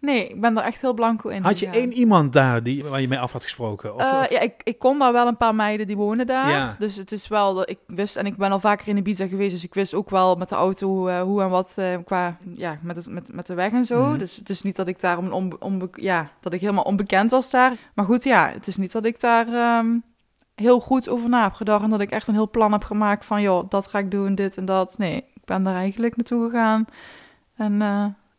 Nee, 0.00 0.28
ik 0.28 0.40
ben 0.40 0.56
er 0.56 0.62
echt 0.64 0.80
heel 0.80 0.94
blanco 0.94 1.28
in 1.28 1.42
Had 1.42 1.58
je 1.58 1.66
gegaan. 1.66 1.80
één 1.82 1.92
iemand 1.92 2.32
daar 2.32 2.62
die, 2.62 2.84
waar 2.84 3.00
je 3.00 3.08
mee 3.08 3.18
af 3.18 3.32
had 3.32 3.42
gesproken? 3.42 3.94
Of, 3.94 4.00
Eh, 4.00 4.18
of- 4.20 4.30
ja, 4.30 4.40
ik, 4.40 4.54
ik 4.64 4.78
kon 4.78 4.98
daar 4.98 5.12
wel 5.12 5.26
een 5.26 5.36
paar 5.36 5.54
meiden 5.54 5.86
die 5.86 5.96
wonen 5.96 6.26
daar. 6.26 6.50
Ja. 6.50 6.76
Dus 6.78 6.96
het 6.96 7.12
is 7.12 7.28
wel, 7.28 7.68
ik 7.70 7.78
wist, 7.86 8.16
en 8.16 8.26
ik 8.26 8.36
ben 8.36 8.52
al 8.52 8.60
vaker 8.60 8.88
in 8.88 8.96
Ibiza 8.96 9.26
geweest, 9.26 9.52
dus 9.52 9.64
ik 9.64 9.74
wist 9.74 9.94
ook 9.94 10.10
wel 10.10 10.34
met 10.36 10.48
de 10.48 10.54
auto 10.54 10.88
hoe, 10.88 11.10
eh, 11.10 11.20
hoe 11.22 11.42
en 11.42 11.48
wat 11.50 11.72
eh, 11.76 11.96
qua, 12.04 12.36
ja, 12.54 12.78
met, 12.82 12.96
het, 12.96 13.06
met, 13.08 13.32
met 13.32 13.46
de 13.46 13.54
weg 13.54 13.72
en 13.72 13.84
zo. 13.84 14.04
Mhm. 14.08 14.18
Dus 14.18 14.36
het 14.36 14.50
is 14.50 14.62
niet 14.62 14.76
dat 14.76 14.86
ik 14.88 15.00
daar 15.00 15.18
om, 15.18 15.32
onbe- 15.32 15.58
onbe- 15.60 15.88
ja, 15.92 16.28
dat 16.40 16.52
ik 16.52 16.60
helemaal 16.60 16.84
onbekend 16.84 17.30
was 17.30 17.50
daar. 17.50 17.72
Maar 17.94 18.04
goed, 18.04 18.24
ja, 18.24 18.48
het 18.52 18.66
is 18.66 18.76
niet 18.76 18.92
dat 18.92 19.04
ik 19.04 19.20
daar 19.20 19.46
ehm, 19.48 19.98
heel 20.54 20.80
goed 20.80 21.08
over 21.08 21.28
na 21.28 21.42
heb 21.42 21.52
gedacht 21.52 21.82
en 21.84 21.90
dat 21.90 22.00
ik 22.00 22.10
echt 22.10 22.28
een 22.28 22.34
heel 22.34 22.50
plan 22.50 22.72
heb 22.72 22.84
gemaakt 22.84 23.24
van, 23.24 23.42
joh, 23.42 23.64
dat 23.68 23.86
ga 23.86 23.98
ik 23.98 24.10
doen, 24.10 24.34
dit 24.34 24.56
en 24.56 24.64
dat. 24.64 24.98
Nee, 24.98 25.16
ik 25.16 25.44
ben 25.44 25.62
daar 25.62 25.74
eigenlijk 25.74 26.16
naartoe 26.16 26.50
gegaan 26.50 26.84
en 27.56 27.82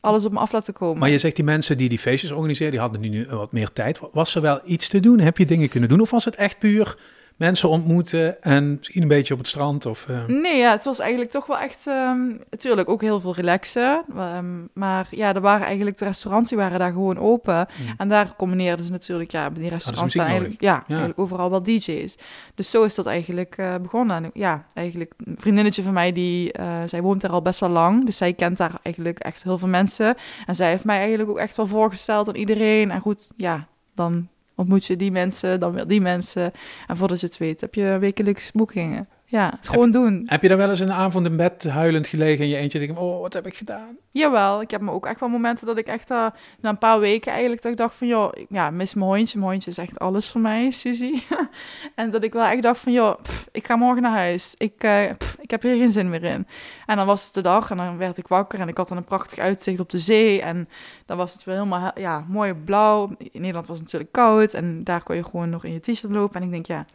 alles 0.06 0.26
op 0.26 0.32
me 0.32 0.40
af 0.40 0.52
laten 0.52 0.74
komen. 0.74 1.00
maar 1.00 1.10
je 1.10 1.18
zegt 1.18 1.36
die 1.36 1.46
mensen 1.46 1.78
die 1.78 1.90
die 1.90 2.00
feestjes 2.00 2.32
organiseren, 2.32 2.72
die 2.72 2.80
hadden 2.80 3.02
nu, 3.02 3.26
wat 3.30 3.52
meer 3.52 3.70
tijd. 3.74 4.00
Was 4.12 4.36
er 4.36 4.42
wel 4.42 4.60
iets 4.66 4.88
te 4.88 5.00
doen? 5.00 5.20
Heb 5.20 5.38
je 5.38 5.46
dingen 5.46 5.70
kunnen 5.70 5.90
doen? 5.90 6.02
Of 6.02 6.12
was 6.12 6.26
het 6.26 6.36
echt 6.36 6.60
puur 6.60 6.98
mensen 7.36 7.70
ontmoeten 7.70 8.42
en 8.42 8.76
misschien 8.78 9.02
een 9.02 9.08
beetje 9.08 9.34
op 9.34 9.40
het 9.40 9.48
strand? 9.48 9.86
Of, 9.86 10.06
eh, 10.10 10.26
Nee, 10.26 10.58
ja, 10.58 10.72
het 10.72 10.84
was 10.84 11.00
eigenlijk 11.00 11.32
toch 11.32 11.46
wel 11.46 11.58
echt... 11.58 11.88
ehm 11.88 12.34
natuurlijk 12.50 12.90
ook 12.90 13.02
heel 13.02 13.20
veel 13.20 13.36
relaxen. 13.36 14.06
ehm, 14.18 14.62
maar 14.74 15.08
ja, 15.12 15.34
er 15.34 15.42
waren 15.42 15.66
eigenlijk... 15.66 15.98
De 15.98 16.06
restaurants 16.06 16.50
die 16.50 16.58
waren 16.58 16.80
daar 16.80 16.92
gewoon 16.92 17.18
open. 17.20 17.68
Mm. 17.80 17.94
En 17.98 18.10
daar 18.10 18.36
combineerden 18.38 18.86
ze 18.86 18.92
natuurlijk... 18.92 19.32
Ja, 19.32 19.50
die 19.50 19.70
restaurants 19.70 20.14
zijn 20.14 20.28
eigenlijk, 20.28 20.62
ja, 20.62 20.84
eigenlijk 20.88 21.20
overal 21.20 21.50
wel 21.50 21.64
DJ's. 21.64 22.18
Dus 22.56 22.70
zo 22.70 22.84
is 22.84 22.96
dat 22.96 23.06
eigenlijk 23.06 23.58
eh, 23.58 23.76
begonnen. 23.82 24.24
En 24.24 24.30
ja, 24.34 24.66
eigenlijk 24.74 25.14
een 25.18 25.36
vriendinnetje 25.40 25.84
van 25.84 25.94
mij... 25.94 26.12
die 26.12 26.52
eh, 26.52 26.82
Zij 26.86 27.02
woont 27.02 27.22
daar 27.22 27.32
al 27.32 27.42
best 27.42 27.60
wel 27.60 27.70
lang. 27.70 28.06
Dus 28.06 28.18
zij 28.18 28.34
kent 28.34 28.58
daar 28.58 28.80
eigenlijk 28.82 29.20
echt 29.20 29.44
heel 29.44 29.58
veel 29.58 29.68
mensen. 29.68 30.16
En 30.46 30.56
zij 30.56 30.70
heeft 30.70 30.86
mij 30.86 30.98
eigenlijk 30.98 31.30
ook 31.30 31.38
echt 31.38 31.56
wel 31.56 31.68
voorgesteld 31.68 32.28
aan 32.28 32.36
iedereen. 32.36 32.92
En 32.92 33.00
goed, 33.00 33.32
ja, 33.38 33.68
dan 33.96 34.28
ontmoet 34.56 34.86
je 34.86 34.96
die 34.96 35.12
mensen, 35.12 35.60
dan 35.60 35.72
weer 35.72 35.88
die 35.88 36.02
mensen. 36.02 36.52
En 36.88 36.98
voordat 36.98 37.20
je 37.20 37.26
het 37.26 37.38
weet, 37.38 37.62
heb 37.62 37.76
je 37.76 37.98
wekelijks 38.00 38.52
boekingen. 38.52 39.08
Ja, 39.28 39.54
het 39.56 39.70
gewoon 39.70 39.92
doen. 39.92 40.22
Heb 40.26 40.42
je 40.42 40.48
daar 40.48 40.58
wel 40.58 40.70
eens 40.70 40.80
een 40.80 40.92
avond 40.92 41.26
in 41.26 41.36
bed 41.38 41.64
huilend 41.68 42.08
gelegen 42.08 42.44
in 42.44 42.50
je 42.50 42.56
eentje 42.58 42.80
denken, 42.80 42.98
oh, 42.98 43.22
wat 43.22 43.34
heb 43.34 43.46
ik 43.46 43.56
gedaan? 43.56 43.98
Jawel, 44.12 44.62
ik 44.62 44.72
heb 44.72 44.82
me 44.82 44.92
ook 44.92 45.06
echt 45.06 45.20
wel 45.20 45.30
momenten 45.30 45.68
dat 45.68 45.78
ik 45.78 45.88
echt 45.88 46.12
eh, 46.12 46.26
na 46.60 46.70
een 46.70 46.78
paar 46.78 47.00
weken 47.00 47.32
eigenlijk 47.32 47.62
dat 47.62 47.72
ik 47.72 47.78
dacht 47.78 47.96
van 47.96 48.08
joh, 48.08 48.32
ja, 48.50 48.70
mis 48.70 48.94
mijn 48.94 49.06
hondje. 49.10 49.38
Mijn 49.40 49.52
hondje 49.52 49.70
is 49.70 49.78
echt 49.78 50.00
alles 50.00 50.30
voor 50.30 50.42
mij, 50.42 50.72
Suzy. 50.72 51.22
en 51.96 52.12
dat 52.12 52.24
ik 52.24 52.34
wel 52.34 52.44
echt 52.46 52.62
dacht 52.62 52.80
van 52.80 52.92
joh, 52.92 53.22
pff, 53.22 53.48
ik 53.52 53.66
ga 53.66 53.76
morgen 53.76 54.02
naar 54.02 54.12
huis. 54.12 54.56
Ik, 54.58 54.84
eh, 54.84 55.12
pff, 55.18 55.38
ik 55.42 55.52
heb 55.52 55.62
hier 55.62 55.76
geen 55.78 55.92
zin 55.92 56.10
meer 56.10 56.24
in. 56.24 56.48
En 56.86 56.98
dan 56.98 57.06
was 57.06 57.26
het 57.26 57.34
de 57.34 57.42
dag 57.42 57.72
en 57.72 57.78
dan 57.78 57.98
werd 57.98 58.18
ik 58.18 58.28
wakker 58.28 58.60
en 58.60 58.68
ik 58.68 58.78
had 58.78 58.88
dan 58.88 58.98
een 58.98 59.04
prachtig 59.06 59.40
uitzicht 59.40 59.80
op 59.80 59.90
de 59.90 60.00
zee. 60.00 60.42
En 60.42 60.70
dan 61.06 61.18
was 61.18 61.34
het 61.34 61.44
weer 61.44 61.56
helemaal 61.56 61.80
he- 61.82 62.02
ja, 62.02 62.26
mooi 62.28 62.54
blauw. 62.54 63.16
In 63.18 63.42
Nederland 63.42 63.68
was 63.68 63.76
het 63.76 63.86
natuurlijk 63.86 64.12
koud 64.12 64.54
en 64.54 64.84
daar 64.84 65.04
kon 65.04 65.16
je 65.16 65.24
gewoon 65.24 65.50
nog 65.50 65.64
in 65.64 65.74
je 65.74 65.80
t-shirt 65.80 66.12
lopen. 66.14 66.36
En 66.42 66.44
ik 66.46 66.52
denk 66.52 66.66
ja, 66.66 66.86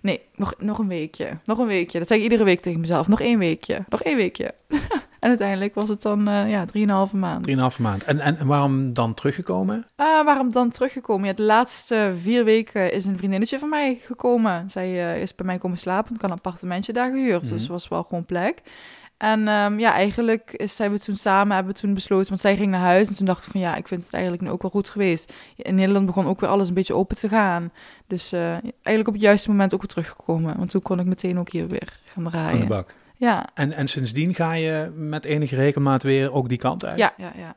nee, 0.00 0.20
nog, 0.34 0.54
nog 0.58 0.78
een 0.78 0.88
weekje. 0.88 1.28
Nog 1.44 1.58
een 1.58 1.66
weekje. 1.66 1.98
Dat 1.98 2.08
zeg 2.08 2.16
ik 2.16 2.22
iedere 2.22 2.44
week 2.44 2.60
tegen 2.60 2.80
mezelf. 2.80 3.08
Nog 3.08 3.20
één 3.20 3.38
weekje. 3.38 3.84
Nog 3.88 4.02
één 4.02 4.16
weekje. 4.16 4.54
en 5.20 5.28
uiteindelijk 5.28 5.74
was 5.74 5.88
het 5.88 6.02
dan 6.02 6.28
eh 6.28 6.50
ja, 6.50 6.64
drieënhalve 6.64 7.16
maand. 7.16 7.42
Drieënhalve 7.42 7.82
maand. 7.82 8.04
En, 8.04 8.20
en, 8.20 8.38
en 8.38 8.46
waarom 8.46 8.92
dan 8.92 9.14
teruggekomen? 9.14 9.86
Ah, 9.96 10.24
waarom 10.24 10.52
dan 10.52 10.70
teruggekomen? 10.70 11.26
Ja, 11.28 11.32
de 11.32 11.42
laatste 11.42 12.12
vier 12.22 12.44
weken 12.44 12.92
is 12.92 13.04
een 13.04 13.16
vriendinnetje 13.16 13.58
van 13.58 13.68
mij 13.68 13.98
gekomen. 14.02 14.70
Zij 14.70 15.12
eh, 15.12 15.22
is 15.22 15.34
bij 15.34 15.46
mij 15.46 15.58
komen 15.58 15.78
slapen. 15.78 16.14
Ik 16.14 16.20
had 16.20 16.30
een 16.30 16.36
appartementje 16.36 16.92
daar 16.92 17.10
gehuurd. 17.10 17.42
Mhm. 17.42 17.52
Dus 17.52 17.64
er 17.64 17.72
was 17.72 17.88
wel 17.88 18.02
gewoon 18.02 18.24
plek. 18.24 18.62
En 19.20 19.48
ehm, 19.48 19.78
ja, 19.78 19.92
eigenlijk 19.92 20.62
zijn 20.66 20.92
we 20.92 20.98
toen 20.98 21.14
samen, 21.16 21.54
hebben 21.54 21.72
we 21.74 21.80
toen 21.80 21.94
besloten, 21.94 22.28
want 22.28 22.40
zij 22.40 22.56
ging 22.56 22.70
naar 22.70 22.80
huis. 22.80 23.08
En 23.08 23.14
toen 23.14 23.26
dacht 23.26 23.44
ik 23.44 23.50
van 23.50 23.60
ja, 23.60 23.76
ik 23.76 23.88
vind 23.88 24.02
het 24.04 24.12
eigenlijk 24.12 24.42
nu 24.42 24.50
ook 24.50 24.62
wel 24.62 24.70
goed 24.70 24.88
geweest. 24.88 25.32
In 25.56 25.74
Nederland 25.74 26.06
begon 26.06 26.26
ook 26.26 26.40
weer 26.40 26.50
alles 26.50 26.68
een 26.68 26.74
beetje 26.74 26.94
open 26.94 27.16
te 27.16 27.28
gaan. 27.28 27.72
Dus 28.06 28.32
eh, 28.32 28.40
eigenlijk 28.50 29.06
op 29.06 29.12
het 29.12 29.22
juiste 29.22 29.50
moment 29.50 29.74
ook 29.74 29.80
weer 29.80 29.88
teruggekomen. 29.90 30.56
Want 30.56 30.70
toen 30.70 30.82
kon 30.82 31.00
ik 31.00 31.06
meteen 31.06 31.38
ook 31.38 31.50
hier 31.50 31.68
weer 31.68 32.00
gaan 32.04 32.16
Aan 32.16 32.24
de 32.24 32.30
draaien. 32.30 32.68
bak. 32.68 32.94
Ja, 33.16 33.48
En, 33.54 33.72
en 33.72 33.88
sindsdien 33.88 34.34
ga 34.34 34.52
je 34.52 34.90
met 34.94 35.24
enige 35.24 35.54
regelmaat 35.56 36.02
weer 36.02 36.32
ook 36.32 36.48
die 36.48 36.58
kant 36.58 36.84
uit? 36.86 36.98
ja, 36.98 37.12
ja, 37.16 37.32
ja. 37.36 37.54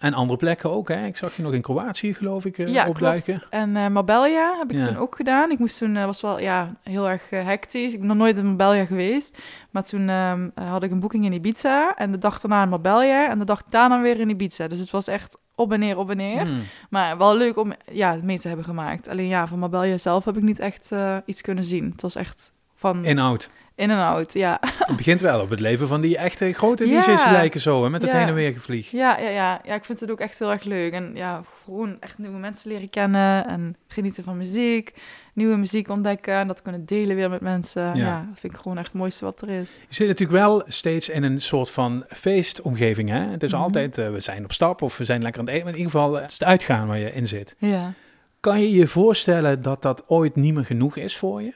En 0.00 0.14
andere 0.14 0.38
plekken 0.38 0.70
ook, 0.70 0.88
hè? 0.88 1.06
Ik 1.06 1.16
zag 1.16 1.36
je 1.36 1.42
nog 1.42 1.52
in 1.52 1.60
Kroatië, 1.60 2.14
geloof 2.14 2.44
ik, 2.44 2.58
eh, 2.58 2.68
Ja, 2.68 2.88
opduiken. 2.88 3.38
klopt. 3.38 3.46
En 3.50 3.92
Marbella 3.92 4.56
heb 4.58 4.70
ik 4.70 4.76
Ja. 4.80 4.86
toen 4.86 4.96
ook 4.96 5.16
gedaan. 5.16 5.50
Ik 5.50 5.58
moest 5.58 5.78
toen, 5.78 5.96
eh, 5.96 6.04
was 6.04 6.20
wel 6.20 6.40
ja, 6.40 6.74
heel 6.82 7.08
erg 7.08 7.30
hectisch. 7.30 7.92
Ik 7.92 7.98
ben 7.98 8.08
nog 8.08 8.16
nooit 8.16 8.36
in 8.36 8.46
Marbella 8.46 8.84
geweest. 8.84 9.38
Maar 9.70 9.84
toen 9.84 10.08
ehm, 10.08 10.48
eh, 10.54 10.70
had 10.70 10.82
ik 10.82 10.90
een 10.90 11.00
boeking 11.00 11.24
in 11.24 11.32
Ibiza. 11.32 11.94
En 11.96 12.12
de 12.12 12.18
dag 12.18 12.40
daarna 12.40 12.62
in 12.62 12.68
Marbella. 12.68 13.28
En 13.28 13.38
de 13.38 13.44
dag 13.44 13.62
daarna 13.64 14.00
weer 14.00 14.20
in 14.20 14.28
Ibiza. 14.30 14.68
Dus 14.68 14.78
het 14.78 14.90
was 14.90 15.06
echt 15.06 15.38
op 15.54 15.72
en 15.72 15.80
neer, 15.80 15.98
op 15.98 16.10
en 16.10 16.16
neer. 16.16 16.46
Hmm. 16.46 16.62
Maar 16.90 17.18
wel 17.18 17.36
leuk 17.36 17.56
om 17.56 17.72
ja, 17.92 18.16
mee 18.22 18.38
te 18.38 18.46
hebben 18.48 18.66
gemaakt. 18.66 19.08
Alleen 19.08 19.28
ja, 19.28 19.46
van 19.46 19.58
Marbella 19.58 19.98
zelf 19.98 20.24
heb 20.24 20.36
ik 20.36 20.42
niet 20.42 20.58
echt 20.58 20.90
iets 21.24 21.40
kunnen 21.40 21.64
zien. 21.64 21.90
Het 21.92 22.02
was 22.02 22.14
echt 22.14 22.52
van 22.74 23.04
Inhoud. 23.04 23.50
In 23.80 23.90
en 23.90 23.98
out, 23.98 24.32
ja. 24.32 24.58
Het 24.78 24.96
begint 24.96 25.20
wel 25.20 25.40
op 25.40 25.50
het 25.50 25.60
leven 25.60 25.88
van 25.88 26.00
die 26.00 26.16
echte 26.16 26.52
grote 26.52 26.86
Ja. 26.88 27.00
DJ's 27.00 27.24
lijken 27.30 27.60
zo, 27.60 27.82
hè? 27.82 27.90
Met 27.90 28.02
het 28.02 28.10
Ja. 28.10 28.16
heen 28.18 28.26
en 28.28 28.34
weer 28.34 28.52
gevlieg. 28.52 28.90
Ja, 28.90 29.18
ja, 29.18 29.28
ja, 29.28 29.60
ja, 29.64 29.74
ik 29.74 29.84
vind 29.84 30.00
het 30.00 30.10
ook 30.10 30.20
echt 30.20 30.38
heel 30.38 30.50
erg 30.50 30.62
leuk. 30.64 30.92
En 30.92 31.10
ja, 31.14 31.42
gewoon 31.64 31.96
echt 32.00 32.18
nieuwe 32.18 32.38
mensen 32.38 32.70
leren 32.70 32.90
kennen 32.90 33.46
en 33.46 33.76
genieten 33.88 34.24
van 34.24 34.36
muziek. 34.36 34.92
Nieuwe 35.34 35.56
muziek 35.56 35.88
ontdekken 35.88 36.34
en 36.34 36.46
dat 36.46 36.62
kunnen 36.62 36.86
delen 36.86 37.16
weer 37.16 37.30
met 37.30 37.40
mensen. 37.40 37.82
Ja. 37.82 37.94
Ja, 37.94 38.26
dat 38.30 38.40
vind 38.40 38.52
ik 38.52 38.58
gewoon 38.58 38.76
echt 38.78 38.86
het 38.86 38.96
mooiste 38.96 39.24
wat 39.24 39.40
er 39.42 39.48
is. 39.48 39.70
Je 39.88 39.94
zit 39.94 40.08
natuurlijk 40.08 40.38
wel 40.38 40.62
steeds 40.66 41.08
in 41.08 41.22
een 41.22 41.40
soort 41.40 41.70
van 41.70 42.04
feestomgeving, 42.08 43.08
hè? 43.08 43.20
Het 43.20 43.42
is 43.42 43.52
Mhm. 43.52 43.60
altijd, 43.62 43.98
eh, 43.98 44.10
we 44.10 44.20
zijn 44.20 44.44
op 44.44 44.52
stap 44.52 44.82
of 44.82 44.96
we 44.96 45.04
zijn 45.04 45.22
lekker 45.22 45.40
aan 45.40 45.46
het 45.46 45.54
eten. 45.54 45.66
Maar 45.66 45.76
in 45.78 45.82
ieder 45.84 45.98
geval, 46.00 46.14
het 46.14 46.26
is 46.30 46.38
het 46.38 46.48
uitgaan 46.48 46.86
waar 46.86 46.98
je 46.98 47.12
in 47.12 47.26
zit. 47.28 47.54
Ja, 47.58 47.92
Kan 48.40 48.60
je 48.60 48.70
je 48.72 48.86
voorstellen 48.86 49.62
dat 49.62 49.82
dat 49.82 50.04
ooit 50.06 50.36
niet 50.36 50.54
meer 50.54 50.64
genoeg 50.64 50.96
is 50.96 51.16
voor 51.16 51.42
je? 51.42 51.52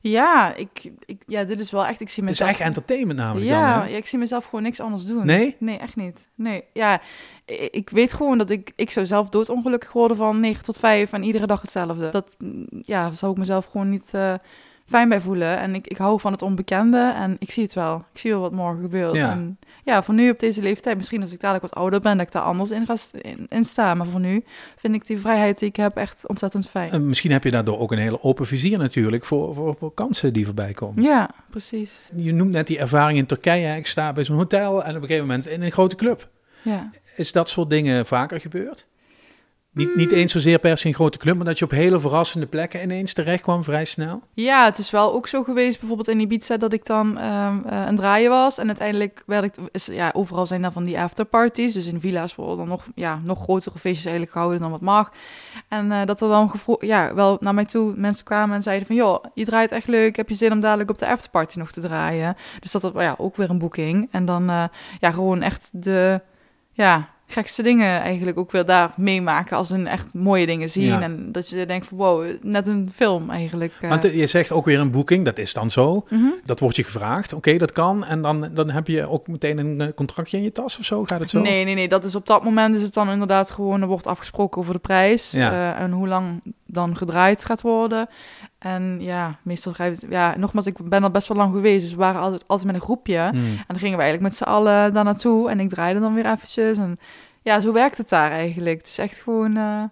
Ja, 0.00 0.54
ik, 0.54 0.90
ik, 1.06 1.22
ja 1.26 1.44
dit 1.44 1.60
is 1.60 1.70
wel 1.70 1.86
echt, 1.86 2.00
ik 2.00 2.08
zie 2.08 2.22
Het 2.22 2.32
is 2.32 2.38
mezelf... 2.38 2.50
echt 2.50 2.68
entertainment 2.68 3.18
namelijk 3.18 3.46
ja, 3.46 3.78
dan, 3.78 3.90
ja, 3.90 3.96
ik 3.96 4.06
zie 4.06 4.18
mezelf 4.18 4.44
gewoon 4.44 4.62
niks 4.62 4.80
anders 4.80 5.04
doen. 5.04 5.26
Nee? 5.26 5.56
Nee, 5.58 5.78
echt 5.78 5.96
niet. 5.96 6.28
Nee, 6.34 6.64
ja, 6.72 7.00
ik, 7.44 7.68
ik 7.70 7.90
weet 7.90 8.12
gewoon 8.12 8.38
dat 8.38 8.50
ik, 8.50 8.72
ik 8.76 8.90
zou 8.90 9.06
zelf 9.06 9.28
doodongelukkig 9.28 9.92
worden 9.92 10.16
van 10.16 10.40
9 10.40 10.64
tot 10.64 10.78
5 10.78 11.12
en 11.12 11.22
iedere 11.22 11.46
dag 11.46 11.60
hetzelfde. 11.60 12.08
Dat, 12.08 12.34
mm, 12.38 12.66
ja, 12.82 13.12
zou 13.12 13.32
ik 13.32 13.38
mezelf 13.38 13.64
gewoon 13.64 13.90
niet 13.90 14.14
eh, 14.14 14.34
fijn 14.86 15.08
bij 15.08 15.20
voelen. 15.20 15.58
En 15.58 15.74
ik, 15.74 15.86
ik 15.86 15.96
hou 15.96 16.20
van 16.20 16.32
het 16.32 16.42
onbekende 16.42 17.12
en 17.16 17.36
ik 17.38 17.50
zie 17.50 17.62
het 17.62 17.72
wel. 17.72 18.04
Ik 18.12 18.18
zie 18.20 18.30
wel 18.30 18.40
wat 18.40 18.52
morgen 18.52 18.80
gebeurt. 18.80 19.14
Ja. 19.14 19.30
En 19.30 19.58
ja, 19.84 20.02
voor 20.02 20.14
nu 20.14 20.30
op 20.30 20.38
deze 20.38 20.62
leeftijd, 20.62 20.96
misschien 20.96 21.22
als 21.22 21.32
ik 21.32 21.40
dadelijk 21.40 21.66
wat 21.66 21.74
ouder 21.74 22.00
ben, 22.00 22.16
dat 22.16 22.26
ik 22.26 22.32
daar 22.32 22.42
anders 22.42 22.70
in 22.70 22.86
ga 22.86 22.96
in, 23.20 23.46
in 23.48 23.64
sta. 23.64 23.94
Maar 23.94 24.06
voor 24.06 24.20
nu 24.20 24.44
vind 24.76 24.94
ik 24.94 25.06
die 25.06 25.18
vrijheid 25.18 25.58
die 25.58 25.68
ik 25.68 25.76
heb 25.76 25.96
echt 25.96 26.28
ontzettend 26.28 26.68
fijn. 26.68 26.90
En 26.90 27.06
misschien 27.06 27.32
heb 27.32 27.44
je 27.44 27.50
daardoor 27.50 27.78
ook 27.78 27.92
een 27.92 27.98
hele 27.98 28.22
open 28.22 28.46
vizier 28.46 28.78
natuurlijk 28.78 29.24
voor, 29.24 29.54
voor, 29.54 29.74
voor 29.76 29.94
kansen 29.94 30.32
die 30.32 30.44
voorbij 30.44 30.72
komen. 30.72 31.02
Ja, 31.02 31.30
precies. 31.50 32.10
Je 32.16 32.32
noemt 32.32 32.52
net 32.52 32.66
die 32.66 32.78
ervaring 32.78 33.18
in 33.18 33.26
Turkije. 33.26 33.76
Ik 33.76 33.86
sta 33.86 34.12
bij 34.12 34.24
zo'n 34.24 34.36
hotel 34.36 34.84
en 34.84 34.90
op 34.96 35.02
een 35.02 35.08
gegeven 35.08 35.26
moment 35.26 35.46
in 35.46 35.62
een 35.62 35.72
grote 35.72 35.96
club. 35.96 36.28
Ja. 36.62 36.90
Is 37.16 37.32
dat 37.32 37.48
soort 37.48 37.70
dingen 37.70 38.06
vaker 38.06 38.40
gebeurd? 38.40 38.86
Niet, 39.76 39.94
niet 39.94 40.10
Mm. 40.10 40.16
eens 40.16 40.32
zozeer 40.32 40.58
per 40.58 40.76
se 40.76 40.86
een 40.88 40.94
grote 40.94 41.18
club, 41.18 41.36
maar 41.36 41.44
dat 41.44 41.58
je 41.58 41.64
op 41.64 41.70
hele 41.70 42.00
verrassende 42.00 42.46
plekken 42.46 42.82
ineens 42.82 43.12
terecht 43.12 43.42
kwam 43.42 43.64
vrij 43.64 43.84
snel. 43.84 44.22
Ja, 44.34 44.64
het 44.64 44.78
is 44.78 44.90
wel 44.90 45.12
ook 45.12 45.28
zo 45.28 45.42
geweest, 45.42 45.78
bijvoorbeeld 45.78 46.08
in 46.08 46.20
Ibiza, 46.20 46.56
dat 46.56 46.72
ik 46.72 46.86
dan 46.86 47.18
ehm 47.18 47.58
eh, 47.66 47.86
een 47.86 47.96
draaien 47.96 48.30
was. 48.30 48.58
En 48.58 48.66
uiteindelijk 48.66 49.22
werd 49.26 49.44
ik, 49.44 49.54
is, 49.72 49.86
ja, 49.86 50.10
overal 50.12 50.46
zijn 50.46 50.62
dan 50.62 50.72
van 50.72 50.84
die 50.84 50.98
afterparties. 51.00 51.72
Dus 51.72 51.86
in 51.86 52.00
villa's 52.00 52.34
worden 52.34 52.56
dan 52.56 52.68
nog, 52.68 52.86
ja, 52.94 53.20
nog 53.24 53.42
grotere 53.42 53.78
feestjes 53.78 54.04
eigenlijk 54.04 54.32
gehouden 54.32 54.60
dan 54.60 54.70
wat 54.70 54.80
mag. 54.80 55.12
En 55.68 55.92
eh, 55.92 56.04
dat 56.06 56.20
er 56.20 56.28
dan 56.28 56.52
ja, 56.80 57.14
wel 57.14 57.36
naar 57.40 57.54
mij 57.54 57.64
toe 57.64 57.92
mensen 57.96 58.24
kwamen 58.24 58.56
en 58.56 58.62
zeiden 58.62 58.86
van... 58.86 58.96
joh, 58.96 59.24
je 59.34 59.44
draait 59.44 59.72
echt 59.72 59.86
leuk, 59.86 60.16
heb 60.16 60.28
je 60.28 60.34
zin 60.34 60.52
om 60.52 60.60
dadelijk 60.60 60.90
op 60.90 60.98
de 60.98 61.06
afterparty 61.08 61.58
nog 61.58 61.70
te 61.70 61.80
draaien? 61.80 62.36
Dus 62.60 62.70
dat 62.72 62.82
was 62.82 62.92
ja, 63.02 63.14
ook 63.18 63.36
weer 63.36 63.50
een 63.50 63.58
boeking. 63.58 64.08
En 64.10 64.24
dan 64.24 64.50
eh, 64.50 64.64
ja, 65.00 65.10
gewoon 65.10 65.42
echt 65.42 65.70
de... 65.72 66.20
Ja, 66.72 67.08
gekste 67.26 67.62
dingen 67.62 68.00
eigenlijk 68.00 68.38
ook 68.38 68.50
weer 68.50 68.64
daar 68.64 68.92
meemaken 68.96 69.56
als 69.56 69.70
een 69.70 69.86
echt 69.86 70.14
mooie 70.14 70.46
dingen 70.46 70.70
zien. 70.70 70.84
Ja. 70.84 71.02
En 71.02 71.32
dat 71.32 71.48
je 71.48 71.66
denkt 71.66 71.86
van 71.86 71.96
wow, 71.98 72.26
net 72.42 72.66
een 72.66 72.90
film 72.94 73.30
eigenlijk. 73.30 73.72
eh. 73.80 73.88
Want 73.88 74.04
eh, 74.04 74.18
je 74.18 74.26
zegt 74.26 74.52
ook 74.52 74.64
weer 74.64 74.80
een 74.80 74.90
boeking, 74.90 75.24
dat 75.24 75.38
is 75.38 75.52
dan 75.52 75.70
zo. 75.70 76.06
Mhm. 76.10 76.24
Dat 76.44 76.60
wordt 76.60 76.76
je 76.76 76.84
gevraagd. 76.84 77.32
Oké, 77.32 77.56
dat 77.56 77.72
kan. 77.72 78.04
En 78.04 78.22
dan, 78.22 78.48
dan 78.54 78.70
heb 78.70 78.86
je 78.86 79.08
ook 79.08 79.28
meteen 79.28 79.58
een 79.58 79.80
eh, 79.80 79.88
contractje 79.94 80.36
in 80.36 80.42
je 80.42 80.52
tas 80.52 80.78
of 80.78 80.84
zo. 80.84 81.04
Gaat 81.04 81.20
het 81.20 81.30
zo? 81.30 81.40
Nee, 81.40 81.64
nee, 81.64 81.74
nee. 81.74 81.88
Dat 81.88 82.04
is 82.04 82.14
op 82.14 82.26
dat 82.26 82.44
moment 82.44 82.74
is 82.74 82.82
het 82.82 82.94
dan 82.94 83.10
inderdaad 83.10 83.50
gewoon, 83.50 83.80
er 83.82 83.88
wordt 83.88 84.06
afgesproken 84.06 84.60
over 84.60 84.72
de 84.72 84.78
prijs. 84.78 85.30
Ja. 85.30 85.76
en 85.76 85.90
hoe 85.90 86.08
lang 86.08 86.40
dan 86.66 86.96
gedraaid 86.96 87.44
gaat 87.44 87.60
worden. 87.60 88.08
En 88.58 88.96
ja, 89.00 89.38
meestal 89.42 89.72
ga 89.72 89.84
je, 89.84 89.96
ja, 90.08 90.36
nogmaals, 90.36 90.66
ik 90.66 90.88
ben 90.88 91.02
al 91.02 91.10
best 91.10 91.28
wel 91.28 91.36
lang 91.36 91.54
geweest. 91.54 91.82
Dus 91.82 91.90
we 91.90 91.96
waren 91.98 92.20
altijd, 92.20 92.44
altijd 92.46 92.66
met 92.66 92.74
een 92.76 92.80
groepje. 92.86 93.18
Hmm. 93.32 93.44
En 93.44 93.64
dan 93.66 93.78
gingen 93.78 93.96
we 93.96 94.02
eigenlijk 94.02 94.22
met 94.22 94.36
z'n 94.36 94.44
allen 94.54 94.92
daar 94.92 95.04
naartoe. 95.04 95.50
En 95.50 95.60
ik 95.60 95.68
draaide 95.68 96.00
dan 96.00 96.14
weer 96.14 96.26
eventjes. 96.26 96.78
En 96.78 96.98
ja, 97.42 97.60
zo 97.60 97.72
werkt 97.72 97.98
het 97.98 98.08
daar 98.08 98.30
eigenlijk. 98.30 98.78
Het 98.78 98.86
is 98.86 98.98
echt 98.98 99.20
gewoon, 99.20 99.56
eh, 99.56 99.82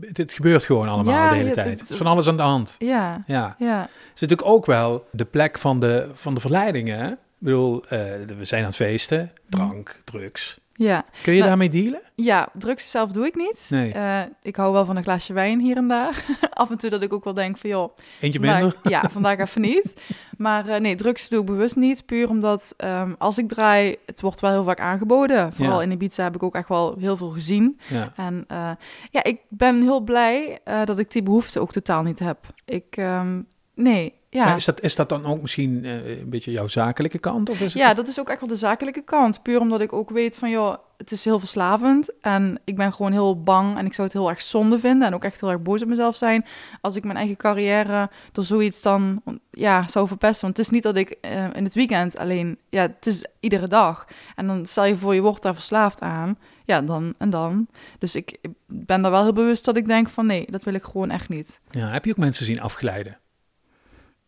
Het, 0.00 0.16
het 0.16 0.32
gebeurt 0.32 0.64
gewoon 0.64 0.88
allemaal 0.88 1.14
Ja, 1.14 1.28
de 1.30 1.34
hele 1.36 1.48
ja, 1.48 1.54
tijd. 1.54 1.70
het- 1.70 1.80
Het 1.80 1.90
is 1.90 1.96
van 1.96 2.06
alles 2.06 2.28
aan 2.28 2.36
de 2.36 2.42
hand. 2.42 2.74
ja, 2.78 3.22
Ja. 3.26 3.54
ja. 3.58 3.80
Het 3.80 3.90
is 4.14 4.20
natuurlijk 4.20 4.48
ook 4.48 4.66
wel 4.66 5.06
de 5.12 5.24
plek 5.24 5.58
van 5.58 5.80
de, 5.80 6.10
van 6.14 6.34
de 6.34 6.40
verleidingen. 6.40 7.10
Ik 7.12 7.18
bedoel, 7.38 7.84
eh, 7.84 7.98
we 8.38 8.44
zijn 8.44 8.60
aan 8.62 8.66
het 8.68 8.76
feesten. 8.76 9.32
Drank, 9.48 10.00
drugs. 10.04 10.58
Ja, 10.80 11.04
Kun 11.22 11.32
je 11.32 11.38
Nou, 11.38 11.48
daarmee 11.50 11.68
dealen? 11.68 12.00
ja, 12.14 12.48
drugs 12.52 12.90
zelf 12.90 13.10
doe 13.12 13.26
ik 13.26 13.34
niet. 13.34 13.66
Nee. 13.70 13.92
Eh, 13.92 14.20
ik 14.42 14.56
hou 14.56 14.72
wel 14.72 14.84
van 14.84 14.96
een 14.96 15.02
glaasje 15.02 15.32
wijn 15.32 15.60
hier 15.60 15.76
en 15.76 15.88
daar. 15.88 16.24
Af 16.50 16.70
en 16.70 16.78
toe 16.78 16.90
dat 16.90 17.02
ik 17.02 17.12
ook 17.12 17.24
wel 17.24 17.34
denk 17.34 17.56
van, 17.56 17.70
joh, 17.70 17.96
Eentje 18.20 18.38
vandaag- 18.40 18.60
minder? 18.60 18.78
ja, 18.82 19.08
vandaag 19.10 19.38
even 19.38 19.60
niet. 19.60 19.94
Maar 20.36 20.68
eh, 20.68 20.80
nee, 20.80 20.94
drugs 20.94 21.28
doe 21.28 21.40
ik 21.40 21.46
bewust 21.46 21.76
niet. 21.76 22.06
Puur 22.06 22.28
omdat 22.28 22.74
ehm, 22.76 23.12
als 23.18 23.38
ik 23.38 23.48
draai, 23.48 23.96
het 24.06 24.20
wordt 24.20 24.40
wel 24.40 24.50
heel 24.50 24.64
vaak 24.64 24.80
aangeboden. 24.80 25.52
Vooral 25.54 25.76
Ja. 25.78 25.82
in 25.84 25.90
Ibiza 25.90 26.22
heb 26.22 26.34
ik 26.34 26.42
ook 26.42 26.54
echt 26.54 26.68
wel 26.68 26.94
heel 26.98 27.16
veel 27.16 27.30
gezien. 27.30 27.80
Ja. 27.88 28.12
En 28.16 28.44
eh, 28.48 28.70
ja, 29.10 29.24
ik 29.24 29.40
ben 29.48 29.82
heel 29.82 30.00
blij 30.00 30.58
dat 30.84 30.98
ik 30.98 31.10
die 31.12 31.22
behoefte 31.22 31.60
ook 31.60 31.72
totaal 31.72 32.02
niet 32.02 32.18
heb. 32.18 32.38
Ik, 32.64 32.96
ehm, 32.96 33.40
nee, 33.74 34.14
ja. 34.30 34.44
Maar 34.44 34.56
is 34.56 34.64
dat, 34.64 34.80
is 34.80 34.94
dat 34.94 35.08
dan 35.08 35.26
ook 35.26 35.40
misschien 35.40 35.84
eh, 35.84 36.20
een 36.20 36.30
beetje 36.30 36.50
jouw 36.50 36.68
zakelijke 36.68 37.18
kant? 37.18 37.50
Of 37.50 37.60
is 37.60 37.72
het 37.74 37.82
Ja, 37.82 37.94
dat 37.94 38.08
is 38.08 38.20
ook 38.20 38.28
echt 38.28 38.40
wel 38.40 38.48
de 38.48 38.56
zakelijke 38.56 39.02
kant. 39.02 39.42
Puur 39.42 39.60
omdat 39.60 39.80
ik 39.80 39.92
ook 39.92 40.10
weet 40.10 40.36
van, 40.36 40.50
joh, 40.50 40.74
het 40.96 41.12
is 41.12 41.24
heel 41.24 41.38
verslavend. 41.38 42.20
En 42.20 42.60
ik 42.64 42.76
ben 42.76 42.92
gewoon 42.92 43.12
heel 43.12 43.42
bang 43.42 43.78
en 43.78 43.86
ik 43.86 43.94
zou 43.94 44.06
het 44.08 44.16
heel 44.16 44.28
erg 44.28 44.40
zonde 44.40 44.78
vinden. 44.78 45.06
En 45.06 45.14
ook 45.14 45.24
echt 45.24 45.40
heel 45.40 45.50
erg 45.50 45.62
boos 45.62 45.82
op 45.82 45.88
mezelf 45.88 46.16
zijn. 46.16 46.44
Als 46.80 46.96
ik 46.96 47.04
mijn 47.04 47.16
eigen 47.16 47.36
carrière 47.36 48.10
door 48.32 48.44
zoiets 48.44 48.82
dan, 48.82 49.22
ja, 49.50 49.88
zou 49.88 50.08
verpesten. 50.08 50.44
Want 50.44 50.56
het 50.56 50.66
is 50.66 50.72
niet 50.72 50.82
dat 50.82 50.96
ik 50.96 51.10
eh, 51.10 51.44
in 51.54 51.64
het 51.64 51.74
weekend 51.74 52.18
alleen, 52.18 52.58
ja, 52.68 52.82
het 52.82 53.06
is 53.06 53.24
iedere 53.40 53.68
dag. 53.68 54.06
En 54.34 54.46
dan 54.46 54.66
stel 54.66 54.84
je 54.84 54.96
voor, 54.96 55.14
je 55.14 55.20
wordt 55.20 55.42
daar 55.42 55.54
verslaafd 55.54 56.00
aan. 56.00 56.38
Ja, 56.64 56.80
dan 56.80 57.14
en 57.18 57.30
dan. 57.30 57.66
Dus 57.98 58.14
ik 58.14 58.38
ben 58.66 59.02
daar 59.02 59.10
wel 59.10 59.22
heel 59.22 59.32
bewust 59.32 59.64
dat 59.64 59.76
ik 59.76 59.86
denk 59.86 60.08
van, 60.08 60.26
nee, 60.26 60.46
dat 60.50 60.64
wil 60.64 60.74
ik 60.74 60.82
gewoon 60.82 61.10
echt 61.10 61.28
niet. 61.28 61.60
Ja, 61.70 61.88
heb 61.88 62.04
je 62.04 62.10
ook 62.10 62.16
mensen 62.16 62.46
zien 62.46 62.60
afglijden? 62.60 63.18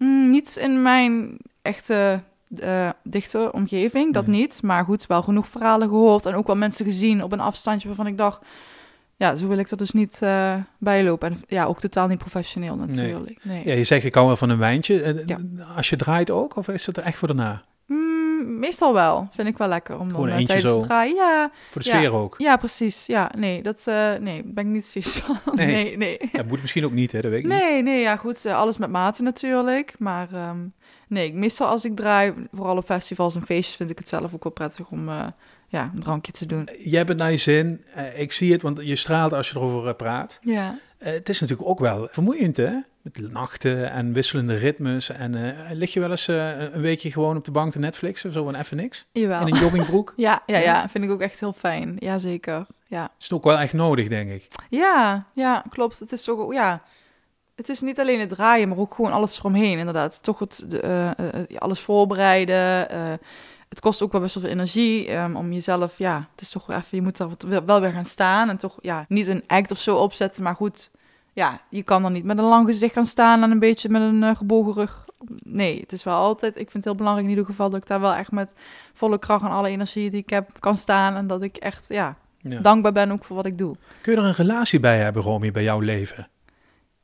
Mm, 0.00 0.30
niet 0.30 0.56
in 0.60 0.82
mijn 0.82 1.36
echte 1.62 2.20
eh, 2.58 2.88
dichte 3.02 3.52
omgeving, 3.52 4.14
dat 4.14 4.26
Nee. 4.26 4.40
niet. 4.40 4.62
Maar 4.62 4.84
goed, 4.84 5.06
wel 5.06 5.22
genoeg 5.22 5.48
verhalen 5.48 5.88
gehoord 5.88 6.26
en 6.26 6.34
ook 6.34 6.46
wel 6.46 6.56
mensen 6.56 6.84
gezien 6.84 7.22
op 7.22 7.32
een 7.32 7.40
afstandje 7.40 7.86
waarvan 7.88 8.06
ik 8.06 8.18
dacht... 8.18 8.40
Ja, 9.16 9.36
zo 9.36 9.48
wil 9.48 9.58
ik 9.58 9.70
er 9.70 9.76
dus 9.76 9.90
niet 9.90 10.18
eh 10.22 10.54
bij 10.78 11.04
lopen. 11.04 11.30
En 11.30 11.40
ja, 11.46 11.64
ook 11.64 11.80
totaal 11.80 12.06
niet 12.06 12.18
professioneel 12.18 12.76
natuurlijk. 12.76 13.38
Nee. 13.44 13.66
Ja, 13.66 13.74
je 13.74 13.84
zegt 13.84 14.04
ik 14.04 14.14
hou 14.14 14.26
wel 14.26 14.36
van 14.36 14.48
een 14.50 14.58
wijntje. 14.58 15.02
Eh, 15.02 15.26
Ja. 15.26 15.38
Als 15.76 15.90
je 15.90 15.96
draait 15.96 16.30
ook, 16.30 16.56
of 16.56 16.68
is 16.68 16.86
het 16.86 16.96
er 16.96 17.02
echt 17.02 17.16
voor 17.18 17.28
daarna? 17.28 17.62
Meestal 18.46 18.92
wel. 18.92 19.28
Vind 19.32 19.48
ik 19.48 19.58
wel 19.58 19.68
lekker 19.68 19.98
om 19.98 20.12
dan 20.12 20.26
eh, 20.28 20.32
eentje 20.32 20.46
tijdens 20.46 20.70
zo. 20.70 20.76
het 20.76 20.86
draaien. 20.86 21.14
Ja, 21.16 21.50
Voor 21.70 21.82
de 21.82 21.88
Ja. 21.88 21.94
sfeer 21.96 22.12
ook? 22.12 22.34
ja, 22.38 22.56
precies. 22.56 23.06
Ja, 23.06 23.30
nee, 23.36 23.62
dat 23.62 23.82
eh, 23.86 24.14
nee, 24.14 24.42
ben 24.44 24.66
ik 24.66 24.72
niet 24.72 24.90
vies 24.90 25.06
van. 25.16 25.38
Nee. 25.54 25.66
Nee, 25.66 25.96
nee. 25.96 26.18
Ja, 26.32 26.42
moet 26.48 26.60
misschien 26.60 26.84
ook 26.84 26.92
niet, 26.92 27.12
hè? 27.12 27.20
Dat 27.20 27.30
weet 27.30 27.44
ik 27.44 27.50
niet. 27.50 27.58
Nee, 27.60 27.82
nee, 27.82 28.00
ja, 28.00 28.16
goed. 28.16 28.44
eh, 28.44 28.56
alles 28.56 28.78
met 28.78 28.90
mate 28.90 29.22
natuurlijk. 29.22 29.94
Maar 29.98 30.28
ehm, 30.32 30.58
nee, 31.08 31.34
meestal 31.34 31.66
als 31.66 31.84
ik 31.84 31.96
draai, 31.96 32.34
vooral 32.52 32.76
op 32.76 32.84
festivals 32.84 33.34
en 33.34 33.42
feestjes, 33.42 33.76
vind 33.76 33.90
ik 33.90 33.98
het 33.98 34.08
zelf 34.08 34.34
ook 34.34 34.42
wel 34.42 34.52
prettig 34.52 34.88
om 34.90 35.08
ja, 35.70 35.90
een 35.94 36.00
drankje 36.00 36.32
te 36.32 36.46
doen. 36.46 36.68
Jij 36.78 37.04
bent 37.04 37.18
naar 37.18 37.30
je 37.30 37.36
zin. 37.36 37.84
Eh, 37.94 38.20
ik 38.20 38.32
zie 38.32 38.52
het, 38.52 38.62
want 38.62 38.80
je 38.82 38.96
straalt 38.96 39.32
als 39.32 39.50
je 39.50 39.56
erover 39.56 39.88
eh, 39.88 39.94
praat. 39.94 40.38
Ja. 40.42 40.78
Eh, 40.98 41.12
het 41.12 41.28
is 41.28 41.40
natuurlijk 41.40 41.68
ook 41.68 41.78
wel 41.78 42.08
vermoeiend, 42.10 42.56
hè? 42.56 42.72
Met 43.02 43.32
nachten 43.32 43.90
en 43.90 44.12
wisselende 44.12 44.54
ritmes. 44.54 45.10
En 45.10 45.56
lig 45.72 45.92
je 45.92 46.00
wel 46.00 46.10
eens 46.10 46.26
een 46.26 46.80
weekje 46.80 47.12
gewoon 47.12 47.36
op 47.36 47.44
de 47.44 47.50
bank 47.50 47.72
te 47.72 47.78
Netflixen, 47.78 48.32
zo 48.32 48.44
van 48.44 48.54
even 48.54 48.76
niks? 48.76 49.06
Jawel. 49.12 49.40
In 49.46 49.54
een 49.54 49.60
joggingbroek? 49.60 50.12
Ja, 50.16 50.42
ja, 50.46 50.58
Ja? 50.58 50.88
vind 50.88 51.04
ik 51.04 51.10
ook 51.10 51.20
echt 51.20 51.40
heel 51.40 51.52
fijn. 51.52 51.96
Jazeker. 51.98 52.66
Ja. 52.86 53.10
is 53.18 53.24
het 53.24 53.32
ook 53.32 53.44
wel 53.44 53.58
echt 53.58 53.72
nodig, 53.72 54.08
denk 54.08 54.30
ik. 54.30 54.48
ja, 54.70 55.26
ja, 55.34 55.64
klopt. 55.70 55.98
Het 55.98 56.12
is 56.12 56.24
toch, 56.24 56.52
ja, 56.52 56.82
het 57.56 57.68
is 57.68 57.80
niet 57.80 58.00
alleen 58.00 58.20
het 58.20 58.28
draaien, 58.28 58.68
maar 58.68 58.78
ook 58.78 58.94
gewoon 58.94 59.12
alles 59.12 59.38
eromheen, 59.38 59.78
inderdaad. 59.78 60.22
Toch 60.22 60.38
het, 60.38 60.66
alles 61.58 61.80
voorbereiden. 61.80 62.88
Het 63.70 63.80
kost 63.80 64.02
ook 64.02 64.12
wel 64.12 64.20
best 64.20 64.34
wel 64.34 64.42
veel 64.42 64.52
energie 64.52 65.08
ehm, 65.08 65.36
om 65.36 65.52
jezelf, 65.52 65.98
ja, 65.98 66.28
het 66.32 66.40
is 66.40 66.50
toch 66.50 66.66
wel 66.66 66.76
even, 66.76 66.88
je 66.96 67.02
moet 67.02 67.18
er 67.18 67.64
wel- 67.64 67.80
weer 67.80 67.92
gaan 67.92 68.04
staan 68.04 68.48
en 68.48 68.56
toch, 68.56 68.78
ja, 68.80 69.04
niet 69.08 69.26
een 69.26 69.42
act 69.46 69.70
of 69.70 69.78
zo 69.78 69.96
opzetten, 69.96 70.42
maar 70.42 70.54
goed, 70.54 70.90
ja, 71.32 71.60
je 71.68 71.82
kan 71.82 72.02
dan 72.02 72.12
niet 72.12 72.24
met 72.24 72.38
een 72.38 72.44
lang 72.44 72.66
gezicht 72.66 72.92
gaan 72.94 73.04
staan 73.04 73.42
en 73.42 73.50
een 73.50 73.58
beetje 73.58 73.88
met 73.88 74.02
een 74.02 74.22
eh, 74.22 74.36
gebogen 74.36 74.72
rug. 74.72 75.04
Nee, 75.44 75.80
het 75.80 75.92
is 75.92 76.04
wel 76.04 76.16
altijd, 76.16 76.52
ik 76.56 76.60
vind 76.70 76.72
het 76.74 76.84
heel 76.84 76.94
belangrijk 76.94 77.26
in 77.28 77.32
ieder 77.34 77.50
geval 77.50 77.70
dat 77.70 77.80
ik 77.80 77.86
daar 77.86 78.00
wel 78.00 78.12
echt 78.14 78.32
met 78.32 78.54
volle 78.92 79.18
kracht 79.18 79.42
en 79.44 79.50
alle 79.50 79.68
energie 79.68 80.10
die 80.10 80.20
ik 80.22 80.30
heb 80.30 80.50
kan 80.60 80.76
staan 80.76 81.14
en 81.16 81.26
dat 81.26 81.42
ik 81.42 81.56
echt, 81.56 81.88
ja, 81.88 82.16
Ja. 82.38 82.60
dankbaar 82.60 82.92
ben 82.92 83.10
ook 83.12 83.24
voor 83.24 83.36
wat 83.36 83.46
ik 83.46 83.58
doe. 83.58 83.76
Kun 84.00 84.12
je 84.12 84.18
er 84.18 84.24
een 84.24 84.32
relatie 84.34 84.80
bij 84.80 84.98
hebben, 84.98 85.22
Romy, 85.22 85.50
bij 85.50 85.62
jouw 85.62 85.80
leven? 85.80 86.28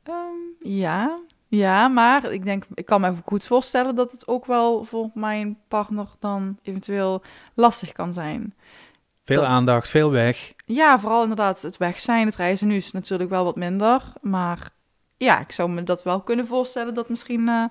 Ehm, 0.03 0.15
ja, 0.61 1.17
ja, 1.47 1.87
maar 1.87 2.31
ik 2.31 2.43
denk, 2.43 2.63
ik 2.73 2.85
kan 2.85 3.01
me 3.01 3.09
even 3.09 3.23
goed 3.25 3.47
voorstellen 3.47 3.95
dat 3.95 4.11
het 4.11 4.27
ook 4.27 4.45
wel 4.45 4.83
voor 4.83 5.09
mijn 5.13 5.57
partner 5.67 6.07
dan 6.19 6.57
eventueel 6.63 7.21
lastig 7.53 7.91
kan 7.91 8.13
zijn. 8.13 8.53
Veel 9.23 9.41
Dat- 9.41 9.49
aandacht, 9.49 9.89
veel 9.89 10.11
weg. 10.11 10.53
Ja, 10.65 10.99
vooral 10.99 11.21
inderdaad 11.21 11.61
het 11.61 11.77
weg 11.77 11.99
zijn, 11.99 12.25
het 12.25 12.35
reizen 12.35 12.67
nu 12.67 12.75
is 12.75 12.91
natuurlijk 12.91 13.29
wel 13.29 13.43
wat 13.43 13.55
minder, 13.55 14.01
maar 14.21 14.69
ja, 15.17 15.39
ik 15.39 15.51
zou 15.51 15.69
me 15.69 15.83
dat 15.83 16.03
wel 16.03 16.21
kunnen 16.21 16.47
voorstellen 16.47 16.93
dat 16.93 17.09
misschien 17.09 17.47
eh, 17.49 17.63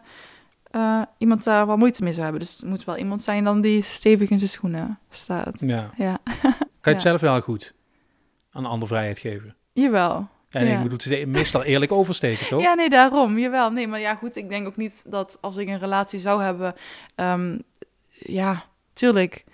eh, 0.71 1.03
iemand 1.19 1.45
daar 1.45 1.67
wel 1.67 1.77
moeite 1.77 2.03
mee 2.03 2.13
zou 2.13 2.23
hebben. 2.25 2.43
Dus 2.43 2.57
het 2.57 2.67
moet 2.69 2.85
wel 2.85 2.97
iemand 2.97 3.23
zijn 3.23 3.45
dan 3.45 3.61
die 3.61 3.83
stevig 3.83 4.31
in 4.31 4.39
zijn 4.39 4.51
schoenen 4.51 4.99
staat. 5.11 5.61
Ja. 5.61 5.91
Ja, 5.97 6.19
Kan 6.25 6.43
je 6.43 6.49
het 6.81 6.85
Ja. 6.93 6.99
zelf 6.99 7.21
wel 7.21 7.41
goed 7.41 7.75
aan 8.51 8.65
een 8.65 8.71
ander 8.71 8.89
vrijheid 8.89 9.19
geven? 9.19 9.57
jawel. 9.73 10.29
Ja. 10.65 10.73
ik 10.77 10.83
bedoel, 10.83 10.99
het 10.99 11.07
is 11.11 11.25
meestal 11.25 11.63
eerlijk 11.63 11.93
oversteken, 11.93 12.47
toch? 12.47 12.63
Ja, 12.63 12.75
nee, 12.75 12.91
daarom. 12.91 13.39
Jawel. 13.39 13.71
Nee, 13.71 13.89
maar 13.89 14.01
ja, 14.01 14.15
goed. 14.15 14.37
Ik 14.37 14.49
denk 14.49 14.67
ook 14.67 14.77
niet 14.77 15.05
dat 15.09 15.39
als 15.41 15.57
ik 15.57 15.69
een 15.69 15.79
relatie 15.79 16.19
zou 16.19 16.43
hebben... 16.43 16.75
ehm, 17.15 17.59
ja, 18.09 18.63
tuurlijk. 18.93 19.45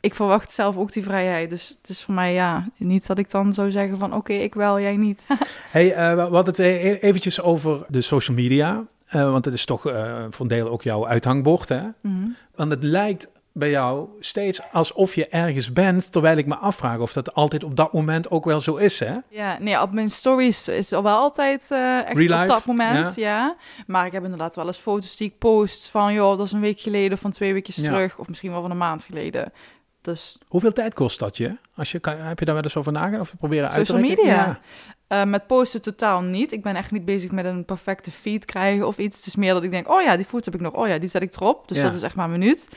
Ik 0.00 0.14
verwacht 0.14 0.52
zelf 0.52 0.76
ook 0.76 0.92
die 0.92 1.02
vrijheid. 1.02 1.50
Dus 1.50 1.68
het 1.80 1.88
is 1.88 2.02
voor 2.02 2.14
mij, 2.14 2.32
ja, 2.32 2.68
niet 2.76 3.06
dat 3.06 3.18
ik 3.18 3.30
dan 3.30 3.52
zou 3.54 3.70
zeggen 3.70 3.98
van... 3.98 4.14
Oké, 4.14 4.32
ik 4.32 4.54
wel, 4.54 4.80
jij 4.80 4.96
niet. 4.96 5.26
Hey, 5.70 5.88
we 6.16 6.20
hadden 6.20 6.44
het 6.46 6.58
e- 6.58 6.92
eventjes 7.00 7.40
over 7.42 7.84
de 7.88 8.00
social 8.00 8.36
media. 8.36 8.84
eh, 9.06 9.30
want 9.30 9.44
het 9.44 9.54
is 9.54 9.64
toch 9.64 9.86
eh, 9.86 10.24
voor 10.30 10.40
een 10.40 10.48
deel 10.48 10.68
ook 10.68 10.82
jouw 10.82 11.06
uithangbord, 11.06 11.68
hè? 11.68 11.82
Mhm. 12.00 12.28
Want 12.54 12.70
het 12.70 12.82
lijkt 12.82 13.28
bij 13.58 13.70
jou 13.70 14.08
steeds 14.20 14.60
alsof 14.72 15.14
je 15.14 15.26
ergens 15.28 15.72
bent, 15.72 16.12
terwijl 16.12 16.36
ik 16.36 16.46
me 16.46 16.56
afvraag 16.56 16.98
of 16.98 17.12
dat 17.12 17.34
altijd 17.34 17.64
op 17.64 17.76
dat 17.76 17.92
moment 17.92 18.30
ook 18.30 18.44
wel 18.44 18.60
zo 18.60 18.76
is, 18.76 19.00
hè? 19.00 19.16
Ja, 19.28 19.56
nee, 19.60 19.80
op 19.80 19.92
mijn 19.92 20.10
stories 20.10 20.68
is 20.68 20.92
al 20.92 21.02
wel 21.02 21.16
altijd 21.16 21.70
eh, 21.70 21.98
echt 21.98 22.16
Real 22.16 22.32
op 22.32 22.38
life, 22.40 22.46
dat 22.46 22.64
moment, 22.64 23.14
ja. 23.14 23.56
Maar 23.86 24.06
ik 24.06 24.12
heb 24.12 24.24
inderdaad 24.24 24.56
wel 24.56 24.66
eens 24.66 24.78
foto's 24.78 25.16
die 25.16 25.28
ik 25.28 25.38
post 25.38 25.88
van... 25.88 26.12
joh, 26.12 26.36
dat 26.36 26.46
is 26.46 26.52
een 26.52 26.60
week 26.60 26.80
geleden, 26.80 27.18
van 27.18 27.30
twee 27.30 27.54
Ja. 27.54 27.62
terug... 27.72 28.18
of 28.18 28.28
misschien 28.28 28.50
wel 28.50 28.60
van 28.60 28.70
een 28.70 28.76
maand 28.76 29.04
geleden. 29.04 29.52
Dus 30.00 30.38
Hoeveel 30.48 30.72
tijd 30.72 30.94
kost 30.94 31.18
dat 31.18 31.36
je? 31.36 31.56
Als 31.74 31.92
je 31.92 31.98
kan, 31.98 32.16
heb 32.16 32.38
je 32.38 32.44
daar 32.44 32.54
wel 32.54 32.62
eens 32.64 32.76
over 32.76 32.92
nagedacht 32.92 33.20
of 33.20 33.38
proberen 33.38 33.70
uit 33.70 33.86
te 33.86 33.92
Social 33.92 34.08
media? 34.08 34.60
Eh, 35.08 35.24
met 35.24 35.46
posten 35.46 35.82
totaal 35.82 36.20
niet. 36.22 36.52
Ik 36.52 36.62
ben 36.62 36.76
echt 36.76 36.90
niet 36.90 37.04
bezig 37.04 37.30
met 37.30 37.44
een 37.44 37.64
perfecte 37.64 38.10
feed 38.10 38.44
krijgen 38.44 38.86
of 38.86 38.98
iets. 38.98 39.16
Het 39.16 39.26
is 39.26 39.36
meer 39.36 39.52
dat 39.54 39.62
ik 39.62 39.70
denk, 39.70 39.88
oh 39.90 40.02
ja, 40.02 40.16
die 40.16 40.24
foto 40.24 40.44
heb 40.44 40.54
ik 40.54 40.60
nog. 40.60 40.72
Oh 40.74 40.88
ja, 40.88 40.98
die 40.98 41.08
zet 41.08 41.22
ik 41.22 41.34
erop. 41.34 41.68
Dus 41.68 41.76
Ja. 41.76 41.82
dat 41.82 41.94
is 41.94 42.02
echt 42.02 42.14
maar 42.14 42.24
een 42.24 42.38
minuut. 42.38 42.68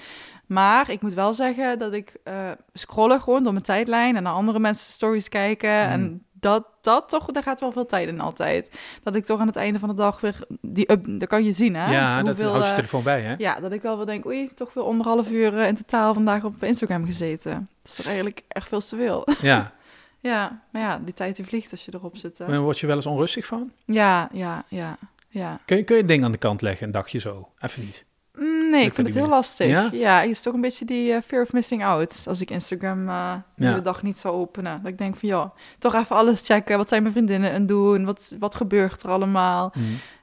Maar 0.52 0.90
ik 0.90 1.02
moet 1.02 1.14
wel 1.14 1.34
zeggen 1.34 1.78
dat 1.78 1.94
ik 1.94 2.14
eh 2.24 2.52
scrollen 2.74 3.22
gewoon 3.22 3.44
door 3.44 3.52
mijn 3.52 3.66
tijdlijn... 3.66 4.16
en 4.16 4.24
naar 4.24 4.34
andere 4.34 4.60
mensen 4.60 4.92
stories 4.92 5.30
kijken. 5.30 5.70
Mm. 5.70 5.92
En 5.92 6.26
dat, 6.32 6.68
dat 6.82 7.10
toch, 7.10 7.26
daar 7.26 7.44
gaat 7.44 7.60
wel 7.60 7.72
veel 7.72 7.86
tijd 7.86 8.08
in 8.08 8.20
altijd. 8.20 8.72
Dat 9.04 9.16
ik 9.16 9.26
toch 9.26 9.40
aan 9.40 9.48
het 9.48 9.56
einde 9.56 9.80
van 9.80 9.90
de 9.90 9.96
dag 9.96 10.22
weer 10.22 10.36
die 10.62 10.92
up, 10.92 11.06
dat 11.08 11.28
kan 11.28 11.44
je 11.44 11.54
zien, 11.54 11.76
hè? 11.76 11.92
Ja, 11.92 12.24
dat 12.24 12.42
houdt 12.42 12.64
je 12.64 12.70
eh, 12.70 12.76
telefoon 12.76 13.04
bij, 13.04 13.22
hè? 13.22 13.36
Ja, 13.38 13.60
dat 13.60 13.72
ik 13.72 13.82
wel 13.82 13.98
wel 13.98 14.06
denk, 14.06 14.26
oei, 14.26 14.54
toch 14.54 14.74
weer 14.74 14.84
anderhalf 14.84 15.30
uur 15.30 15.60
eh, 15.60 15.68
in 15.68 15.76
totaal 15.76 16.14
vandaag 16.14 16.44
op 16.44 16.64
Instagram 16.64 17.06
gezeten. 17.06 17.70
Dat 17.82 17.92
is 17.92 17.96
toch 17.96 18.06
eigenlijk 18.06 18.42
echt 18.48 18.68
veel 18.68 18.80
te 18.80 18.96
veel. 18.96 19.28
Ja. 19.42 19.72
ja, 20.32 20.62
maar 20.72 20.82
ja, 20.82 21.00
die 21.04 21.14
tijd 21.14 21.36
die 21.36 21.46
vliegt 21.46 21.72
als 21.72 21.86
je 21.86 21.92
erop 21.94 22.18
zit. 22.18 22.38
hè. 22.38 22.46
En 22.46 22.62
word 22.62 22.80
je 22.80 22.88
wel 22.88 22.96
eens 22.96 23.06
onrustig 23.06 23.46
van? 23.46 23.72
Ja, 23.86 24.30
ja, 24.34 24.64
ja, 24.68 24.98
ja. 25.28 25.60
Kun 25.66 25.78
je, 25.78 25.84
kun 25.84 25.96
je 25.96 26.02
een 26.02 26.08
ding 26.08 26.24
aan 26.24 26.32
de 26.32 26.38
kant 26.38 26.62
leggen, 26.62 26.86
een 26.86 26.92
dagje 26.92 27.20
zo? 27.20 27.50
Even 27.60 27.82
niet. 27.82 28.06
Mm, 28.34 28.70
nee, 28.70 28.86
ik 28.86 28.94
vind 28.94 29.08
het 29.08 29.16
heel 29.16 29.26
meer? 29.26 29.36
lastig. 29.36 29.92
Ja? 29.92 30.22
Is 30.22 30.42
toch 30.42 30.54
een 30.54 30.62
beetje 30.62 30.86
die 30.86 31.14
eh, 31.14 31.22
fear 31.22 31.42
of 31.44 31.54
missing 31.54 31.84
out. 31.86 32.24
Als 32.28 32.42
ik 32.42 32.50
Instagram 32.52 33.06
de 33.06 33.12
Ja. 33.12 33.44
hele 33.56 33.82
dag 33.82 34.04
niet 34.04 34.18
zou 34.18 34.36
openen. 34.36 34.80
Dat 34.82 34.92
ik 34.92 34.98
denk 34.98 35.16
van, 35.18 35.30
ja, 35.30 35.52
toch 35.80 35.94
even 35.96 36.16
alles 36.16 36.42
checken. 36.42 36.78
Wat 36.78 36.88
zijn 36.90 37.02
mijn 37.02 37.14
vriendinnen 37.14 37.54
aan 37.54 37.66
doen? 37.66 38.06
Wat, 38.06 38.36
wat 38.40 38.56
gebeurt 38.56 39.04
er 39.04 39.10
allemaal? 39.10 39.74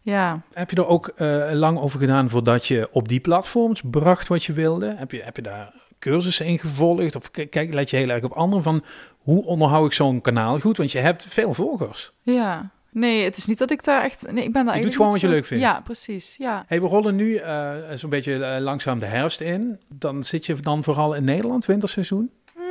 Ja, 0.03 0.40
Heb 0.53 0.71
je 0.71 0.77
er 0.77 0.87
ook 0.87 1.09
eh, 1.09 1.49
lang 1.53 1.79
over 1.79 2.01
gedaan 2.01 2.29
voordat 2.29 2.66
je 2.66 2.88
op 2.92 3.09
die 3.09 3.21
platforms 3.21 3.83
bracht 3.90 4.29
wat 4.29 4.44
je 4.44 4.53
wilde? 4.53 4.94
Heb 4.97 5.11
je, 5.12 5.23
heb 5.23 5.37
je 5.37 5.42
daar 5.42 5.73
cursussen 5.99 6.47
in 6.47 6.59
gevolgd? 6.59 7.16
Of 7.16 7.31
kijk, 7.31 7.73
let 7.73 7.90
je 7.90 7.97
heel 7.97 8.09
erg 8.09 8.25
op 8.25 8.33
anderen 8.33 8.62
van 8.64 8.85
hoe 9.18 9.44
onderhoud 9.44 9.87
ik 9.87 9.92
zo'n 9.92 10.21
kanaal 10.21 10.59
goed? 10.59 10.77
Want 10.77 10.92
je 10.92 10.99
hebt 10.99 11.25
veel 11.29 11.55
volgers. 11.55 12.12
ja. 12.23 12.71
Nee, 12.92 13.24
het 13.24 13.37
is 13.37 13.46
niet 13.46 13.59
dat 13.59 13.70
ik 13.70 13.85
daar 13.85 14.03
echt... 14.03 14.33
Nee, 14.33 14.44
ik 14.44 14.53
ben 14.53 14.66
daar 14.66 14.77
Je 14.77 14.83
doet 14.83 14.96
gewoon 14.96 15.11
wat 15.11 15.20
je 15.20 15.29
leuk 15.29 15.44
vindt. 15.44 15.64
Ja, 15.64 15.81
precies. 15.81 16.35
Ja. 16.38 16.64
Hey, 16.66 16.81
we 16.81 16.87
rollen 16.87 17.16
nu 17.16 17.35
eh, 17.35 17.74
zo'n 17.94 18.11
beetje 18.11 18.44
eh, 18.44 18.61
langzaam 18.61 18.98
de 18.98 19.07
herfst 19.07 19.40
in. 19.40 19.81
Dan 19.88 20.24
zit 20.24 20.46
je 20.46 20.55
dan 20.55 20.85
vooral 20.85 21.14
in 21.14 21.24
Nederland, 21.24 21.66
winterseizoen? 21.66 22.31
Mm, 22.57 22.64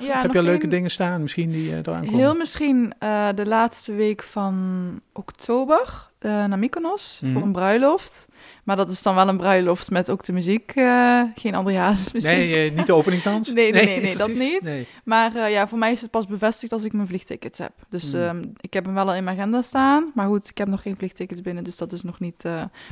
ja, 0.00 0.20
heb 0.20 0.32
je 0.32 0.38
al 0.38 0.44
leuke 0.44 0.68
dingen 0.68 0.90
staan 0.90 1.22
misschien 1.22 1.50
die 1.50 1.70
eh 1.70 1.78
eraan 1.78 2.04
komen? 2.04 2.18
Heel 2.18 2.34
misschien 2.34 2.92
de 3.34 3.46
laatste 3.46 3.92
week 3.92 4.22
van 4.22 5.00
oktober 5.12 6.12
eh, 6.24 6.44
naar 6.44 6.58
Mykonos 6.58 7.18
Mhm. 7.22 7.32
voor 7.32 7.42
een 7.42 7.52
bruiloft. 7.52 8.26
Maar 8.64 8.76
dat 8.76 8.90
is 8.90 9.02
dan 9.02 9.14
wel 9.14 9.28
een 9.28 9.36
bruiloft 9.36 9.90
met 9.90 10.10
ook 10.10 10.24
de 10.24 10.32
muziek. 10.32 10.72
eh, 10.74 11.22
geen 11.34 11.54
André 11.54 11.76
Hazes 11.76 12.12
muziek. 12.12 12.30
Nee, 12.30 12.68
eh, 12.70 12.76
niet 12.76 12.86
de 12.86 12.92
openingsdans? 13.00 13.52
Nee, 13.52 13.72
nee, 13.72 13.84
nee, 13.86 14.00
nee, 14.00 14.16
dat 14.16 14.28
niet. 14.28 14.62
Nee. 14.62 14.86
Maar 15.04 15.50
ja, 15.50 15.68
voor 15.68 15.78
mij 15.78 15.92
is 15.92 16.00
het 16.00 16.10
pas 16.10 16.26
bevestigd 16.26 16.72
als 16.72 16.84
ik 16.84 16.92
mijn 16.92 17.06
vliegtickets 17.08 17.58
heb. 17.58 17.72
Dus 17.88 18.12
Hmm. 18.12 18.20
ehm, 18.22 18.44
ik 18.60 18.72
heb 18.72 18.84
hem 18.84 18.94
wel 18.94 19.08
al 19.08 19.14
in 19.14 19.24
mijn 19.24 19.36
agenda 19.36 19.62
staan. 19.62 20.10
Maar 20.14 20.26
goed, 20.26 20.48
ik 20.48 20.58
heb 20.58 20.68
nog 20.68 20.82
geen 20.82 20.96
vliegtickets 20.96 21.40
binnen, 21.40 21.64
dus 21.64 21.76
dat 21.76 21.92
is 21.92 22.02
nog 22.02 22.20
niet 22.20 22.44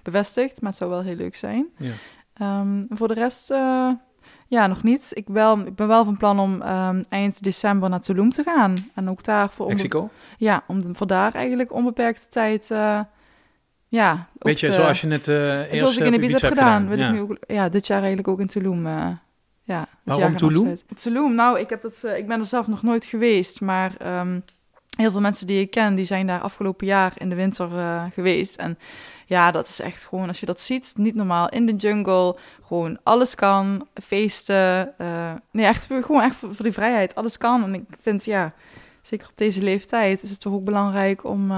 bevestigd. 0.02 0.60
Maar 0.60 0.70
het 0.70 0.78
zou 0.78 0.90
wel 0.90 1.02
heel 1.02 1.16
leuk 1.16 1.34
zijn. 1.36 1.66
Ja. 1.76 1.92
Ehm, 2.34 2.84
voor 2.88 3.08
de 3.08 3.14
rest, 3.14 3.48
ja, 4.48 4.66
nog 4.66 4.82
niet. 4.82 5.10
Ik, 5.14 5.24
wel, 5.28 5.58
ik 5.58 5.74
ben 5.76 5.88
wel 5.88 6.04
van 6.04 6.16
plan 6.16 6.38
om 6.38 6.62
ehm, 6.62 7.02
eind 7.08 7.42
december 7.42 7.88
naar 7.88 8.00
Tulum 8.00 8.30
te 8.30 8.42
gaan. 8.42 8.74
En 8.94 9.10
ook 9.10 9.24
daar 9.24 9.50
voor... 9.50 9.66
Mexico? 9.68 10.10
Ja, 10.38 10.62
om 10.66 10.82
de- 10.82 10.88
voor 10.94 11.06
daar 11.06 11.34
eigenlijk 11.34 11.72
onbeperkte 11.72 12.28
tijd... 12.28 12.70
ja, 13.92 14.28
Weet 14.38 14.60
je, 14.60 14.72
zoals 14.72 15.00
je 15.00 15.08
het 15.08 15.28
eerst 15.28 15.78
zoals 15.78 15.96
ik 15.96 16.00
eh, 16.00 16.06
in 16.06 16.14
Ibiza 16.14 16.32
heb 16.32 16.42
hebt 16.42 16.54
gedaan, 16.54 16.88
wil 16.88 16.98
ja. 16.98 17.06
ik 17.06 17.12
nu 17.12 17.20
ook, 17.20 17.36
ja, 17.46 17.68
dit 17.68 17.86
jaar 17.86 17.98
eigenlijk 17.98 18.28
ook 18.28 18.40
in 18.40 18.46
Tulum. 18.46 18.86
eh, 18.86 19.08
ja, 19.62 19.86
Waarom 20.02 20.36
Tulum? 20.36 20.76
Tulum, 20.94 21.34
nou, 21.34 21.58
ik, 21.58 21.70
heb 21.70 21.80
dat, 21.80 22.02
ik 22.16 22.26
ben 22.26 22.40
er 22.40 22.46
zelf 22.46 22.66
nog 22.66 22.82
nooit 22.82 23.04
geweest, 23.04 23.60
maar 23.60 23.94
ehm, 23.98 24.40
heel 24.96 25.10
veel 25.10 25.20
mensen 25.20 25.46
die 25.46 25.60
ik 25.60 25.70
ken, 25.70 25.94
die 25.94 26.04
zijn 26.04 26.26
daar 26.26 26.40
afgelopen 26.40 26.86
jaar 26.86 27.12
in 27.16 27.28
de 27.28 27.34
winter 27.34 27.68
geweest. 28.14 28.56
En 28.56 28.78
ja, 29.26 29.50
dat 29.50 29.68
is 29.68 29.80
echt 29.80 30.04
gewoon, 30.04 30.28
als 30.28 30.40
je 30.40 30.46
dat 30.46 30.60
ziet, 30.60 30.92
niet 30.96 31.14
normaal. 31.14 31.48
In 31.48 31.66
de 31.66 31.74
jungle, 31.74 32.36
gewoon 32.66 32.98
alles 33.02 33.34
kan, 33.34 33.86
feesten. 33.94 34.94
nee, 35.50 35.66
echt 35.66 35.84
gewoon 35.84 36.22
echt 36.22 36.36
voor, 36.36 36.54
voor 36.54 36.64
die 36.64 36.74
vrijheid, 36.74 37.14
alles 37.14 37.38
kan. 37.38 37.64
En 37.64 37.74
ik 37.74 37.84
vind, 38.00 38.24
ja, 38.24 38.52
zeker 39.02 39.28
op 39.28 39.36
deze 39.36 39.62
leeftijd 39.62 40.22
is 40.22 40.30
het 40.30 40.40
toch 40.40 40.52
ook 40.52 40.64
belangrijk 40.64 41.24
om... 41.24 41.52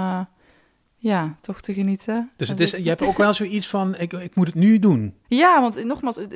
ja, 1.05 1.37
toch 1.41 1.61
te 1.61 1.73
genieten. 1.73 2.31
Dus 2.37 2.49
het 2.49 2.61
is, 2.61 2.71
je 2.71 2.89
hebt 2.89 3.03
ook 3.03 3.17
wel 3.17 3.33
zoiets 3.33 3.69
van, 3.69 3.97
ik, 3.97 4.13
ik 4.13 4.35
moet 4.35 4.47
het 4.47 4.57
nu 4.57 4.79
doen. 4.79 5.15
ja, 5.29 5.61
want 5.61 5.85
nogmaals, 5.85 6.19
eh, 6.19 6.27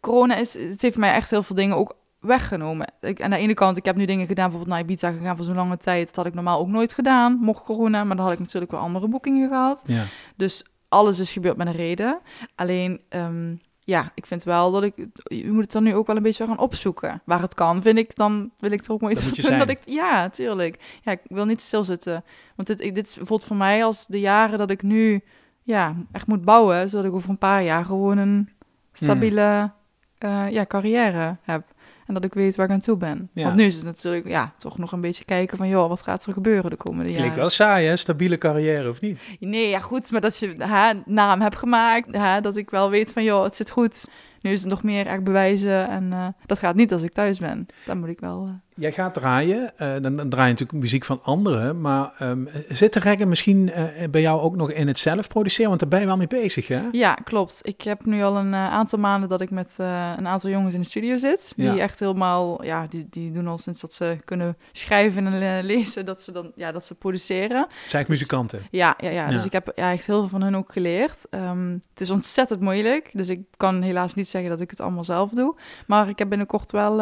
corona 0.00 0.36
is, 0.36 0.54
het 0.54 0.82
heeft 0.82 0.96
mij 0.96 1.12
echt 1.12 1.30
heel 1.30 1.42
veel 1.42 1.56
dingen 1.56 1.76
ook 1.76 1.96
weggenomen. 2.20 2.92
Ik, 3.00 3.22
aan 3.22 3.30
de 3.30 3.36
ene 3.36 3.54
kant, 3.54 3.76
ik 3.76 3.84
heb 3.84 3.96
nu 3.96 4.04
dingen 4.04 4.26
gedaan, 4.26 4.50
bijvoorbeeld 4.50 4.76
naar 4.76 4.84
Ibiza 4.84 5.12
gegaan 5.12 5.36
voor 5.36 5.44
zo'n 5.44 5.54
lange 5.54 5.76
tijd. 5.76 6.06
Dat 6.06 6.16
had 6.16 6.26
ik 6.26 6.34
normaal 6.34 6.58
ook 6.58 6.68
nooit 6.68 6.92
gedaan, 6.92 7.38
mocht 7.40 7.64
corona. 7.64 8.04
Maar 8.04 8.16
dan 8.16 8.24
had 8.24 8.34
ik 8.34 8.40
natuurlijk 8.40 8.70
wel 8.70 8.80
andere 8.80 9.08
boekingen 9.08 9.48
gehad. 9.48 9.82
Ja. 9.86 10.04
Dus 10.36 10.64
alles 10.88 11.18
is 11.18 11.32
gebeurd 11.32 11.56
met 11.56 11.66
een 11.66 11.72
reden. 11.72 12.20
Alleen, 12.54 13.00
ehm, 13.08 13.54
ja, 13.88 14.12
ik 14.14 14.26
vind 14.26 14.44
wel 14.44 14.70
dat 14.70 14.82
ik... 14.82 14.94
Je 15.22 15.52
moet 15.52 15.62
het 15.62 15.72
dan 15.72 15.82
nu 15.82 15.94
ook 15.94 16.06
wel 16.06 16.16
een 16.16 16.22
beetje 16.22 16.46
gaan 16.46 16.58
opzoeken. 16.58 17.22
Waar 17.24 17.40
het 17.40 17.54
kan, 17.54 17.82
vind 17.82 17.98
ik, 17.98 18.16
dan 18.16 18.50
wil 18.58 18.70
ik 18.70 18.84
er 18.84 18.92
ook 18.92 19.00
maar 19.00 19.10
iets 19.10 19.24
Dat 19.24 19.46
van. 19.46 19.58
Dat 19.66 19.68
ik, 19.68 19.78
ja, 19.84 20.28
tuurlijk. 20.28 20.98
Ja, 21.02 21.12
ik 21.12 21.20
wil 21.28 21.44
niet 21.44 21.60
stilzitten. 21.60 22.24
Want 22.54 22.68
dit, 22.68 22.80
ik, 22.80 22.94
dit 22.94 23.18
voelt 23.22 23.44
voor 23.44 23.56
mij 23.56 23.84
als 23.84 24.06
de 24.06 24.20
jaren 24.20 24.58
dat 24.58 24.70
ik 24.70 24.82
nu 24.82 25.20
ja, 25.62 25.94
echt 26.12 26.26
moet 26.26 26.44
bouwen... 26.44 26.90
zodat 26.90 27.06
ik 27.06 27.12
over 27.12 27.30
een 27.30 27.38
paar 27.38 27.62
jaar 27.62 27.84
gewoon 27.84 28.18
een 28.18 28.48
stabiele 28.92 29.70
eh, 30.18 30.50
ja, 30.50 30.66
carrière 30.66 31.36
heb. 31.42 31.64
En 32.08 32.14
dat 32.14 32.24
ik 32.24 32.34
weet 32.34 32.56
waar 32.56 32.66
ik 32.66 32.72
aan 32.72 32.78
toe 32.78 32.96
ben. 32.96 33.30
Ja. 33.32 33.44
Want 33.44 33.56
nu 33.56 33.64
is 33.64 33.74
het 33.74 33.84
natuurlijk 33.84 34.28
ja, 34.28 34.52
toch 34.58 34.78
nog 34.78 34.92
een 34.92 35.00
beetje 35.00 35.24
kijken 35.24 35.56
van... 35.56 35.68
joh, 35.68 35.88
wat 35.88 36.02
gaat 36.02 36.26
er 36.26 36.32
gebeuren 36.32 36.70
de 36.70 36.76
komende 36.76 37.04
Klinkt 37.04 37.22
jaren? 37.22 37.38
wel 37.38 37.48
saai, 37.48 37.86
hè? 37.86 37.96
Stabiele 37.96 38.38
carrière, 38.38 38.88
of 38.88 39.00
niet? 39.00 39.20
Nee, 39.40 39.68
ja 39.68 39.78
goed, 39.80 40.10
maar 40.10 40.20
dat 40.20 40.38
je 40.38 40.54
hè, 40.58 40.92
naam 41.04 41.40
hebt 41.40 41.56
gemaakt, 41.56 42.16
hè, 42.16 42.40
dat 42.40 42.56
ik 42.56 42.70
wel 42.70 42.90
weet 42.90 43.12
van, 43.12 43.24
joh, 43.24 43.42
het 43.42 43.56
zit 43.56 43.70
goed. 43.70 44.08
Nu 44.40 44.50
is 44.50 44.60
het 44.60 44.70
nog 44.70 44.82
meer 44.82 45.06
echt 45.06 45.24
bewijzen 45.24 45.88
en 45.88 46.12
eh, 46.12 46.26
dat 46.46 46.58
gaat 46.58 46.74
niet 46.74 46.92
als 46.92 47.02
ik 47.02 47.12
thuis 47.12 47.38
ben. 47.38 47.66
Dan 47.84 47.98
moet 47.98 48.08
ik 48.08 48.20
wel... 48.20 48.44
eh, 48.46 48.52
Jij 48.78 48.92
gaat 48.92 49.14
draaien, 49.14 49.78
eh, 49.78 49.92
dan, 50.00 50.16
dan 50.16 50.28
draai 50.28 50.44
je 50.44 50.52
natuurlijk 50.52 50.78
muziek 50.78 51.04
van 51.04 51.20
anderen, 51.22 51.80
maar 51.80 52.12
ehm, 52.18 52.44
zit 52.68 52.92
de 52.92 53.00
reggae 53.00 53.26
misschien 53.26 53.72
eh, 53.72 54.08
bij 54.10 54.20
jou 54.20 54.40
ook 54.40 54.56
nog 54.56 54.70
in 54.70 54.86
het 54.86 54.98
zelf 54.98 55.28
produceren? 55.28 55.68
Want 55.68 55.80
daar 55.80 55.88
ben 55.88 56.00
je 56.00 56.06
wel 56.06 56.16
mee 56.16 56.26
bezig, 56.26 56.68
hè? 56.68 56.82
Ja, 56.92 57.14
klopt. 57.14 57.60
Ik 57.62 57.82
heb 57.82 58.04
nu 58.04 58.22
al 58.22 58.36
een 58.36 58.54
eh, 58.54 58.70
aantal 58.70 58.98
maanden 58.98 59.28
dat 59.28 59.40
ik 59.40 59.50
met 59.50 59.76
een 59.78 60.26
aantal 60.26 60.50
jongens 60.50 60.74
in 60.74 60.80
de 60.80 60.86
studio 60.86 61.16
zit. 61.16 61.52
Die 61.56 61.64
Ja. 61.64 61.76
echt 61.76 62.00
helemaal, 62.00 62.64
ja, 62.64 62.86
die, 62.86 63.06
die 63.10 63.32
doen 63.32 63.46
al 63.46 63.58
sinds 63.58 63.80
dat 63.80 63.92
ze 63.92 64.18
kunnen 64.24 64.56
schrijven 64.72 65.26
en 65.26 65.64
lezen, 65.64 66.06
dat 66.06 66.22
ze 66.22 66.32
dan, 66.32 66.52
ja, 66.54 66.72
dat 66.72 66.84
ze 66.84 66.94
produceren. 66.94 67.66
Zijn 67.88 68.02
ik 68.02 68.08
muzikanten? 68.08 68.66
Ja, 68.70 68.94
ja, 68.98 69.10
ja. 69.10 69.26
Ja. 69.26 69.30
dus 69.30 69.44
ik 69.44 69.52
heb 69.52 69.72
ja, 69.74 69.92
echt 69.92 70.06
heel 70.06 70.18
veel 70.18 70.28
van 70.28 70.42
hun 70.42 70.56
ook 70.56 70.72
geleerd. 70.72 71.26
Ehm, 71.30 71.72
het 71.72 72.00
is 72.00 72.10
ontzettend 72.10 72.60
moeilijk, 72.60 73.10
dus 73.12 73.28
ik 73.28 73.40
kan 73.56 73.82
helaas 73.82 74.14
niet 74.14 74.28
zeggen 74.28 74.50
dat 74.50 74.60
ik 74.60 74.70
het 74.70 74.80
allemaal 74.80 75.04
zelf 75.04 75.30
doe. 75.30 75.56
Maar 75.86 76.08
ik 76.08 76.18
heb 76.18 76.28
binnenkort 76.28 76.70
wel, 76.70 77.00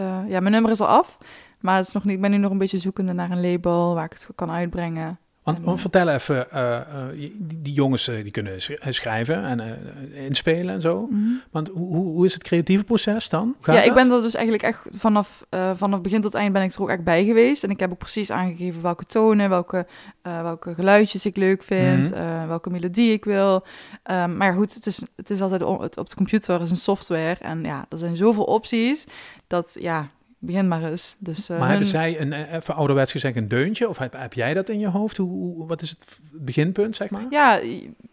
ja, 0.00 0.40
mijn 0.40 0.50
nummer 0.50 0.70
is 0.70 0.80
al 0.80 0.86
af. 0.86 1.18
Maar 1.60 1.76
het 1.76 1.86
is 1.86 1.92
nog 1.92 2.04
niet, 2.04 2.14
ik 2.14 2.20
ben 2.20 2.30
nu 2.30 2.36
nog 2.36 2.50
een 2.50 2.58
beetje 2.58 2.78
zoekende 2.78 3.12
naar 3.12 3.30
een 3.30 3.50
label 3.50 3.94
waar 3.94 4.04
ik 4.04 4.12
het 4.12 4.28
kan 4.34 4.50
uitbrengen. 4.50 5.18
Want, 5.42 5.58
want 5.60 5.80
vertel 5.80 6.08
even, 6.08 6.50
eh, 6.50 6.74
eh, 6.76 6.84
die, 7.14 7.34
die 7.62 7.72
jongens 7.72 8.08
eh, 8.08 8.22
die 8.22 8.30
kunnen 8.30 8.60
sch- 8.62 8.70
schrijven 8.88 9.44
en 9.44 9.78
inspelen 10.14 10.74
en 10.74 10.80
zo. 10.80 11.08
Want 11.50 11.68
hoe, 11.68 11.94
hoe 11.96 12.24
is 12.24 12.34
het 12.34 12.42
creatieve 12.42 12.84
proces 12.84 13.28
dan? 13.28 13.54
Gaat 13.60 13.74
Ja, 13.76 13.82
ik 13.82 13.94
ben 13.94 14.10
er 14.10 14.22
dus 14.22 14.34
eigenlijk 14.34 14.64
echt 14.64 14.82
vanaf, 14.90 15.44
vanaf 15.74 16.00
begin 16.00 16.20
tot 16.20 16.34
eind 16.34 16.52
ben 16.52 16.62
ik 16.62 16.72
er 16.72 16.82
ook 16.82 16.88
echt 16.90 17.04
bij 17.04 17.24
geweest. 17.24 17.64
En 17.64 17.70
ik 17.70 17.80
heb 17.80 17.90
ook 17.92 17.98
precies 17.98 18.30
aangegeven 18.30 18.82
welke 18.82 19.04
tonen, 19.06 19.48
welke, 19.48 19.86
welke 20.22 20.74
geluidjes 20.74 21.26
ik 21.26 21.36
leuk 21.36 21.62
vind, 21.62 22.10
Mhm. 22.10 22.46
welke 22.46 22.70
melodie 22.70 23.12
ik 23.12 23.24
wil. 23.24 23.64
Ehm, 24.02 24.36
maar 24.36 24.54
goed, 24.54 24.74
het 24.74 24.86
is, 24.86 25.02
het 25.16 25.30
is 25.30 25.40
altijd 25.42 25.62
o- 25.62 25.80
het, 25.82 25.98
op 25.98 26.08
de 26.08 26.16
computer 26.16 26.62
is 26.62 26.70
een 26.70 26.76
software. 26.76 27.36
En 27.40 27.62
ja, 27.64 27.86
er 27.88 27.98
zijn 27.98 28.16
zoveel 28.16 28.44
opties 28.44 29.04
dat 29.46 29.76
ja, 29.80 30.08
begin 30.44 30.68
maar 30.68 30.84
eens. 30.84 31.16
Dus, 31.18 31.48
eh, 31.48 31.58
Maar 31.58 31.68
hebben 31.68 31.76
hun- 31.78 31.86
zij 31.96 32.20
een, 32.20 32.32
eh, 32.32 32.52
even 32.52 32.74
ouderwets 32.74 33.12
gezegd, 33.12 33.36
een 33.36 33.48
deuntje? 33.48 33.88
Of 33.88 33.98
heb, 33.98 34.12
heb 34.16 34.32
jij 34.34 34.54
dat 34.54 34.68
in 34.68 34.78
je 34.78 34.88
hoofd? 34.88 35.16
Hoe, 35.16 35.28
hoe- 35.30 35.66
wat 35.66 35.82
is 35.82 35.90
het 35.90 36.20
beginpunt, 36.32 36.96
zeg 36.96 37.10
maar? 37.10 37.26
Ja, 37.30 37.60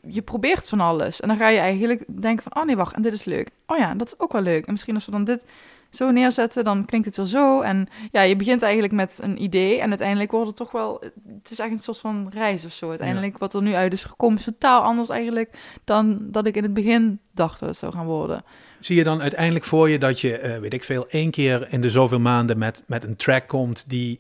je, 0.08 0.22
probeert 0.22 0.70
van 0.70 0.80
alles. 0.80 1.20
En 1.20 1.28
dan 1.28 1.38
ga 1.38 1.48
je 1.48 1.60
eigenlijk 1.60 2.22
denken 2.22 2.44
van, 2.44 2.62
oh 2.62 2.68
nee, 2.68 2.76
wacht, 2.76 2.96
en 2.96 3.02
dit 3.02 3.14
is 3.14 3.26
leuk. 3.26 3.50
Oh 3.68 3.78
ja, 3.78 3.94
dat 3.94 4.08
is 4.08 4.20
ook 4.20 4.32
wel 4.32 4.42
leuk. 4.42 4.66
En 4.66 4.72
misschien 4.72 4.96
als 4.96 5.06
we 5.06 5.12
dan 5.12 5.24
dit 5.24 5.46
zo 5.90 6.12
neerzetten, 6.12 6.64
dan 6.64 6.86
klinkt 6.86 7.06
het 7.06 7.16
weer 7.18 7.26
zo. 7.26 7.62
En 7.62 7.88
ja, 8.12 8.22
je 8.22 8.36
begint 8.36 8.62
eigenlijk 8.62 8.94
met 8.94 9.20
een 9.22 9.42
idee 9.44 9.80
en 9.80 9.90
uiteindelijk 9.90 10.32
wordt 10.32 10.48
het 10.48 10.56
toch 10.56 10.72
wel... 10.72 10.94
Het 11.02 11.52
is 11.52 11.60
eigenlijk 11.60 11.72
een 11.72 11.96
soort 11.96 12.00
van 12.00 12.30
reis 12.34 12.66
of 12.66 12.72
zo. 12.72 12.90
Uiteindelijk 12.90 13.38
wat 13.38 13.54
er 13.54 13.62
nu 13.62 13.74
uit 13.74 13.94
is 13.94 14.04
gekomen 14.04 14.38
is 14.38 14.44
totaal 14.44 14.82
anders 14.82 15.10
eigenlijk 15.10 15.58
dan 15.84 16.18
dat 16.22 16.46
ik 16.46 16.56
in 16.56 16.64
het 16.64 16.74
begin 16.74 17.20
dacht 17.34 17.60
dat 17.60 17.70
het 17.70 17.78
zou 17.78 17.92
gaan 17.94 18.06
worden. 18.06 18.44
Zie 18.80 18.96
je 18.96 19.04
dan 19.04 19.22
uiteindelijk 19.22 19.66
voor 19.66 19.90
je 19.90 20.00
dat 20.00 20.22
je, 20.22 20.38
eh, 20.38 20.60
weet 20.60 20.74
ik 20.74 20.84
veel, 20.84 21.08
één 21.10 21.32
keer 21.32 21.68
in 21.70 21.82
de 21.82 21.90
zoveel 21.90 22.20
maanden 22.20 22.58
met, 22.58 22.84
met 22.88 23.04
een 23.04 23.16
track 23.16 23.48
komt 23.48 23.90
die 23.90 24.20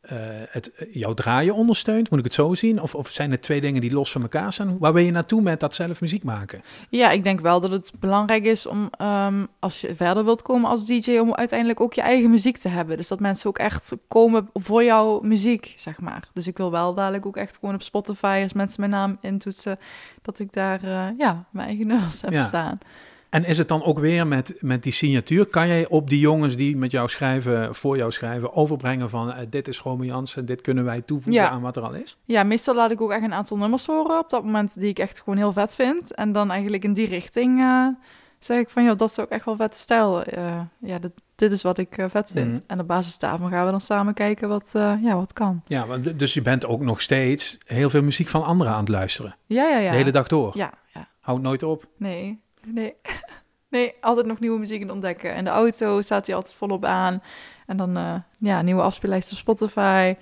eh, 0.00 0.16
het, 0.48 0.74
eh, 0.74 0.94
jouw 0.94 1.14
draaien 1.14 1.54
ondersteunt? 1.54 2.10
Moet 2.10 2.18
ik 2.18 2.24
het 2.24 2.34
zo 2.34 2.54
zien? 2.54 2.82
Of, 2.82 2.94
of 2.94 3.08
zijn 3.08 3.30
het 3.30 3.42
twee 3.42 3.60
dingen 3.60 3.80
die 3.80 3.92
los 3.92 4.12
van 4.12 4.22
elkaar 4.22 4.52
staan? 4.52 4.78
Waar 4.78 4.92
ben 4.92 5.04
je 5.04 5.10
naartoe 5.10 5.42
met 5.42 5.60
dat 5.60 5.74
zelf 5.74 6.00
muziek 6.00 6.22
maken? 6.24 6.62
Ja, 6.88 7.10
ik 7.10 7.24
denk 7.24 7.40
wel 7.40 7.60
dat 7.60 7.70
het 7.70 7.92
belangrijk 8.00 8.44
is 8.44 8.66
om, 8.66 8.88
ehm, 8.90 9.44
als 9.58 9.80
je 9.80 9.94
verder 9.94 10.24
wilt 10.24 10.42
komen 10.42 10.70
als 10.70 10.86
DJ, 10.86 11.18
om 11.18 11.34
uiteindelijk 11.34 11.80
ook 11.80 11.92
je 11.92 12.00
eigen 12.00 12.30
muziek 12.30 12.56
te 12.56 12.68
hebben. 12.68 12.96
Dus 12.96 13.08
dat 13.08 13.20
mensen 13.20 13.48
ook 13.48 13.58
echt 13.58 13.92
komen 14.08 14.48
voor 14.54 14.84
jouw 14.84 15.20
muziek, 15.20 15.74
zeg 15.76 16.00
maar. 16.00 16.28
Dus 16.32 16.46
ik 16.46 16.56
wil 16.56 16.70
wel 16.70 16.94
dadelijk 16.94 17.26
ook 17.26 17.36
echt 17.36 17.58
gewoon 17.60 17.74
op 17.74 17.82
Spotify, 17.82 18.40
als 18.42 18.52
mensen 18.52 18.80
mijn 18.80 18.92
naam 18.92 19.18
intoetsen, 19.20 19.78
dat 20.22 20.38
ik 20.38 20.52
daar, 20.52 20.80
ja, 21.18 21.44
mijn 21.50 21.68
eigen 21.68 21.86
nummers 21.86 22.20
heb 22.20 22.32
Ja. 22.32 22.44
staan. 22.46 22.78
En 23.36 23.44
is 23.44 23.58
het 23.58 23.68
dan 23.68 23.84
ook 23.84 23.98
weer 23.98 24.26
met, 24.26 24.56
met 24.60 24.82
die 24.82 24.92
signatuur? 24.92 25.46
Kan 25.46 25.68
jij 25.68 25.88
op 25.88 26.08
die 26.08 26.18
jongens 26.18 26.56
die 26.56 26.76
met 26.76 26.90
jou 26.90 27.08
schrijven, 27.08 27.74
voor 27.74 27.96
jou 27.96 28.12
schrijven, 28.12 28.54
overbrengen 28.54 29.10
van 29.10 29.32
eh, 29.32 29.46
dit 29.50 29.68
is 29.68 29.80
Romy 29.80 30.06
Jansen, 30.06 30.46
dit 30.46 30.60
kunnen 30.60 30.84
wij 30.84 31.00
toevoegen 31.00 31.42
Ja. 31.42 31.48
aan 31.50 31.60
wat 31.60 31.76
er 31.76 31.82
al 31.82 31.94
is? 31.94 32.16
Ja, 32.24 32.42
meestal 32.42 32.74
laat 32.74 32.90
ik 32.90 33.00
ook 33.00 33.10
echt 33.10 33.22
een 33.22 33.34
aantal 33.34 33.56
nummers 33.56 33.86
horen 33.86 34.18
op 34.18 34.30
dat 34.30 34.44
moment 34.44 34.74
die 34.80 34.88
ik 34.88 34.98
echt 34.98 35.18
gewoon 35.18 35.36
heel 35.36 35.52
vet 35.52 35.74
vind. 35.74 36.14
En 36.14 36.32
dan 36.32 36.50
eigenlijk 36.50 36.84
in 36.84 36.92
die 36.92 37.06
richting 37.06 37.60
eh, 37.60 37.86
zeg 38.38 38.58
ik 38.58 38.70
van, 38.70 38.82
ja, 38.84 38.94
dat 38.94 39.10
is 39.10 39.18
ook 39.18 39.28
echt 39.30 39.44
wel 39.44 39.56
vette 39.56 39.78
stijl. 39.78 40.22
Eh, 40.22 40.60
ja, 40.78 40.98
dit, 40.98 41.12
dit 41.34 41.52
is 41.52 41.62
wat 41.62 41.78
ik 41.78 41.94
vet 42.08 42.30
vind. 42.34 42.52
Mhm. 42.52 42.60
En 42.66 42.80
op 42.80 42.86
basis 42.86 43.18
daarvan 43.18 43.50
gaan 43.50 43.64
we 43.64 43.70
dan 43.70 43.80
samen 43.80 44.14
kijken 44.14 44.48
wat, 44.48 44.70
ja, 44.74 45.14
wat 45.14 45.32
kan. 45.32 45.62
Ja, 45.66 45.86
dus 46.16 46.34
je 46.34 46.42
bent 46.42 46.66
ook 46.66 46.80
nog 46.80 47.00
steeds 47.00 47.58
heel 47.66 47.90
veel 47.90 48.02
muziek 48.02 48.28
van 48.28 48.44
anderen 48.44 48.72
aan 48.72 48.80
het 48.80 48.88
luisteren. 48.88 49.36
Ja, 49.46 49.68
ja, 49.68 49.78
ja. 49.78 49.90
De 49.90 49.96
hele 49.96 50.10
dag 50.10 50.28
door. 50.28 50.56
Ja, 50.56 50.72
ja. 50.94 51.08
Houdt 51.20 51.42
nooit 51.42 51.62
op. 51.62 51.86
Nee, 51.96 52.44
nee. 52.66 52.94
nee, 53.68 53.94
altijd 54.00 54.26
nog 54.26 54.40
nieuwe 54.40 54.58
muziek 54.58 54.80
in 54.80 54.90
ontdekken. 54.90 55.34
En 55.34 55.44
de 55.44 55.50
auto 55.50 56.02
staat 56.02 56.26
hij 56.26 56.34
altijd 56.34 56.54
volop 56.54 56.84
aan. 56.84 57.22
En 57.66 57.76
dan, 57.76 57.96
eh, 57.96 58.14
ja, 58.38 58.62
nieuwe 58.62 58.82
afspeellijst 58.82 59.32
op 59.32 59.38
Spotify. 59.38 60.14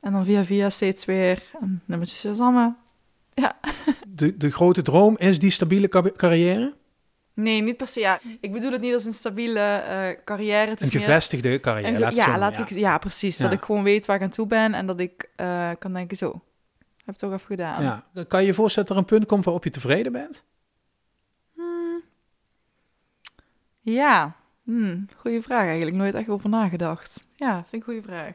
En 0.00 0.12
dan 0.12 0.24
via 0.24 0.44
via 0.44 0.70
steeds 0.70 1.04
weer 1.04 1.42
nummertjes 1.84 2.20
Shazammen. 2.20 2.76
De, 4.08 4.36
de 4.36 4.50
grote 4.50 4.82
droom 4.82 5.16
is 5.18 5.38
die 5.38 5.50
stabiele 5.50 5.88
ca- 5.88 6.10
carrière? 6.16 6.74
Nee, 7.34 7.60
niet 7.62 7.76
per 7.76 7.86
se. 7.88 8.00
Ja, 8.00 8.20
ik 8.40 8.52
bedoel 8.52 8.72
het 8.72 8.80
niet 8.80 8.94
als 8.94 9.04
een 9.04 9.12
stabiele 9.12 9.60
eh, 9.60 10.24
carrière. 10.24 10.70
Het 10.70 10.80
is 10.80 10.86
Een 10.86 10.92
meer- 10.98 11.02
gevestigde 11.06 11.60
carrière, 11.60 11.88
een 11.88 11.94
ge- 11.94 12.00
laat 12.00 12.14
het 12.14 12.24
zo 12.24 12.30
ja, 12.30 12.38
laat 12.38 12.58
ik, 12.58 12.68
ja, 12.68 12.98
precies. 12.98 13.36
Dat 13.36 13.50
Ja. 13.50 13.56
ik 13.56 13.64
gewoon 13.64 13.82
weet 13.82 14.06
waar 14.06 14.16
ik 14.16 14.22
aan 14.22 14.28
toe 14.30 14.46
ben 14.46 14.74
en 14.74 14.86
dat 14.86 15.00
ik 15.00 15.30
eh, 15.36 15.70
kan 15.78 15.92
denken, 15.92 16.16
zo, 16.16 16.30
heb 16.96 17.06
het 17.06 17.18
toch 17.18 17.32
even 17.32 17.46
gedaan. 17.46 17.82
Ja. 17.82 18.24
Kan 18.24 18.40
je 18.40 18.46
je 18.46 18.54
voorstellen 18.54 18.88
dat 18.88 18.96
er 18.98 19.02
een 19.02 19.08
punt 19.18 19.26
komt 19.26 19.44
waarop 19.44 19.64
je 19.64 19.70
tevreden 19.70 20.12
bent? 20.12 20.44
Hmm. 21.54 22.02
Ja, 23.80 24.36
hmm, 24.64 25.06
goede 25.16 25.42
vraag 25.42 25.66
eigenlijk. 25.66 25.96
Nooit 25.96 26.14
echt 26.14 26.28
over 26.28 26.48
nagedacht. 26.48 27.24
Ja, 27.36 27.52
vind 27.54 27.82
ik 27.82 27.88
een 27.88 27.94
goede 27.94 28.02
vraag. 28.08 28.34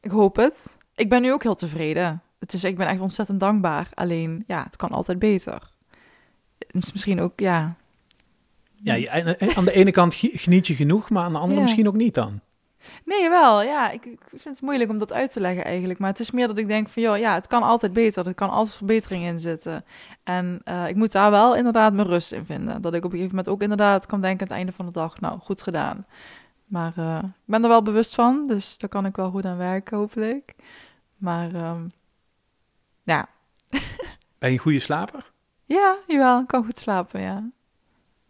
Ik 0.00 0.10
hoop 0.10 0.36
het. 0.36 0.76
Ik 0.94 1.08
ben 1.08 1.22
nu 1.22 1.32
ook 1.32 1.42
heel 1.42 1.54
tevreden. 1.54 2.22
Het 2.38 2.52
is, 2.52 2.64
ik 2.64 2.76
ben 2.76 2.86
echt 2.86 3.00
ontzettend 3.00 3.40
dankbaar. 3.40 3.88
Alleen, 3.94 4.44
ja, 4.46 4.62
het 4.64 4.76
kan 4.76 4.90
altijd 4.90 5.18
beter. 5.18 5.70
Het 6.58 6.82
is 6.84 6.92
misschien 6.92 7.20
ook, 7.20 7.40
ja... 7.40 7.74
Ja, 8.84 9.10
aan- 9.54 9.64
de 9.64 9.72
ene 9.72 9.90
kant 9.90 10.14
geniet 10.14 10.66
je 10.66 10.74
genoeg, 10.74 11.10
maar 11.10 11.24
aan 11.24 11.32
de 11.32 11.38
andere 11.38 11.56
Ja. 11.56 11.62
misschien 11.62 11.86
ook 11.88 11.94
niet 11.94 12.14
dan. 12.14 12.40
Nee, 13.04 13.28
wel. 13.28 13.62
Ja, 13.62 13.90
ik, 13.90 14.04
ik 14.04 14.20
vind 14.28 14.44
het 14.44 14.60
moeilijk 14.60 14.90
om 14.90 14.98
dat 14.98 15.12
uit 15.12 15.32
te 15.32 15.40
leggen 15.40 15.64
eigenlijk. 15.64 15.98
Maar 15.98 16.10
het 16.10 16.20
is 16.20 16.30
meer 16.30 16.46
dat 16.46 16.58
ik 16.58 16.68
denk 16.68 16.88
van, 16.88 17.02
joh, 17.02 17.18
ja, 17.18 17.34
het 17.34 17.46
kan 17.46 17.62
altijd 17.62 17.92
beter. 17.92 18.26
Er 18.26 18.34
kan 18.34 18.50
altijd 18.50 18.76
verbetering 18.76 19.24
in 19.24 19.38
zitten. 19.38 19.84
En 20.22 20.60
eh, 20.64 20.88
ik 20.88 20.96
moet 20.96 21.12
daar 21.12 21.30
wel 21.30 21.56
inderdaad 21.56 21.92
mijn 21.92 22.08
rust 22.08 22.32
in 22.32 22.44
vinden. 22.44 22.82
Dat 22.82 22.94
ik 22.94 23.04
op 23.04 23.12
een 23.12 23.18
gegeven 23.18 23.36
moment 23.36 23.48
ook 23.48 23.62
inderdaad 23.62 24.06
kan 24.06 24.20
denken 24.20 24.40
aan 24.40 24.46
het 24.46 24.56
einde 24.56 24.72
van 24.72 24.86
de 24.86 24.92
dag, 24.92 25.20
nou, 25.20 25.38
goed 25.38 25.62
gedaan. 25.62 26.06
Maar 26.66 26.92
eh, 26.96 27.18
ik 27.22 27.30
ben 27.44 27.62
er 27.62 27.68
wel 27.68 27.82
bewust 27.82 28.14
van, 28.14 28.46
dus 28.46 28.78
daar 28.78 28.90
kan 28.90 29.06
ik 29.06 29.16
wel 29.16 29.30
goed 29.30 29.44
aan 29.44 29.56
werken, 29.56 29.96
hopelijk. 29.96 30.54
Maar 31.16 31.54
ehm, 31.54 31.86
ja, 33.02 33.28
Ben 34.38 34.50
je 34.50 34.56
een 34.56 34.58
goede 34.58 34.78
slaper? 34.78 35.30
ja, 35.64 35.96
jawel, 36.06 36.40
ik 36.40 36.46
kan 36.46 36.64
goed 36.64 36.78
slapen, 36.78 37.20
ja. 37.20 37.50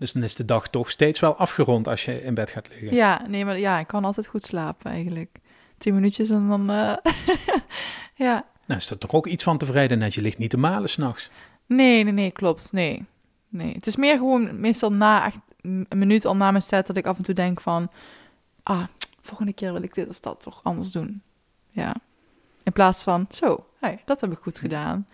Dus 0.03 0.13
dan 0.13 0.23
is 0.23 0.35
de 0.35 0.45
dag 0.45 0.69
toch 0.69 0.91
steeds 0.91 1.21
wel 1.21 1.37
afgerond 1.37 1.89
als 1.89 2.05
je 2.05 2.23
in 2.23 2.35
bed 2.35 2.51
gaat 2.51 2.69
liggen. 2.69 2.95
Ja, 2.95 3.27
nee, 3.29 3.45
maar 3.45 3.59
ja, 3.59 3.79
ik 3.79 3.87
kan 3.87 4.05
altijd 4.05 4.27
goed 4.27 4.45
slapen 4.45 4.91
eigenlijk. 4.91 5.39
Tien 5.79 5.95
minuutjes 5.95 6.31
en 6.31 6.49
dan, 6.49 6.71
eh, 6.71 7.13
ja. 8.27 8.47
Nou 8.67 8.81
is 8.81 8.91
er 8.91 8.99
toch 8.99 9.13
ook 9.13 9.27
iets 9.27 9.45
van 9.45 9.59
tevredenheid. 9.59 10.15
Je 10.15 10.21
ligt 10.21 10.39
niet 10.39 10.51
te 10.51 10.57
malen 10.57 10.89
s'nachts. 10.89 11.31
Nee, 11.67 12.05
nee, 12.05 12.13
nee, 12.13 12.31
klopt. 12.31 12.73
Nee. 12.73 13.05
nee. 13.49 13.73
Het 13.73 13.87
is 13.87 13.97
meer 13.97 14.17
gewoon 14.17 14.61
meestal 14.61 14.93
na 14.93 15.27
echt 15.27 15.39
een 15.61 15.87
minuut 15.95 16.25
al 16.25 16.37
na 16.37 16.51
mijn 16.51 16.63
set 16.63 16.87
dat 16.87 16.97
ik 16.97 17.07
af 17.07 17.17
en 17.17 17.23
toe 17.23 17.35
denk 17.35 17.61
van... 17.61 17.91
Ah, 18.63 18.85
volgende 19.21 19.53
keer 19.53 19.73
wil 19.73 19.83
ik 19.83 19.95
dit 19.95 20.09
of 20.09 20.21
dat 20.21 20.41
toch 20.41 20.61
anders 20.63 20.93
doen. 20.93 21.23
Ja. 21.71 21.95
In 22.63 22.73
plaats 22.73 23.03
van, 23.03 23.27
zo, 23.31 23.67
hey, 23.81 24.03
dat 24.05 24.21
heb 24.21 24.33
ik 24.33 24.39
goed 24.39 24.59
gedaan. 24.59 25.07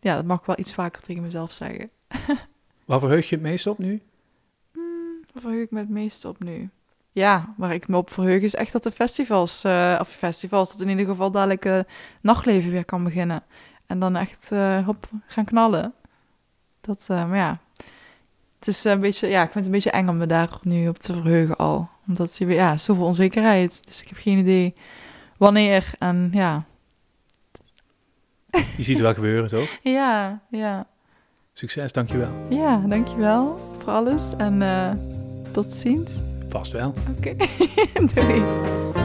Ja, 0.00 0.14
dat 0.14 0.24
mag 0.24 0.38
ik 0.38 0.46
wel 0.46 0.58
iets 0.58 0.74
vaker 0.74 1.02
tegen 1.02 1.22
mezelf 1.22 1.52
zeggen. 1.52 1.90
Waar 2.84 3.00
verheug 3.00 3.28
je 3.28 3.34
het 3.34 3.44
meest 3.44 3.66
op 3.66 3.78
nu? 3.78 4.02
Waar 5.32 5.42
verheug 5.42 5.62
ik 5.62 5.70
me 5.70 5.78
het 5.78 5.88
meest 5.88 6.24
op 6.24 6.42
nu? 6.44 6.70
Ja, 7.12 7.54
waar 7.56 7.74
ik 7.74 7.88
me 7.88 7.96
op 7.96 8.10
verheug 8.10 8.42
is 8.42 8.54
echt 8.54 8.72
dat 8.72 8.82
de 8.82 8.90
festivals, 8.90 9.64
eh, 9.64 9.96
of 10.00 10.08
festivals, 10.08 10.72
dat 10.72 10.80
in 10.80 10.88
ieder 10.88 11.06
geval 11.06 11.30
dadelijk 11.30 11.64
eh, 11.64 11.80
nachtleven 12.20 12.70
weer 12.70 12.84
kan 12.84 13.04
beginnen. 13.04 13.42
En 13.86 13.98
dan 13.98 14.16
echt 14.16 14.52
eh 14.52 14.86
hop, 14.86 15.08
gaan 15.26 15.44
knallen. 15.44 15.94
Dat, 16.80 17.06
maar 17.08 17.36
ja, 17.36 17.58
het 18.58 18.68
is 18.68 18.84
een 18.84 19.00
beetje, 19.00 19.28
ja, 19.28 19.42
ik 19.42 19.50
vind 19.50 19.54
het 19.54 19.64
een 19.64 19.70
beetje 19.70 19.90
eng 19.90 20.08
om 20.08 20.16
me 20.16 20.26
daar 20.26 20.58
nu 20.62 20.88
op 20.88 20.98
te 20.98 21.12
verheugen 21.12 21.56
al. 21.56 21.88
Omdat 22.06 22.36
je 22.36 22.46
weer, 22.46 22.56
ja, 22.56 22.78
zoveel 22.78 23.04
onzekerheid. 23.04 23.86
Dus 23.86 24.02
ik 24.02 24.08
heb 24.08 24.18
geen 24.18 24.38
idee 24.38 24.74
wanneer 25.36 25.92
en 25.98 26.30
ja. 26.32 26.64
Je 28.50 28.82
ziet 28.82 28.94
het 28.94 29.00
wel 29.00 29.14
gebeuren, 29.14 29.48
toch? 29.48 29.78
Ja, 29.82 30.40
ja. 30.50 30.86
Succes, 31.52 31.92
dankjewel. 31.92 32.30
Ja, 32.48 32.76
dankjewel 32.86 33.58
voor 33.78 33.92
alles 33.92 34.36
en 34.36 34.62
tot 35.52 35.72
ziens. 35.72 36.12
Vast 36.48 36.72
wel. 36.72 36.92
Oké, 37.18 37.34
doei. 38.14 39.01